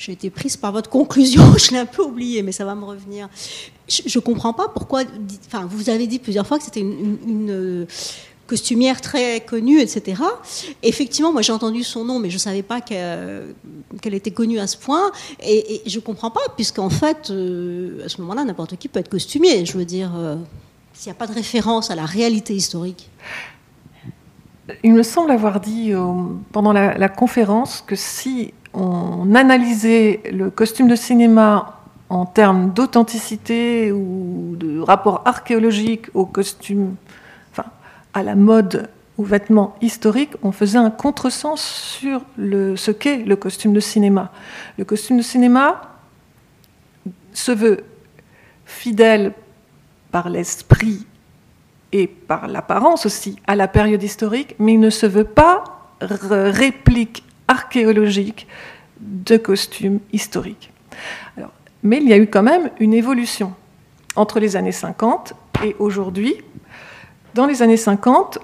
[0.00, 1.42] j'ai été prise par votre conclusion.
[1.58, 3.28] je l'ai un peu oubliée, mais ça va me revenir.
[3.88, 5.02] Je ne comprends pas pourquoi.
[5.46, 7.86] Enfin, vous avez dit plusieurs fois que c'était une, euh,
[8.46, 10.22] costumière très connue, etc.
[10.82, 13.54] Effectivement, moi j'ai entendu son nom, mais je ne savais pas qu'elle,
[14.04, 15.12] était connue à ce point.
[15.40, 19.64] Et, je ne comprends pas, puisqu'en fait, à ce moment-là, n'importe qui peut être costumier.
[19.64, 20.10] Je veux dire,
[20.92, 23.08] s'il n'y a pas de référence à la réalité historique
[24.82, 26.12] Il me semble avoir dit euh,
[26.52, 34.56] pendant la, conférence que si on analysait le costume de cinéma en termes d'authenticité ou
[34.56, 36.96] de rapport archéologique au costume,
[37.52, 37.70] enfin,
[38.12, 43.72] à la mode, aux vêtements historiques, on faisait un contresens sur ce qu'est le costume
[43.72, 44.32] de cinéma.
[44.78, 45.82] Le costume de cinéma
[47.32, 47.84] se veut
[48.64, 49.32] fidèle
[50.10, 51.06] par l'esprit
[51.92, 55.64] et par l'apparence aussi à la période historique, mais il ne se veut pas
[56.00, 58.46] réplique archéologique
[59.00, 60.72] de costumes historiques.
[61.82, 63.54] mais il y a eu quand même une évolution
[64.16, 66.34] entre les années 50 et aujourd'hui.
[67.34, 68.38] Dans les années 50,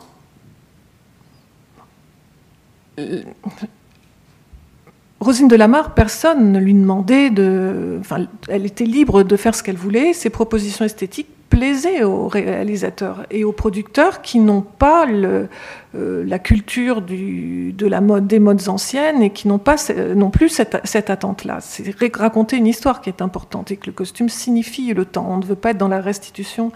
[5.20, 8.00] Rosine de Lamar, personne ne lui demandait de.
[8.48, 10.12] Elle était libre de faire ce qu'elle voulait.
[10.12, 15.46] Ses propositions esthétiques plaisait aux réalisateurs et aux producteurs qui n'ont pas euh,
[15.94, 19.76] la culture des modes anciennes et qui n'ont pas
[20.14, 21.58] non plus cette, cette attente-là.
[21.60, 25.26] C'est raconter une histoire qui est importante et que le costume signifie le temps.
[25.28, 26.72] On ne veut pas être dans la restitution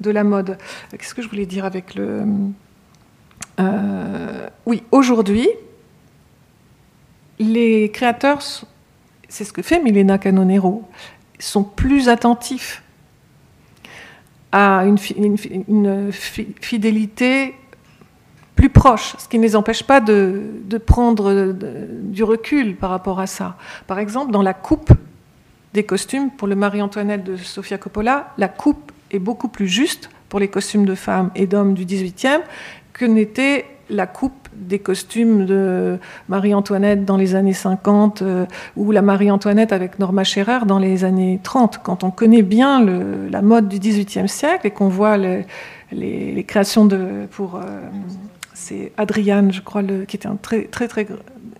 [0.00, 0.58] de la mode.
[0.90, 2.22] Qu'est-ce que je voulais dire avec le...
[3.60, 5.48] Euh, oui, aujourd'hui,
[7.38, 8.42] les créateurs,
[9.28, 10.84] c'est ce que fait Milena Canonero,
[11.38, 12.83] sont plus attentifs
[14.54, 17.56] à une, fidélité
[18.54, 23.26] plus proche, ce qui ne les empêche pas de, prendre du recul par rapport à
[23.26, 23.56] ça.
[23.88, 24.92] Par exemple, dans la coupe
[25.72, 30.38] des costumes pour le Marie-Antoinette de Sofia Coppola, la coupe est beaucoup plus juste pour
[30.38, 32.42] les costumes de femmes et d'hommes du XVIIIe
[32.92, 35.98] que n'était la coupe des costumes de
[36.28, 41.40] Marie-Antoinette dans les années 50 euh, ou la Marie-Antoinette avec Norma Scherer dans les années
[41.42, 41.80] 30.
[41.82, 47.26] Quand on connaît bien la mode du XVIIIe siècle et qu'on voit les, créations de,
[47.30, 47.56] pour...
[47.56, 47.60] Euh,
[48.52, 51.06] c'est Adrian, je crois, qui était un très très très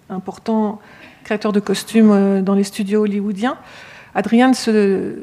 [0.08, 0.78] important
[1.24, 3.56] créateur de costumes euh, dans les studios hollywoodiens.
[4.14, 5.16] Adrian se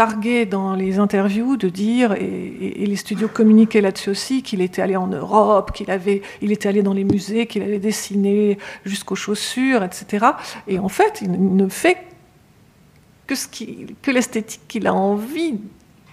[0.00, 4.96] targuait dans les interviews de dire, et, les studios communiquaient là-dessus aussi, qu'il était allé
[4.96, 8.56] en Europe, qu'il avait, il était allé dans les musées, qu'il avait dessiné
[8.86, 10.24] jusqu'aux chaussures, etc.
[10.68, 11.98] Et en fait, il ne fait
[13.26, 15.60] que, ce qui, que l'esthétique qu'il a envie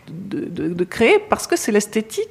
[0.10, 2.28] de, de créer, parce que c'est l'esthétique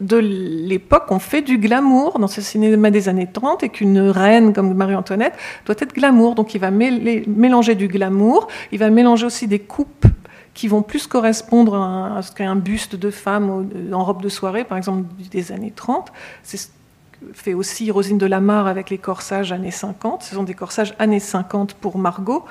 [0.00, 4.52] de l'époque, on fait du glamour dans ce cinéma des années 30 et qu'une reine
[4.52, 5.34] comme Marie-Antoinette
[5.66, 6.34] doit être glamour.
[6.34, 10.06] Donc il va mélanger du glamour, il va mélanger aussi des coupes
[10.54, 14.78] qui vont plus correspondre à, ce qu'un buste de femme en robe de soirée, par
[14.78, 16.12] exemple des années 30.
[16.42, 20.22] C'est ce que fait aussi Rosine de Lamar avec les corsages années 50.
[20.22, 22.44] Ce sont des corsages années 50 pour Margot.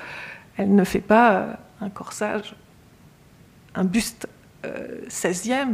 [0.58, 2.56] Elle ne fait pas euh, un corsage,
[3.76, 4.28] un buste
[4.64, 5.52] 16e.
[5.52, 5.66] Euh,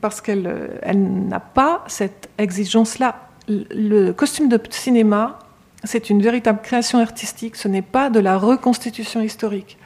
[0.00, 3.28] parce qu'elle euh, n'a pas cette exigence-là.
[3.48, 5.38] Le costume de cinéma,
[5.84, 9.77] c'est une véritable création artistique, ce n'est pas de la reconstitution historique.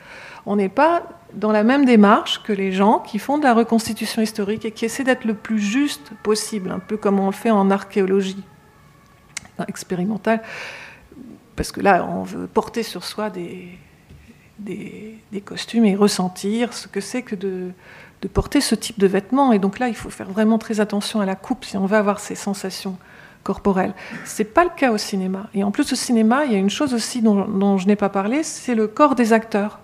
[0.46, 1.02] On n'est pas
[1.34, 4.84] dans la même démarche que les gens qui font de la reconstitution historique et qui
[4.84, 8.42] essaient d'être le plus juste possible, un peu comme on le fait en archéologie
[9.68, 10.42] expérimentale,
[11.56, 13.78] parce que là, on veut porter sur soi des,
[15.44, 17.72] costumes et ressentir ce que c'est que de,
[18.32, 19.52] porter ce type de vêtements.
[19.52, 21.96] Et donc là, il faut faire vraiment très attention à la coupe si on veut
[21.96, 22.96] avoir ces sensations
[23.42, 23.94] corporelles.
[24.24, 25.48] Ce n'est pas le cas au cinéma.
[25.54, 28.08] Et en plus, au cinéma, il y a une chose aussi dont, je n'ai pas
[28.08, 29.80] parlé, c'est le corps des acteurs.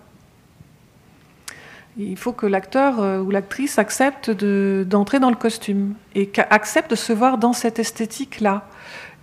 [1.98, 6.96] Il faut que l'acteur euh, ou l'actrice accepte d'entrer dans le costume et accepte de
[6.96, 8.68] se voir dans cette esthétique-là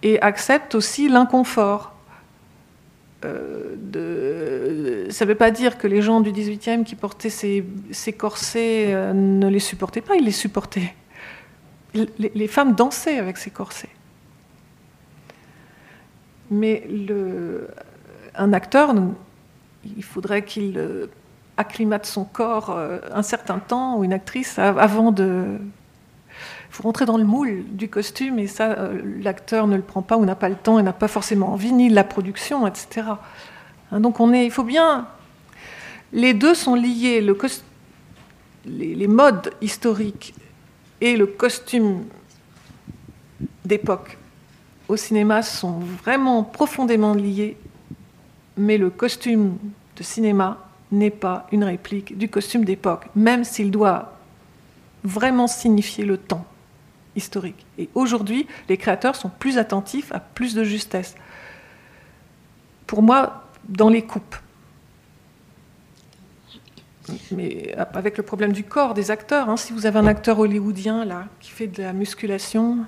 [0.03, 1.93] et accepte aussi l'inconfort.
[3.23, 3.75] Euh.
[5.09, 7.63] Ça ne veut pas dire que les gens du 18e qui portaient ces,
[8.17, 10.93] corsets euh, ne les supportaient pas, ils les supportaient.
[11.93, 13.87] Les, femmes dansaient avec ces corsets.
[16.51, 16.85] Mais
[18.35, 18.93] un acteur,
[19.95, 21.07] il faudrait qu'il
[21.57, 22.77] acclimate son corps
[23.13, 25.59] un certain temps, ou une actrice, avant de,
[26.75, 30.17] faut rentrer dans le moule du costume et ça, euh, l'acteur ne le prend pas
[30.17, 33.07] ou n'a pas le temps et n'a pas forcément envie, ni la production, etc.
[33.91, 35.07] Hein, donc on est, il faut bien.
[36.11, 37.21] Les deux sont liés.
[37.21, 37.37] Le
[38.65, 40.33] les, les, modes historiques
[40.99, 42.03] et le costume
[43.63, 44.17] d'époque
[44.89, 47.57] au cinéma sont vraiment profondément liés,
[48.57, 49.57] mais le costume
[49.95, 54.13] de cinéma n'est pas une réplique du costume d'époque, même s'il doit
[55.03, 56.45] vraiment signifier le temps
[57.15, 57.65] historique.
[57.77, 61.15] Et aujourd'hui, les créateurs sont plus attentifs à plus de justesse.
[62.87, 64.35] Pour moi, dans les coupes.
[67.31, 71.05] Mais avec le problème du corps des acteurs, hein, si vous avez un acteur hollywoodien
[71.05, 72.79] là qui fait de la musculation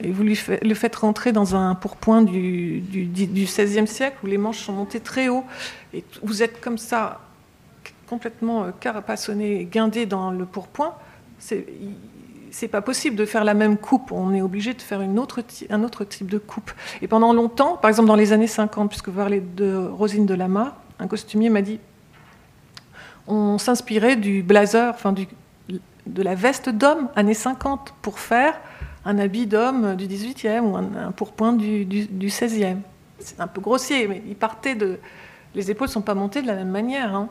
[0.00, 4.58] et vous lui le faites rentrer dans un pourpoint du, du, siècle où les manches
[4.58, 5.44] sont montées très haut
[5.94, 7.20] et vous êtes comme ça
[8.12, 10.92] complètement euh, carapassonné, guindé dans le pourpoint,
[11.38, 14.12] c'est pas possible de faire la même coupe.
[14.12, 15.40] On est obligé de faire un autre
[16.04, 16.72] type de coupe.
[17.00, 20.34] Et pendant longtemps, par exemple dans les années 50, puisque vous parlez de Rosine de
[20.34, 21.80] Lama, un costumier m'a dit
[23.26, 25.26] on s'inspirait du blazer, enfin du,
[26.06, 28.60] de la veste d'homme, années 50, pour faire
[29.06, 32.76] un habit d'homme du 18e ou un, pourpoint du 16e.
[33.20, 34.98] C'est un peu grossier, mais il partait de.
[35.54, 37.14] Les épaules ne sont pas montées de la même manière.
[37.14, 37.30] Hein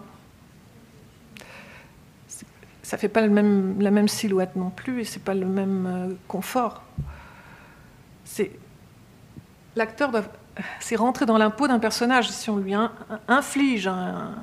[2.92, 5.88] ça fait pas le même, la même silhouette non plus et c'est pas le même
[5.88, 6.84] euh, confort.
[8.26, 8.52] C'est
[9.78, 10.26] l'acteur doit
[10.82, 12.30] c'est rentrer dans l'impôt d'un personnage.
[12.30, 12.74] Si on lui
[13.30, 14.36] inflige un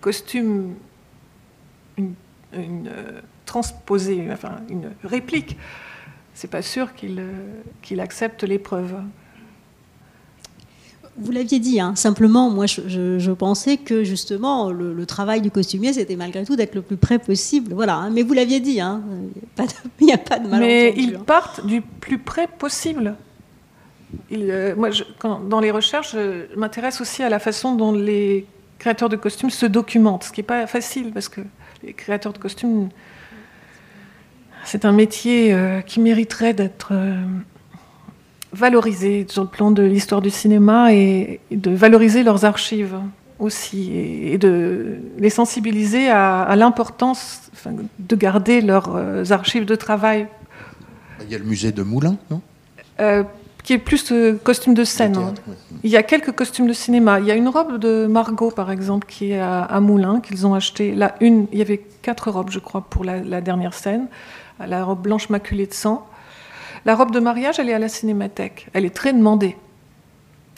[0.00, 0.74] costume,
[1.96, 2.16] une,
[2.54, 5.56] euh, transposée, enfin une réplique,
[6.34, 9.04] c'est pas sûr qu'il euh, qu'il accepte l'épreuve.
[11.16, 11.94] Vous l'aviez dit, hein.
[11.94, 16.82] simplement, moi je, pensais que justement le, travail du costumier c'était malgré tout d'être le
[16.82, 17.72] plus près possible.
[17.72, 18.10] Voilà, hein.
[18.10, 19.02] mais vous l'aviez dit, hein.
[20.00, 20.66] il n'y a, pas de malentendu.
[20.66, 23.14] Mais ils partent du plus près possible.
[24.32, 24.90] Euh, moi,
[25.48, 28.46] dans les recherches, je m'intéresse aussi à la façon dont les
[28.78, 31.40] créateurs de costumes se documentent, ce qui n'est pas facile parce que
[31.82, 32.88] les créateurs de costumes,
[34.64, 36.88] c'est un métier euh, qui mériterait d'être.
[36.92, 37.22] Euh,
[38.54, 42.96] valoriser sur le plan de l'histoire du cinéma et, de valoriser leurs archives
[43.38, 47.50] aussi et, de les sensibiliser à, l'importance
[47.98, 50.26] de garder leurs euh, archives de travail.
[51.22, 52.40] Il y a le musée de Moulins, non?
[53.00, 53.24] Euh,
[53.64, 55.16] qui est plus euh, costume de scène.
[55.16, 55.32] hein.
[55.82, 57.18] Il y a quelques costumes de cinéma.
[57.18, 60.46] Il y a une robe de Margot, par exemple, qui est à, à Moulins, qu'ils
[60.46, 60.94] ont acheté.
[60.94, 64.06] Là, une, il y avait quatre robes, je crois, pour la, la dernière scène.
[64.64, 66.06] La robe blanche maculée de sang.
[66.86, 68.68] La robe de mariage, elle est à la Cinémathèque.
[68.74, 69.56] Elle est très demandée.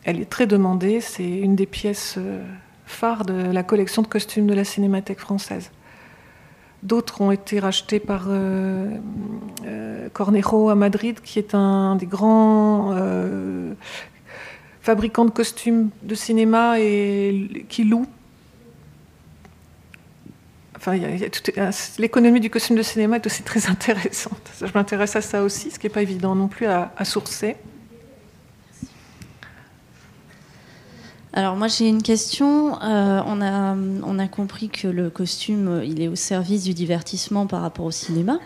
[0.05, 1.01] Elle est très demandée.
[1.01, 2.43] C'est une des pièces euh,
[2.85, 5.71] phares de la collection de costumes de la Cinémathèque française.
[6.83, 8.91] D'autres ont été rachetés par euh,
[9.67, 12.95] euh, Cornejo à Madrid, qui est un des grands
[14.81, 18.07] fabricants de costumes de cinéma et qui loue.
[20.89, 24.41] Euh, l'économie du costume de cinéma est aussi très intéressante.
[24.61, 27.57] Je m'intéresse à ça aussi, ce qui n'est pas évident non plus à, sourcer.
[31.33, 32.81] Alors moi j'ai une question.
[32.83, 37.85] Euh, on, a, compris que le costume, il est au service du divertissement par rapport
[37.85, 38.39] au cinéma.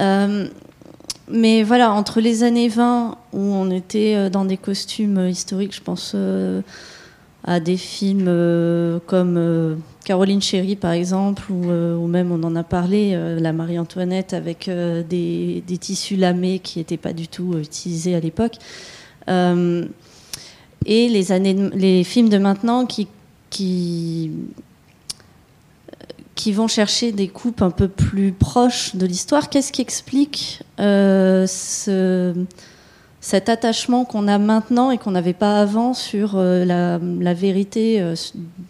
[0.00, 0.48] Euh,
[1.28, 6.16] mais voilà, entre les années 20, où on était dans des costumes historiques, je pense
[7.44, 12.42] à des films euh, comme euh, Caroline Chéry par exemple, ou, euh, ou même on
[12.42, 18.14] en a parlé, la Marie-Antoinette avec des, tissus lamés qui n'étaient pas du tout utilisés
[18.14, 18.56] à l'époque.
[20.86, 23.06] Et les, années, les films de maintenant qui,
[23.50, 24.30] qui,
[26.34, 29.50] qui vont chercher des coupes un peu plus proches de l'histoire.
[29.50, 32.34] Qu'est-ce qui explique ce-
[33.20, 38.14] cet attachement qu'on a maintenant et qu'on n'avait pas avant sur euh, la, vérité euh,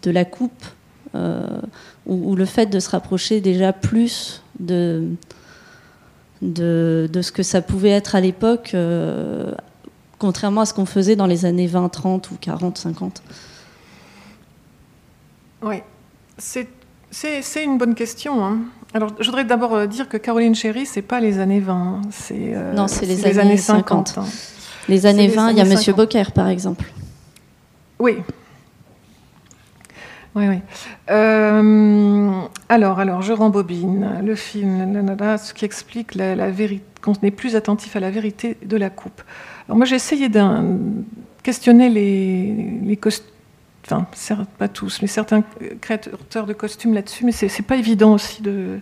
[0.01, 0.65] de la coupe
[1.15, 1.47] euh,
[2.05, 5.07] ou, le fait de se rapprocher déjà plus de,
[6.41, 8.75] de, ce que ça pouvait être à l'époque
[10.19, 13.23] contrairement à ce qu'on faisait dans les années 20, 30 ou 40, 50
[15.63, 15.77] Oui,
[16.37, 16.67] c'est
[17.63, 18.45] une bonne question.
[18.45, 18.59] hein.
[18.93, 22.01] Alors, je voudrais d'abord euh, dire que Caroline Chéry, c'est pas les années 20, hein,
[22.11, 24.15] c'est euh, Non, c'est les années 50.
[24.17, 24.25] hein.
[24.89, 25.95] Les années les 20, il y a Monsieur 50.
[25.95, 26.91] Bocquer, par exemple.
[27.99, 28.17] Oui.
[30.35, 30.59] Oui, oui.
[31.09, 32.31] Euh,
[32.69, 37.31] alors, alors, je rembobine le film, nanana, ce qui explique la, la vérité, qu'on n'est
[37.31, 39.21] plus attentif à la vérité de la coupe.
[39.67, 40.41] Alors, moi, j'ai essayé de
[41.43, 43.27] questionner les, les costumes,
[43.85, 45.43] enfin, certes, pas tous, mais certains
[45.81, 48.79] créateurs de costumes là-dessus, mais c'est pas évident aussi de.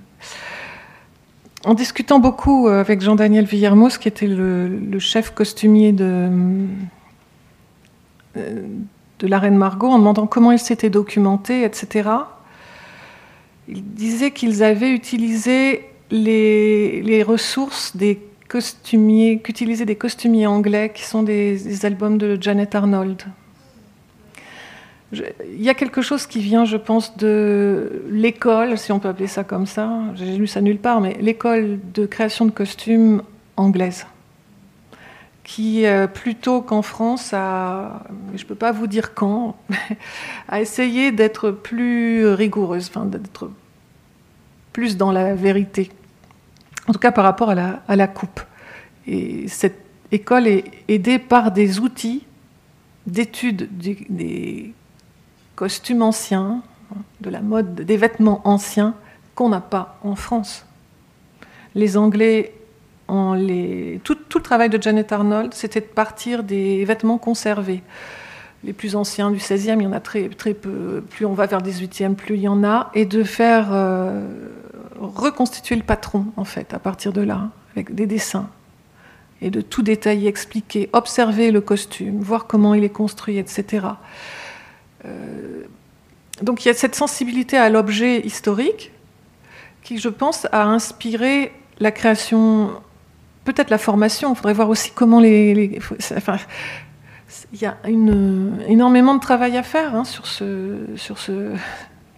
[1.66, 6.30] En discutant beaucoup avec Jean-Daniel Villermoz, qui était le, chef costumier de.
[8.38, 8.68] euh,
[9.20, 12.10] de la reine Margot en demandant comment il s'était documenté, etc.
[13.68, 21.22] Il disait qu'ils avaient utilisé les, ressources des costumiers, qu'utilisaient des costumiers anglais, qui sont
[21.24, 23.24] des albums de Janet Arnold.
[25.11, 29.27] Il y a quelque chose qui vient, je pense, de l'école, si on peut appeler
[29.27, 29.91] ça comme ça.
[30.15, 33.23] J'ai lu ça nulle part, mais l'école de création de costumes
[33.57, 34.06] anglaise
[35.49, 39.57] qui, euh, plutôt qu'en France, je ne peux pas vous dire quand,
[40.48, 43.49] a essayé d'être plus rigoureuse, d'être
[44.73, 45.90] plus dans la vérité.
[46.88, 48.41] En tout cas, par rapport à la, coupe.
[49.07, 49.80] Et cette
[50.11, 52.27] école est aidée par des outils
[53.07, 54.73] d'étude des, des
[55.60, 56.61] costumes anciens,
[57.19, 58.95] de la mode, des vêtements anciens
[59.36, 60.65] qu'on n'a pas en France.
[61.76, 62.53] Les Anglais
[63.10, 63.99] en les...
[64.06, 67.84] tout, tout le travail de Janet Arnold, c'était de partir des vêtements conservés.
[68.64, 71.03] Les plus anciens du 16e, il y en a très, très peu.
[71.10, 72.90] Plus on va vers le 18e, plus il y en a.
[72.94, 74.26] Et de faire euh,
[74.98, 78.48] reconstituer le patron, en fait, à partir de là, avec des dessins.
[79.41, 83.88] Et de tout détailler, expliquer, observer le costume, voir comment il est construit, etc.
[85.06, 85.64] Euh,
[86.42, 88.92] donc il y a cette sensibilité à l'objet historique
[89.84, 92.72] qui, je pense, a inspiré la création
[93.46, 94.32] peut-être la formation.
[94.34, 95.80] Il faudrait voir aussi comment les.
[96.16, 96.38] enfin,
[97.54, 101.54] il y a une, énormément de travail à faire hein, sur, ce, sur ce.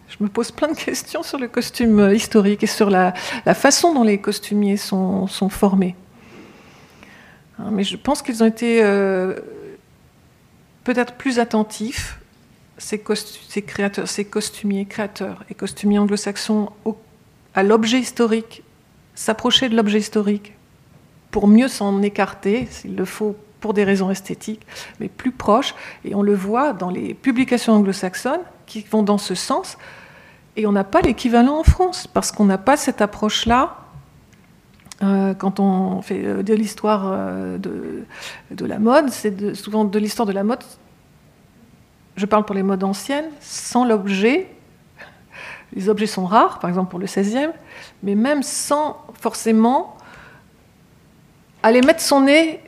[0.08, 3.14] Je me pose plein de questions sur le costume historique et sur la,
[3.54, 5.96] façon dont les costumiers sont, sont formés.
[7.60, 9.40] Hein, mais je pense qu'ils ont été euh,
[10.84, 12.20] peut-être plus attentifs,
[12.82, 16.70] ces, créateurs, ces costumiers créateurs et costumiers anglo-saxons,
[17.54, 18.64] à l'objet historique,
[19.14, 20.54] s'approcher de l'objet historique
[21.30, 24.66] pour mieux s'en écarter, s'il le faut, pour des raisons esthétiques,
[25.00, 25.76] mais plus proche.
[26.04, 29.78] Et on le voit dans les publications anglo-saxonnes qui vont dans ce sens.
[30.58, 33.78] Et on n'a pas l'équivalent en France, parce qu'on n'a pas cette approche-là.
[35.04, 40.28] Euh, quand on fait euh, de l'histoire euh, de, la mode, c'est souvent de l'histoire
[40.28, 40.60] de la mode,
[42.16, 44.48] je parle pour les modes anciennes, sans l'objet.
[45.74, 47.52] Les objets sont rares, par exemple pour le 16e,
[48.04, 49.96] mais même sans forcément
[51.64, 52.60] aller mettre son nez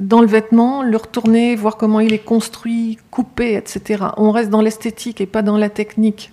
[0.00, 4.06] dans le vêtement, le retourner, voir comment il est construit, coupé, etc.
[4.16, 6.32] On reste dans l'esthétique et pas dans la technique.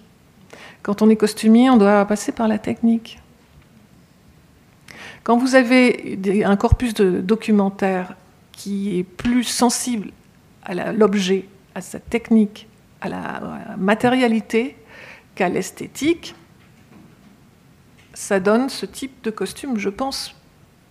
[0.83, 3.19] Quand on est costumier, on doit passer par la technique.
[5.23, 8.15] Quand vous avez un corpus de documentaire
[8.53, 10.11] qui est plus sensible
[10.63, 11.45] à l'objet,
[11.77, 12.67] à sa technique,
[13.01, 13.41] à la
[13.77, 14.75] matérialité
[15.35, 16.33] qu'à l'esthétique,
[18.15, 20.35] ça donne ce type de costume, je pense,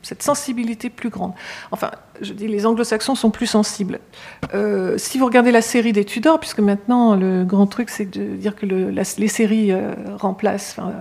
[0.02, 1.32] cette sensibilité plus grande.
[1.72, 1.90] Enfin,
[2.20, 3.98] je dis, les anglo-saxons sont plus sensibles.
[4.54, 8.36] Euh, si vous regardez la série des Tudors, puisque maintenant le grand truc c'est de
[8.36, 10.92] dire que les séries euh, remplacent, enfin,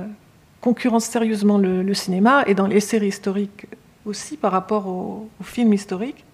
[0.62, 3.68] concurrencent sérieusement le, cinéma, et dans les séries historiques
[4.06, 6.26] aussi par rapport aux films historiques,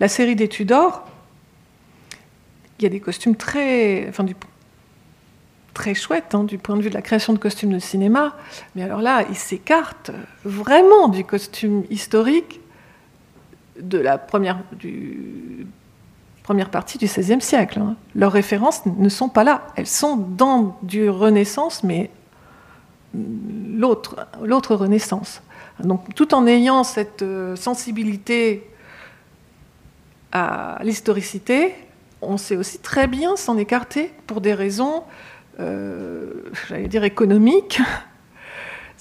[0.00, 1.06] la série des Tudors,
[2.80, 4.34] il y a des costumes très, enfin, du,
[5.74, 8.36] très chouette hein, du point de vue de la création de costumes de cinéma.
[8.74, 10.10] Mais alors là, ils s'écartent
[10.44, 12.60] vraiment du costume historique
[13.80, 14.58] de la première,
[16.42, 17.80] première partie du XVIe siècle.
[17.80, 17.96] Hein.
[18.14, 19.66] Leurs références ne sont pas là.
[19.76, 22.10] Elles sont dans du Renaissance, mais
[23.14, 25.42] l'autre, l'autre Renaissance.
[25.82, 28.68] Donc, tout en ayant cette euh, sensibilité
[30.32, 31.74] à l'historicité,
[32.22, 35.04] on sait aussi très bien s'en écarter pour des raisons
[35.60, 36.30] euh,
[36.68, 37.80] j'allais dire économique.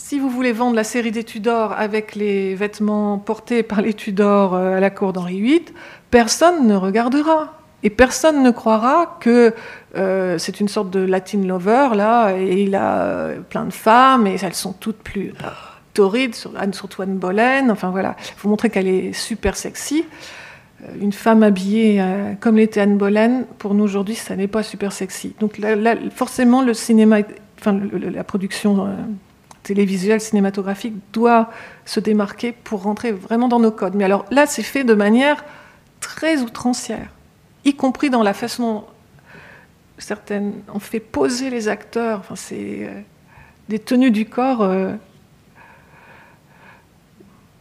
[0.01, 4.55] Si vous voulez vendre la série des Tudors avec les vêtements portés par les Tudors
[4.55, 5.65] euh, à la cour d'Henri VIII,
[6.09, 7.59] personne ne regardera.
[7.83, 9.53] Et personne ne croira que
[9.97, 14.37] euh, c'est une sorte de Latin lover, là, et il a plein de femmes, et
[14.41, 15.33] elles sont toutes plus
[15.93, 17.69] torrides, sur, surtout Anne Boleyn.
[17.69, 20.05] Enfin voilà, il faut montrer qu'elle est super sexy.
[20.83, 24.63] Euh, une femme habillée euh, comme l'était Anne Boleyn, pour nous aujourd'hui, ça n'est pas
[24.63, 25.35] super sexy.
[25.39, 27.19] Donc là, forcément, le cinéma,
[27.59, 28.95] enfin la production euh,
[29.63, 31.49] télévisuelle, cinématographique doit
[31.85, 33.95] se démarquer pour rentrer vraiment dans nos codes.
[33.95, 35.43] Mais alors là, c'est fait de manière
[35.99, 37.09] très outrancière,
[37.65, 38.85] y compris dans la façon
[39.97, 42.19] certaines, on fait poser les acteurs.
[42.19, 42.89] Enfin, c'est
[43.67, 44.65] des tenues du corps.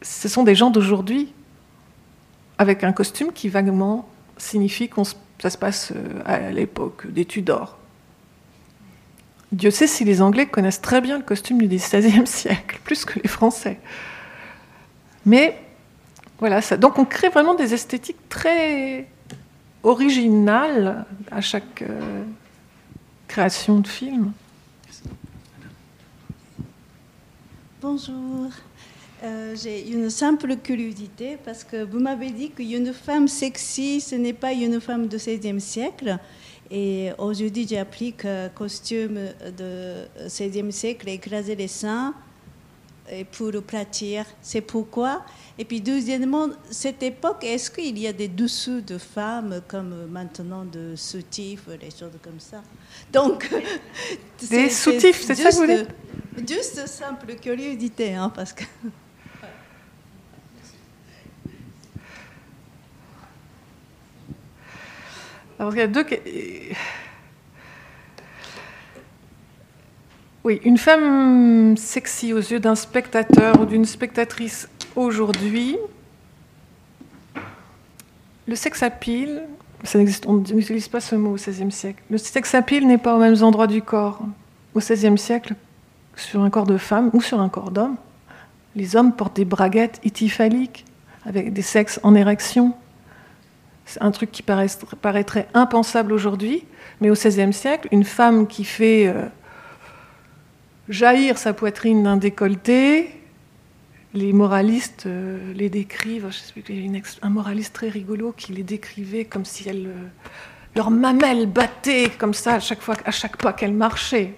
[0.02, 1.32] ce sont des gens d'aujourd'hui
[2.58, 5.02] avec un costume qui vaguement signifie que
[5.40, 7.78] ça se passe euh, à l'époque des Tudors.
[9.52, 13.18] Dieu sait si les Anglais connaissent très bien le costume du XVIe siècle, plus que
[13.18, 13.80] les Français.
[15.24, 15.58] Mais
[16.38, 16.76] voilà, ça.
[16.76, 19.08] donc on crée vraiment des esthétiques très
[19.82, 22.24] originales à chaque euh,
[23.26, 24.32] création de film.
[27.80, 28.50] Bonjour.
[29.24, 34.32] Euh, j'ai une simple curiosité parce que vous m'avez dit qu'une femme sexy, ce n'est
[34.32, 36.18] pas une femme du XVIe siècle.
[36.70, 39.18] Et aujourd'hui, j'ai appris que costume
[39.56, 42.14] de XVIe siècle, écraser les seins
[43.10, 44.24] et pour platir.
[44.40, 45.24] C'est pourquoi?
[45.58, 50.64] Et puis, deuxièmement, cette époque, est-ce qu'il y a des dessous de femmes comme maintenant
[50.64, 52.62] de soutifs, des choses comme ça?
[53.12, 53.50] Donc,
[54.48, 55.84] des soutifs, c'est ça que vous voulez?
[56.46, 58.62] Juste simple curiosité, hein, parce que.
[65.58, 66.06] Alors, il y a deux.
[70.44, 75.76] Oui, une femme sexy aux yeux d'un spectateur ou d'une spectatrice aujourd'hui,
[78.46, 79.42] le sex appeal,
[79.84, 82.02] ça on n'utilise pas ce mot au XVIe siècle.
[82.08, 84.20] Le sex appeal n'est pas aux mêmes endroits du corps
[84.74, 85.54] au XVIe siècle
[86.16, 87.96] sur un corps de femme ou sur un corps d'homme.
[88.74, 90.86] Les hommes portent des braguettes ityphaliques
[91.26, 92.74] avec des sexes en érection.
[94.00, 96.64] Un truc qui paraîtrait impensable aujourd'hui,
[97.00, 99.24] mais au XVIe siècle, une femme qui fait euh,
[100.88, 103.10] jaillir sa poitrine d'un décolleté,
[104.14, 106.26] les moralistes euh, les décrivent.
[106.30, 106.74] Je sais plus,
[107.22, 110.06] a un moraliste très rigolo qui les décrivait comme si elles, euh,
[110.76, 114.34] leurs mamelles battaient comme ça à chaque, fois, à chaque pas qu'elles marchaient.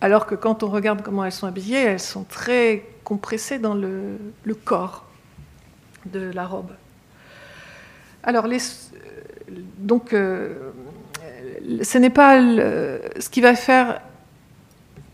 [0.00, 4.18] Alors que quand on regarde comment elles sont habillées, elles sont très compressées dans le
[4.64, 5.06] corps
[6.06, 6.70] de la robe.
[8.22, 8.46] Alors,
[9.78, 10.70] donc, euh,
[11.82, 14.00] ce n'est pas ce qui va faire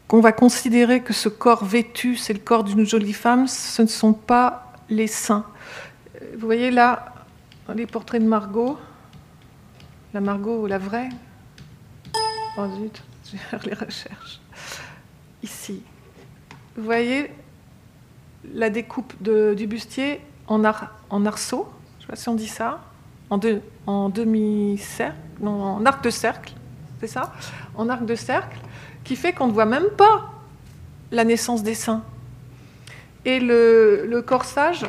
[0.08, 3.86] qu'on va considérer que ce corps vêtu, c'est le corps d'une jolie femme, ce ne
[3.86, 5.46] sont pas les seins.
[6.36, 7.14] Vous voyez là,
[7.74, 8.78] les portraits de Margot,
[10.12, 11.08] la Margot ou la vraie?
[12.56, 14.40] Oh zut, je vais faire les recherches.
[15.42, 15.82] Ici.
[16.76, 17.30] Vous voyez
[18.52, 20.62] la découpe du bustier en,
[21.10, 22.80] en arceau, je ne sais pas si on dit ça,
[23.86, 26.52] en, arc de cercle,
[27.00, 27.32] c'est ça?
[27.76, 28.58] En arc de cercle,
[29.04, 30.30] qui fait qu'on ne voit même pas
[31.10, 32.02] la naissance des seins.
[33.24, 34.86] Et le, corsage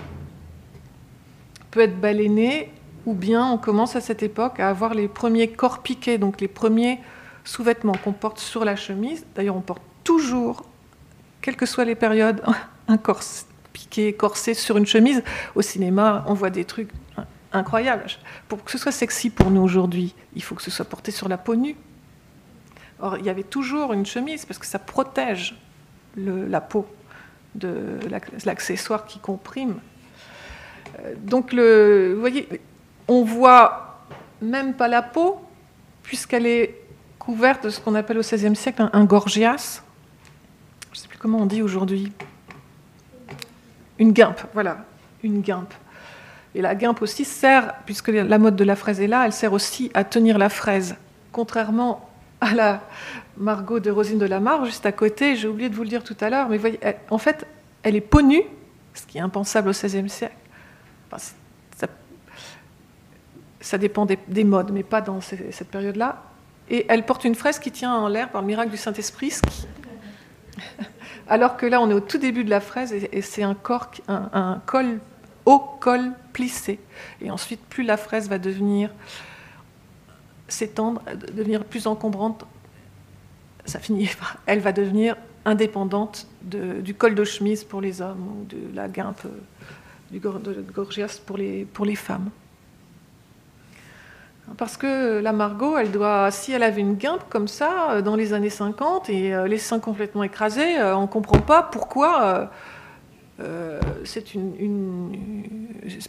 [1.72, 2.72] peut être baleiné,
[3.06, 6.48] ou bien on commence à cette époque à avoir les premiers corps piqués, donc les
[6.48, 7.00] premiers
[7.44, 9.26] sous-vêtements qu'on porte sur la chemise.
[9.36, 10.66] D'ailleurs, on porte toujours,
[11.42, 12.42] quelles que soient les périodes,
[12.88, 13.22] un corps
[13.74, 15.22] piqué, corsé sur une chemise.
[15.56, 16.90] Au cinéma, on voit des trucs
[17.56, 18.06] incroyables.
[18.48, 21.28] Pour que ce soit sexy pour nous aujourd'hui, il faut que ce soit porté sur
[21.28, 21.76] la peau nue.
[23.00, 25.56] Or, il y avait toujours une chemise parce que ça protège
[26.18, 26.88] la peau
[27.56, 28.00] de
[28.46, 29.76] l'accessoire qui comprime.
[31.00, 32.48] Euh, donc, le, vous voyez,
[33.08, 34.06] on voit
[34.42, 35.42] même pas la peau,
[36.04, 36.82] puisqu'elle est
[37.20, 39.82] couverte de ce qu'on appelle au XVIe siècle un, gorgias.
[40.92, 42.12] Je ne sais plus comment on dit aujourd'hui.
[43.98, 44.86] Une guimpe, voilà,
[45.24, 45.74] une guimpe.
[46.56, 49.52] Et la guimpe aussi sert, puisque la mode de la fraise est là, elle sert
[49.52, 50.96] aussi à tenir la fraise.
[51.34, 52.10] Contrairement
[52.40, 52.82] à la
[53.36, 56.04] Margot de Rosine de la Mare, juste à côté, j'ai oublié de vous le dire
[56.04, 56.80] tout à l'heure, mais voyez,
[57.10, 57.46] en fait,
[57.84, 58.44] elle est peau nue,
[58.94, 60.34] ce qui est impensable au XVIe siècle.
[63.60, 66.24] ça, dépend des, modes, mais pas dans cette période-là.
[66.70, 69.34] Et elle porte une fraise qui tient en l'air par le miracle du Saint-Esprit,
[71.28, 73.58] alors que là, on est au tout début de la fraise et, c'est un,
[74.08, 75.00] un, col,
[75.46, 76.80] haut col plissé.
[77.22, 78.92] Et ensuite, plus la fraise va devenir
[80.48, 81.02] s'étendre,
[81.34, 82.46] devenir plus encombrante,
[83.66, 84.10] ça finit,
[84.46, 85.16] elle va devenir
[85.46, 89.22] indépendante du col de chemise pour les hommes ou de la guimpe
[90.12, 92.30] du gorgias pour les, pour les femmes.
[94.58, 98.16] Parce que la Margot, elle doit, si elle avait une guimpe comme ça euh, dans
[98.16, 102.52] les années 50 et euh, les seins complètement écrasés, euh, on ne comprend pas pourquoi.
[104.04, 105.18] C'est une,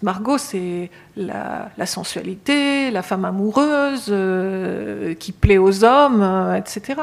[0.03, 4.15] Margot, c'est la, sensualité, la femme amoureuse
[5.19, 6.95] qui plaît aux hommes, etc.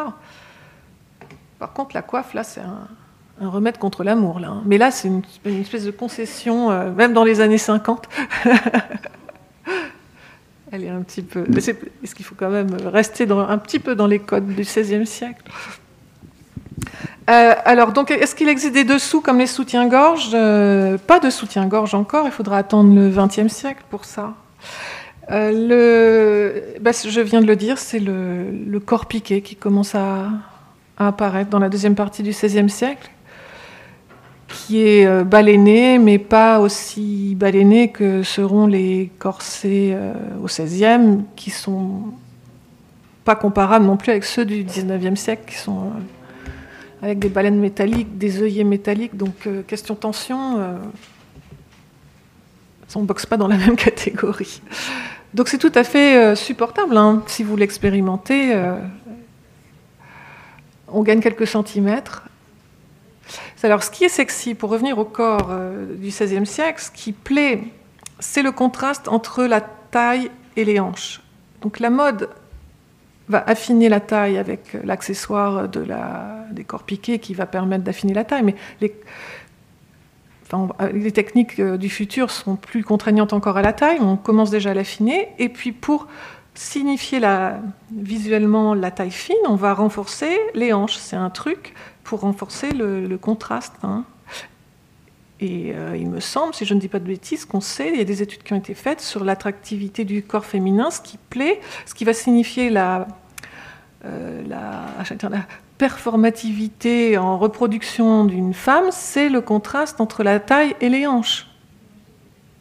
[1.60, 2.88] Par contre, la coiffe, là, c'est un,
[3.42, 4.40] remède contre l'amour.
[4.40, 4.50] Là.
[4.50, 4.64] Hein.
[4.66, 8.08] Mais là, c'est une, une, espèce de concession, même dans les années 50.
[10.74, 11.46] Elle est un petit peu.
[11.56, 15.44] Est-ce qu'il faut quand même rester un petit peu dans les codes du XVIe siècle
[17.30, 20.32] euh, alors, donc, est-ce qu'il existe des dessous comme les soutiens-gorge?
[20.34, 24.34] Euh, Pas de soutien-gorge encore, il faudra attendre le XXe siècle pour ça.
[25.32, 30.30] Euh, bah, je viens de le dire, c'est le, corps piqué qui commence à,
[30.98, 33.10] apparaître dans la deuxième partie du XVIe siècle
[34.48, 39.98] qui est baleiné, mais pas aussi baleiné que seront les corsets
[40.40, 42.04] au XVIe, qui sont
[43.26, 45.94] pas comparables non plus avec ceux du XIXe siècle, qui sont
[47.04, 49.16] avec des baleines métalliques, des œillets métalliques.
[49.16, 50.80] Donc, question tension,
[52.96, 54.62] on ne boxe pas dans la même catégorie.
[55.34, 56.98] Donc, c'est tout à fait supportable.
[56.98, 57.22] Hein.
[57.28, 58.58] Si vous l'expérimentez,
[60.88, 62.24] on gagne quelques centimètres
[63.64, 67.14] alors, ce qui est sexy, pour revenir au corps euh, du XVIe siècle, ce qui
[67.14, 67.64] plaît,
[68.20, 71.22] c'est le contraste entre la taille et les hanches.
[71.62, 72.30] Donc, la mode
[73.30, 78.14] va affiner la taille avec l'accessoire de la, des corps piqués qui va permettre d'affiner
[78.14, 78.94] la taille, mais les,
[80.94, 84.72] les techniques euh, du futur sont plus contraignantes encore à la taille, on commence déjà
[84.72, 86.08] à l'affiner, et puis pour
[86.56, 87.20] signifier
[87.92, 90.98] visuellement la taille fine, on va renforcer les hanches.
[90.98, 91.74] C'est un truc
[92.04, 93.74] pour renforcer le, contraste.
[93.84, 94.06] Hein.
[95.40, 97.98] Et euh, il me semble, si je ne dis pas de bêtises, qu'on sait, il
[97.98, 101.18] y a des études qui ont été faites sur l'attractivité du corps féminin, ce qui
[101.18, 103.08] plaît, ce qui va signifier la,
[104.06, 104.86] euh, la,
[105.30, 105.46] la
[105.78, 111.48] performativité en reproduction d'une femme, c'est le contraste entre la taille et les hanches.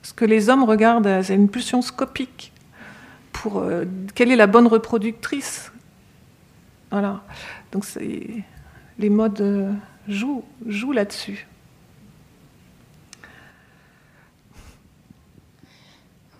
[0.02, 2.52] Ce que les hommes regardent, c'est une pulsion scopique
[3.32, 3.84] pour euh,
[4.14, 5.72] quelle est la bonne reproductrice.
[6.90, 7.22] Voilà.
[7.70, 7.84] Donc
[8.98, 9.72] les modes euh,
[10.08, 11.46] jouent, jouent là-dessus.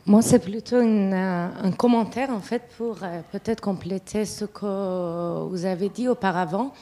[0.04, 5.64] Moi, c'est plutôt euh, un commentaire, en fait, pour euh, peut-être compléter ce que vous
[5.64, 6.72] avez dit auparavant.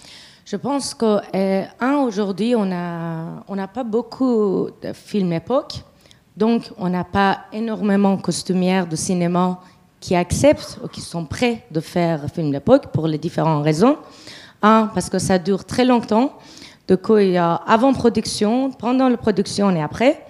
[0.47, 1.21] Je pense que,
[1.85, 5.83] un, aujourd'hui, on n'a pas beaucoup de films époque,
[6.35, 9.61] donc on n'a pas énormément de costumières de cinéma
[10.01, 13.99] qui acceptent ou qui sont prêts de faire film d'époque pour les différentes raisons.
[14.63, 16.33] Un, parce que ça dure très longtemps.
[16.89, 20.25] Du coup, il y a avant-production, pendant la production et après.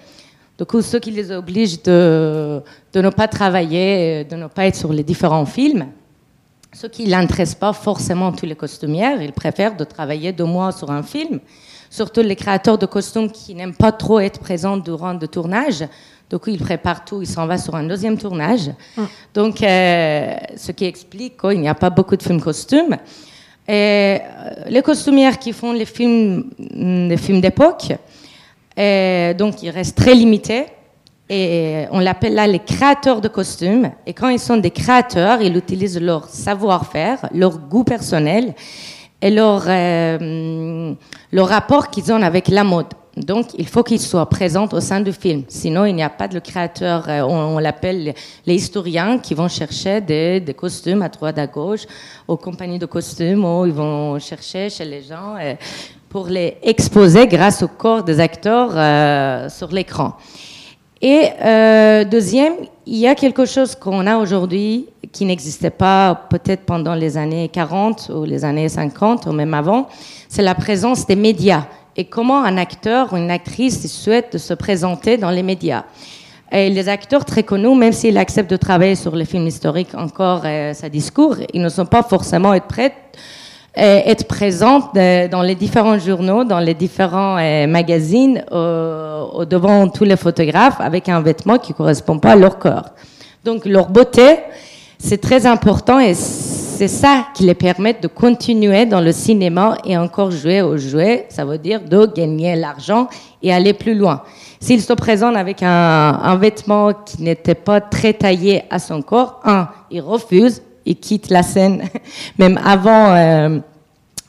[0.60, 2.60] Du coup, ce qui les oblige de,
[2.92, 5.86] de ne pas travailler, de ne pas être sur les différents films.
[6.74, 9.22] Ce qui n'intéresse pas forcément tous les costumières.
[9.22, 11.40] Ils préfèrent de travailler deux mois sur un film.
[11.88, 15.82] Surtout les créateurs de costumes qui n'aiment pas trop être présents durant le tournage.
[16.28, 18.68] Du coup, ils préparent tout, ils s'en vont sur un deuxième tournage.
[18.98, 19.02] Mm.
[19.32, 22.98] Donc, euh, ce qui explique qu'il n'y a pas beaucoup de films costumes.
[23.66, 24.18] Et euh,
[24.68, 27.94] les costumières qui font les films, les films d'époque,
[29.34, 30.66] donc ils restent très limités.
[31.32, 33.92] Et on l'appelle là les créateurs de costumes.
[34.04, 38.52] Et quand ils sont des créateurs, ils utilisent leur savoir-faire, leur goût personnel
[39.22, 40.94] et leur, euh,
[41.30, 42.86] leur rapport qu'ils ont avec la mode.
[43.16, 45.44] Donc, il faut qu'ils soient présents au sein du film.
[45.48, 47.08] Sinon, il n'y a pas de créateur.
[47.08, 48.14] euh, On, l'appelle
[48.46, 51.86] les historiens qui vont chercher des, costumes à droite à gauche,
[52.26, 55.54] aux compagnies de costumes, où ils vont chercher chez les gens euh,
[56.10, 60.14] pour les exposer grâce au corps des acteurs euh, sur l'écran.
[61.00, 62.54] Et euh, deuxième,
[62.84, 67.48] il y a quelque chose qu'on a aujourd'hui qui n'existait pas peut-être pendant les années
[67.48, 69.88] 40 ou les années 50 ou même avant,
[70.28, 71.66] c'est la présence des médias
[71.96, 75.84] et comment un acteur ou une actrice souhaite se présenter dans les médias.
[76.50, 80.42] Et les acteurs très connus, même s'ils acceptent de travailler sur les films historiques encore
[80.44, 82.94] euh, sa discours, ils ne sont pas forcément prêts
[83.74, 90.04] être présents euh, dans les différents journaux, dans les différents euh, magazines, euh, devant tous
[90.04, 92.90] les photographes avec un vêtement qui correspond pas à leur corps.
[93.44, 94.38] Donc leur beauté,
[94.98, 99.96] c'est très important et c'est ça qui les permet de continuer dans le cinéma et
[99.96, 101.26] encore jouer au jouet.
[101.28, 103.08] Ça veut dire de gagner l'argent
[103.42, 104.22] et aller plus loin.
[104.58, 109.68] S'ils se présentent avec un vêtement qui n'était pas très taillé à son corps, un,
[109.90, 111.82] ils refusent, ils quittent la scène,
[112.38, 113.58] même avant, euh,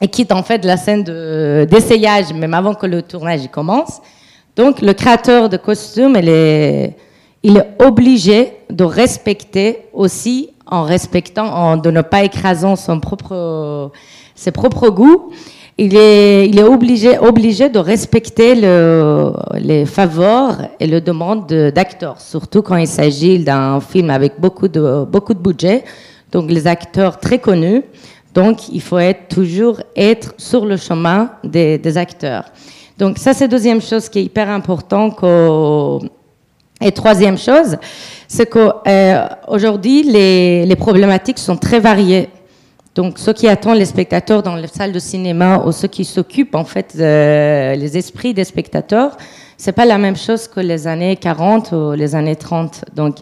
[0.02, 4.02] ils quittent en fait la scène de- d'essayage, même avant que le tournage commence.
[4.56, 6.96] Donc le créateur de costume, il est,
[7.80, 13.92] obligé de respecter aussi, en respectant, en, de ne pas écrasant son propre,
[14.36, 15.32] ses propres goûts,
[15.78, 21.72] il est, il est obligé, obligé de respecter le, les faveurs et les demandes de-
[21.74, 25.84] d'acteurs, surtout quand il s'agit d'un film avec beaucoup de, beaucoup de budget,
[26.32, 27.84] donc les acteurs très connus.
[28.34, 28.98] Donc, il faut
[29.28, 32.46] toujours être sur le chemin des, acteurs.
[32.98, 35.10] Donc, ça, c'est deuxième chose qui est hyper important
[36.80, 37.78] et troisième chose,
[38.28, 42.30] c'est qu'aujourd'hui, les, les problématiques sont très variées.
[42.96, 46.56] Donc, ceux qui attendent les spectateurs dans les salles de cinéma ou ceux qui s'occupent,
[46.56, 49.16] en fait, euh, les esprits des spectateurs,
[49.58, 52.86] c'est pas la même chose que les années 40 ou les années 30.
[52.94, 53.18] Donc,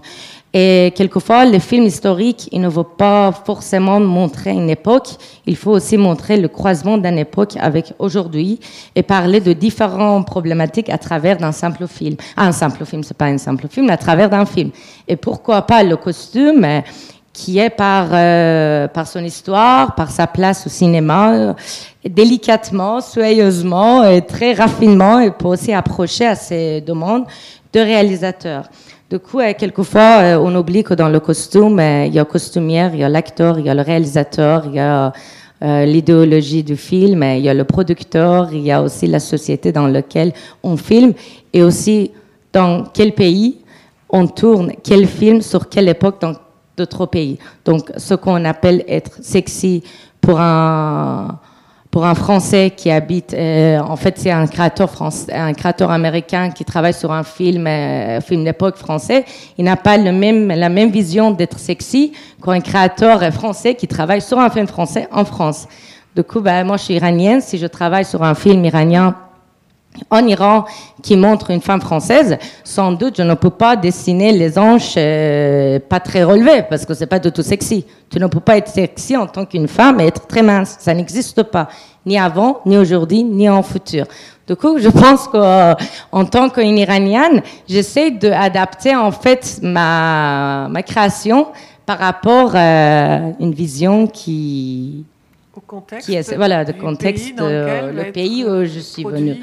[0.52, 5.10] et quelquefois, les films historiques, ils ne vont pas forcément montrer une époque.
[5.46, 8.60] Il faut aussi montrer le croisement d'une époque avec aujourd'hui
[8.96, 12.16] et parler de différentes problématiques à travers d'un simple film.
[12.36, 14.72] Ah, un simple film, c'est pas un simple film, mais à travers d'un film.
[15.08, 16.82] Et pourquoi pas le costume euh,
[17.32, 21.54] qui est par, euh, par son histoire, par sa place au cinéma, euh,
[22.04, 27.26] délicatement, soigneusement et très raffinement, et pour aussi approcher à ces demandes
[27.72, 28.66] de réalisateurs.
[29.10, 32.26] Du coup, euh, quelquefois, euh, on oublie que dans le costume, euh, il y a
[32.26, 35.12] costumière, il y a l'acteur, il y a le réalisateur, il y a
[35.62, 39.88] l'idéologie du film, il y a le producteur, il y a aussi la société dans
[39.88, 40.32] laquelle
[40.64, 41.14] on filme,
[41.52, 42.12] et aussi
[42.54, 43.58] dans quel pays
[44.10, 46.34] on tourne, quel film, sur quelle époque dans
[46.78, 47.40] d'autres pays.
[47.66, 49.84] Donc, ce qu'on appelle être sexy
[50.22, 51.40] pour un
[51.92, 56.52] pour un Français qui habite, euh, en fait, c'est un créateur français, un créateur américain
[56.52, 59.26] qui travaille sur un film, euh, film d'époque français.
[59.58, 62.14] Il n'a pas le même, la même vision d'être sexy
[62.44, 65.68] qu'un créateur français qui travaille sur un film français en France.
[66.16, 67.42] Du coup, ben, moi, je suis iranienne.
[67.42, 69.16] Si je travaille sur un film iranien
[70.10, 70.66] en Iran
[71.02, 75.80] qui montre une femme française, sans doute je ne peux pas dessiner les hanches euh,
[75.80, 77.86] pas très relevées parce que c'est pas du tout sexy.
[78.10, 80.78] Tu ne peux pas être sexy en tant qu'une femme et être très mince.
[80.80, 81.70] Ça n'existe pas,
[82.06, 84.06] ni avant, ni aujourd'hui, ni en futur.
[84.48, 91.48] Du coup, je pense qu'en tant qu'une Iranienne, j'essaie d'adapter en fait ma, ma création
[91.86, 95.06] par rapport à une vision qui
[95.56, 98.66] Au contexte qui est, voilà, de contexte, pays dans lequel euh, va le pays où
[98.66, 99.38] je suis venue.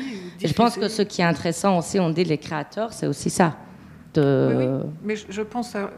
[0.44, 3.56] Je pense que ce qui est intéressant aussi, on dit les créateurs, c'est aussi ça.
[4.14, 4.54] De...
[4.56, 4.90] Oui, oui.
[5.02, 5.90] Mais je, pense à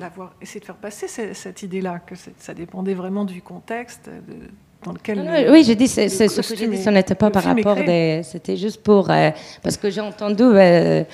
[0.00, 4.48] l'avoir essayé de faire passer ce- cette idée-là, que ça dépendait vraiment du contexte de-
[4.84, 5.22] dans lequel.
[5.22, 7.76] Non, le- oui, c'est le c'est ce que j'ai dit, ce n'était pas par rapport
[7.76, 8.22] des.
[8.24, 9.10] C'était juste pour.
[9.10, 9.30] euh,
[9.62, 10.42] parce que j'ai entendu.
[10.42, 11.04] euh,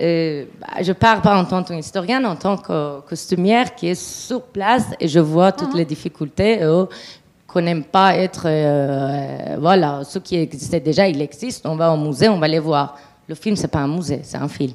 [0.00, 4.42] euh, bah, je parle pas en tant qu'historienne, en tant que costumière qui est sur
[4.42, 5.78] place et je vois toutes Mhm.
[5.78, 6.86] les difficultés euh,
[7.60, 8.46] n'aime pas être.
[8.46, 12.58] euh, voilà, ce qui existait déjà, il existe, on va au musée, on va les
[12.58, 12.98] voir.
[13.28, 14.72] Le film, c'est pas un musée, c'est un film.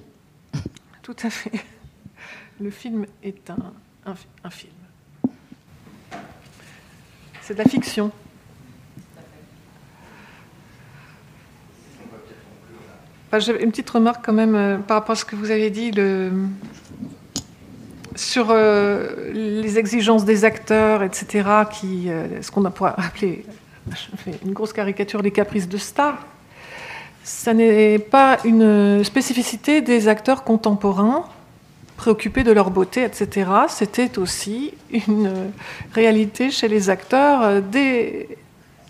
[1.02, 1.52] Tout à fait.
[2.60, 3.74] Le film est un,
[4.44, 4.74] un, film.
[7.42, 8.12] C'est de la fiction.
[13.32, 15.92] J'avais une petite remarque quand même euh, par rapport à ce que vous avez dit.
[18.16, 23.46] Sur euh, les exigences des acteurs, etc., qui, euh, ce qu'on a pourrait appeler
[24.46, 26.26] une grosse caricature des caprices de stars.
[27.24, 31.26] ça n'est pas une spécificité des acteurs contemporains
[31.98, 33.50] préoccupés de leur beauté, etc.
[33.68, 35.52] C'était aussi une
[35.94, 38.30] réalité chez les acteurs euh, dès,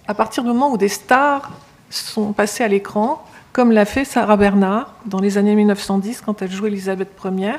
[0.07, 1.51] à partir du moment où des stars
[1.89, 6.51] sont passées à l'écran, comme l'a fait Sarah Bernard dans les années 1910 quand elle
[6.51, 7.53] joue Elisabeth Ier,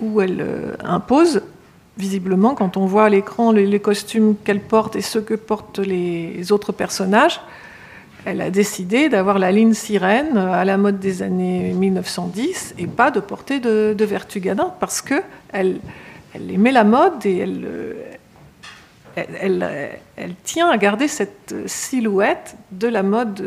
[0.00, 1.42] où elle euh, impose
[1.96, 6.52] visiblement, quand on voit à l'écran les, costumes qu'elle porte et ceux que portent les
[6.52, 7.40] autres personnages,
[8.24, 13.10] elle a décidé d'avoir la ligne sirène à la mode des années 1910 et pas
[13.10, 15.14] de porter de, de Vertugadin parce que
[15.52, 15.80] elle,
[16.34, 17.66] aimait la mode et elle,
[19.16, 23.42] elle, tient à garder cette silhouette de la mode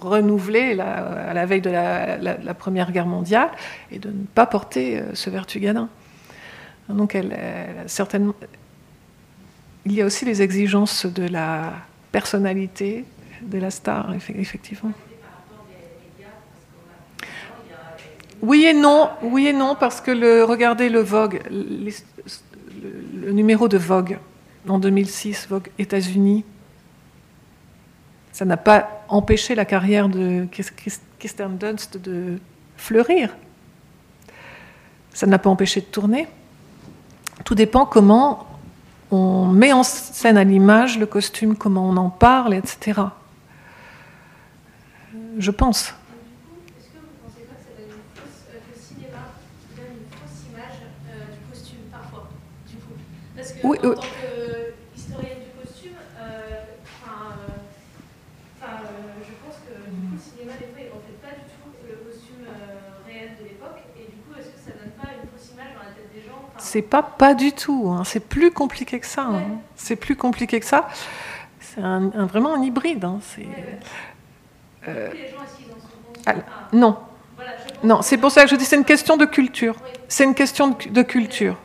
[0.00, 3.50] renouvelée à la veille de la, Première Guerre mondiale
[3.90, 5.88] et de ne pas porter euh, ce Vertugadin.
[6.88, 7.16] Donc
[7.86, 8.34] certainement,
[9.84, 11.72] il y a aussi les exigences de la
[12.10, 13.04] personnalité
[13.42, 14.92] de la star, effectivement.
[18.42, 24.18] Oui et non, oui et non, parce que regardez le Vogue, le, numéro de Vogue
[24.66, 26.44] en 2006, Vogue États-Unis,
[28.40, 30.46] ça n'a pas empêché la carrière de
[31.18, 32.38] Kirsten Dunst de
[32.78, 33.36] fleurir.
[35.12, 36.26] Ça n'a pas empêché de tourner.
[37.44, 38.46] Tout dépend comment
[39.10, 43.02] on met en scène à l'image le costume, comment on en parle, etc.
[45.36, 45.92] Je pense.
[46.78, 49.36] Est-ce que vous ne pensez pas que ça donne une fausse, euh, que le cinéma
[49.76, 50.80] donne une fausse image
[51.12, 52.30] euh, du costume parfois,
[52.66, 52.96] du coup
[53.36, 56.70] Parce que oui, en tant qu'historienne du costume, euh,
[58.60, 61.72] je pense que du coup, le cinéma des fois il ne reflète pas du tout
[61.88, 62.44] le costume
[63.06, 65.84] réel de l'époque, et du coup, est-ce que ça donne pas une fausse image dans
[65.88, 67.90] la tête des gens C'est pas pas du tout.
[67.90, 68.04] Hein.
[68.04, 69.22] C'est plus compliqué que ça.
[69.22, 69.42] Hein.
[69.74, 70.86] C'est plus compliqué que ça.
[71.58, 73.04] C'est un, un, vraiment un hybride.
[73.04, 73.18] Hein.
[73.22, 73.48] C'est
[74.86, 75.10] euh,
[76.26, 76.34] ah,
[76.72, 76.96] non.
[77.82, 79.74] Non, c'est pour ça que je dis c'est une question de culture.
[80.06, 81.56] C'est une question de culture.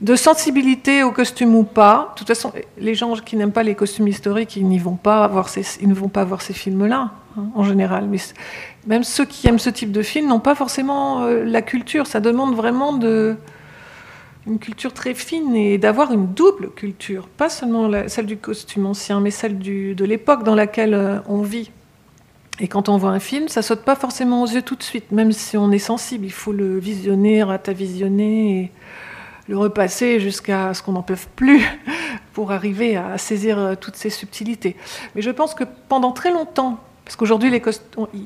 [0.00, 2.12] De sensibilité au costume ou pas.
[2.12, 5.48] De toute façon, les gens qui n'aiment pas les costumes historiques, ils, vont pas voir
[5.48, 8.06] ces, ils ne vont pas voir ces films-là, hein, en général.
[8.06, 8.18] Mais
[8.86, 12.06] même ceux qui aiment ce type de film n'ont pas forcément euh, la culture.
[12.06, 13.36] Ça demande vraiment de,
[14.46, 17.28] une culture très fine et d'avoir une double culture.
[17.28, 21.70] Pas seulement celle du costume ancien, mais celle de l'époque dans laquelle euh, on vit.
[22.60, 25.10] Et quand on voit un film, ça saute pas forcément aux yeux tout de suite,
[25.10, 26.26] même si on est sensible.
[26.26, 28.72] Il faut le visionner, ratavisionner, et
[29.48, 31.62] le repasser jusqu'à ce qu'on n'en peut plus
[32.32, 34.76] pour arriver à saisir euh, toutes ces subtilités.
[35.14, 37.60] Mais je pense que pendant très longtemps, parce qu'aujourd'hui,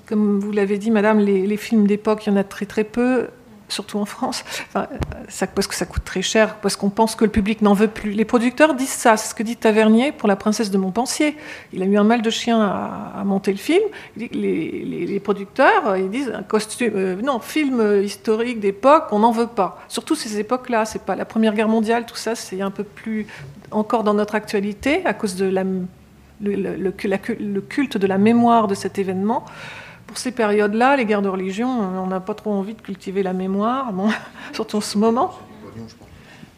[0.06, 2.84] comme vous l'avez dit, madame, les, les films d'époque, il y en a très très
[2.84, 3.28] peu
[3.68, 7.62] surtout en France, parce que ça coûte très cher, parce qu'on pense que le public
[7.62, 8.12] n'en veut plus.
[8.12, 11.36] Les producteurs disent ça, c'est ce que dit Tavernier pour La Princesse de Montpensier.
[11.72, 13.82] Il a eu un mal de chien à, monter le film.
[14.16, 19.82] Les, producteurs, ils disent un costume, euh, non, film historique d'époque, on n'en veut pas.
[19.88, 23.26] Surtout ces époques-là, c'est pas la Première Guerre mondiale, tout ça, c'est un peu plus
[23.70, 25.52] encore dans notre actualité à cause de
[26.40, 29.44] le culte de la mémoire de cet événement
[30.08, 33.34] pour ces périodes-là, les guerres de religion, on n'a pas trop envie de cultiver la
[33.34, 34.08] mémoire, bon,
[34.52, 35.38] surtout en ce moment.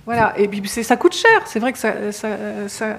[0.07, 2.97] Voilà, et puis ça coûte cher, c'est vrai que ça, ça,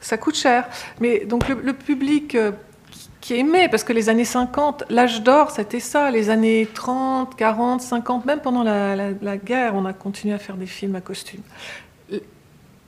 [0.00, 0.68] ça, coûte cher.
[1.00, 2.50] Mais donc le, public euh,
[3.20, 7.80] qui aimait, parce que les années 50, l'âge d'or, c'était ça, les années 30, 40,
[7.80, 11.40] 50, même pendant la, la guerre, on a continué à faire des films à costume.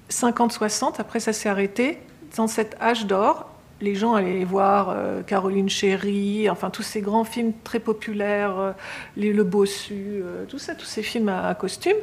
[0.09, 1.99] 50, 60, après ça s'est arrêté.
[2.37, 3.49] Dans cet âge d'or,
[3.81, 8.73] les gens allaient voir euh, Caroline Chéry, enfin tous ces grands films très populaires, euh,
[9.17, 11.97] Le Bossu, euh, tout ça, tous ces films à, costume.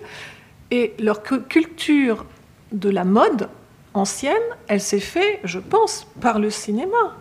[0.71, 2.25] Et leur culture
[2.71, 3.49] de la mode
[3.93, 4.33] ancienne,
[4.67, 7.15] elle s'est faite, je pense, par le cinéma.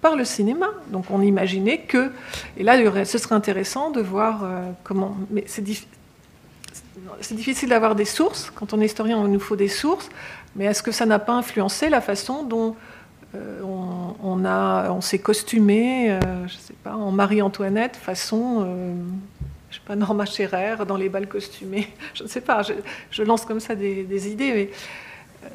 [0.00, 0.68] Par le cinéma.
[0.90, 2.12] Donc on imaginait que.
[2.56, 4.48] Et là, ce serait intéressant de voir
[4.84, 5.16] comment.
[5.30, 5.64] Mais c'est
[7.34, 8.52] difficile d'avoir des sources.
[8.54, 10.08] Quand on est historien, il nous faut des sources.
[10.54, 12.76] Mais est-ce que ça n'a pas influencé la façon dont
[13.36, 13.60] euh,
[14.22, 18.94] on, a, on s'est costumé, euh, je sais pas, en Marie-Antoinette, façon, euh,
[19.70, 21.88] je sais pas, Norma Scherer, dans les balles costumées.
[22.14, 22.62] Je ne sais pas,
[23.10, 24.70] je, lance comme ça des, idées, mais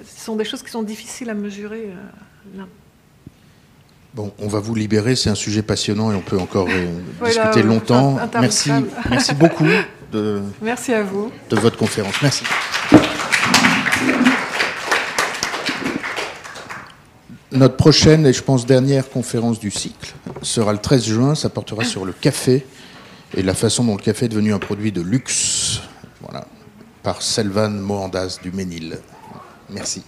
[0.06, 1.90] ce sont des choses qui sont difficiles à mesurer
[2.56, 2.64] là.
[4.14, 6.68] Bon, on va vous libérer, c'est un sujet passionnant et on peut encore
[7.24, 8.18] discuter longtemps.
[8.40, 8.72] Merci,
[9.10, 9.68] merci beaucoup
[10.12, 11.32] de, merci à vous.
[11.50, 12.22] de votre conférence.
[12.22, 12.44] Merci.
[17.52, 21.36] Notre prochaine et je pense dernière conférence du cycle sera le 13 juin.
[21.36, 22.66] Ça portera sur le café
[23.36, 25.82] et la façon dont le café est devenu un produit de luxe.
[26.22, 26.46] Voilà,
[27.04, 28.98] par Selvan Mohandas du Ménil.
[29.70, 30.02] Merci.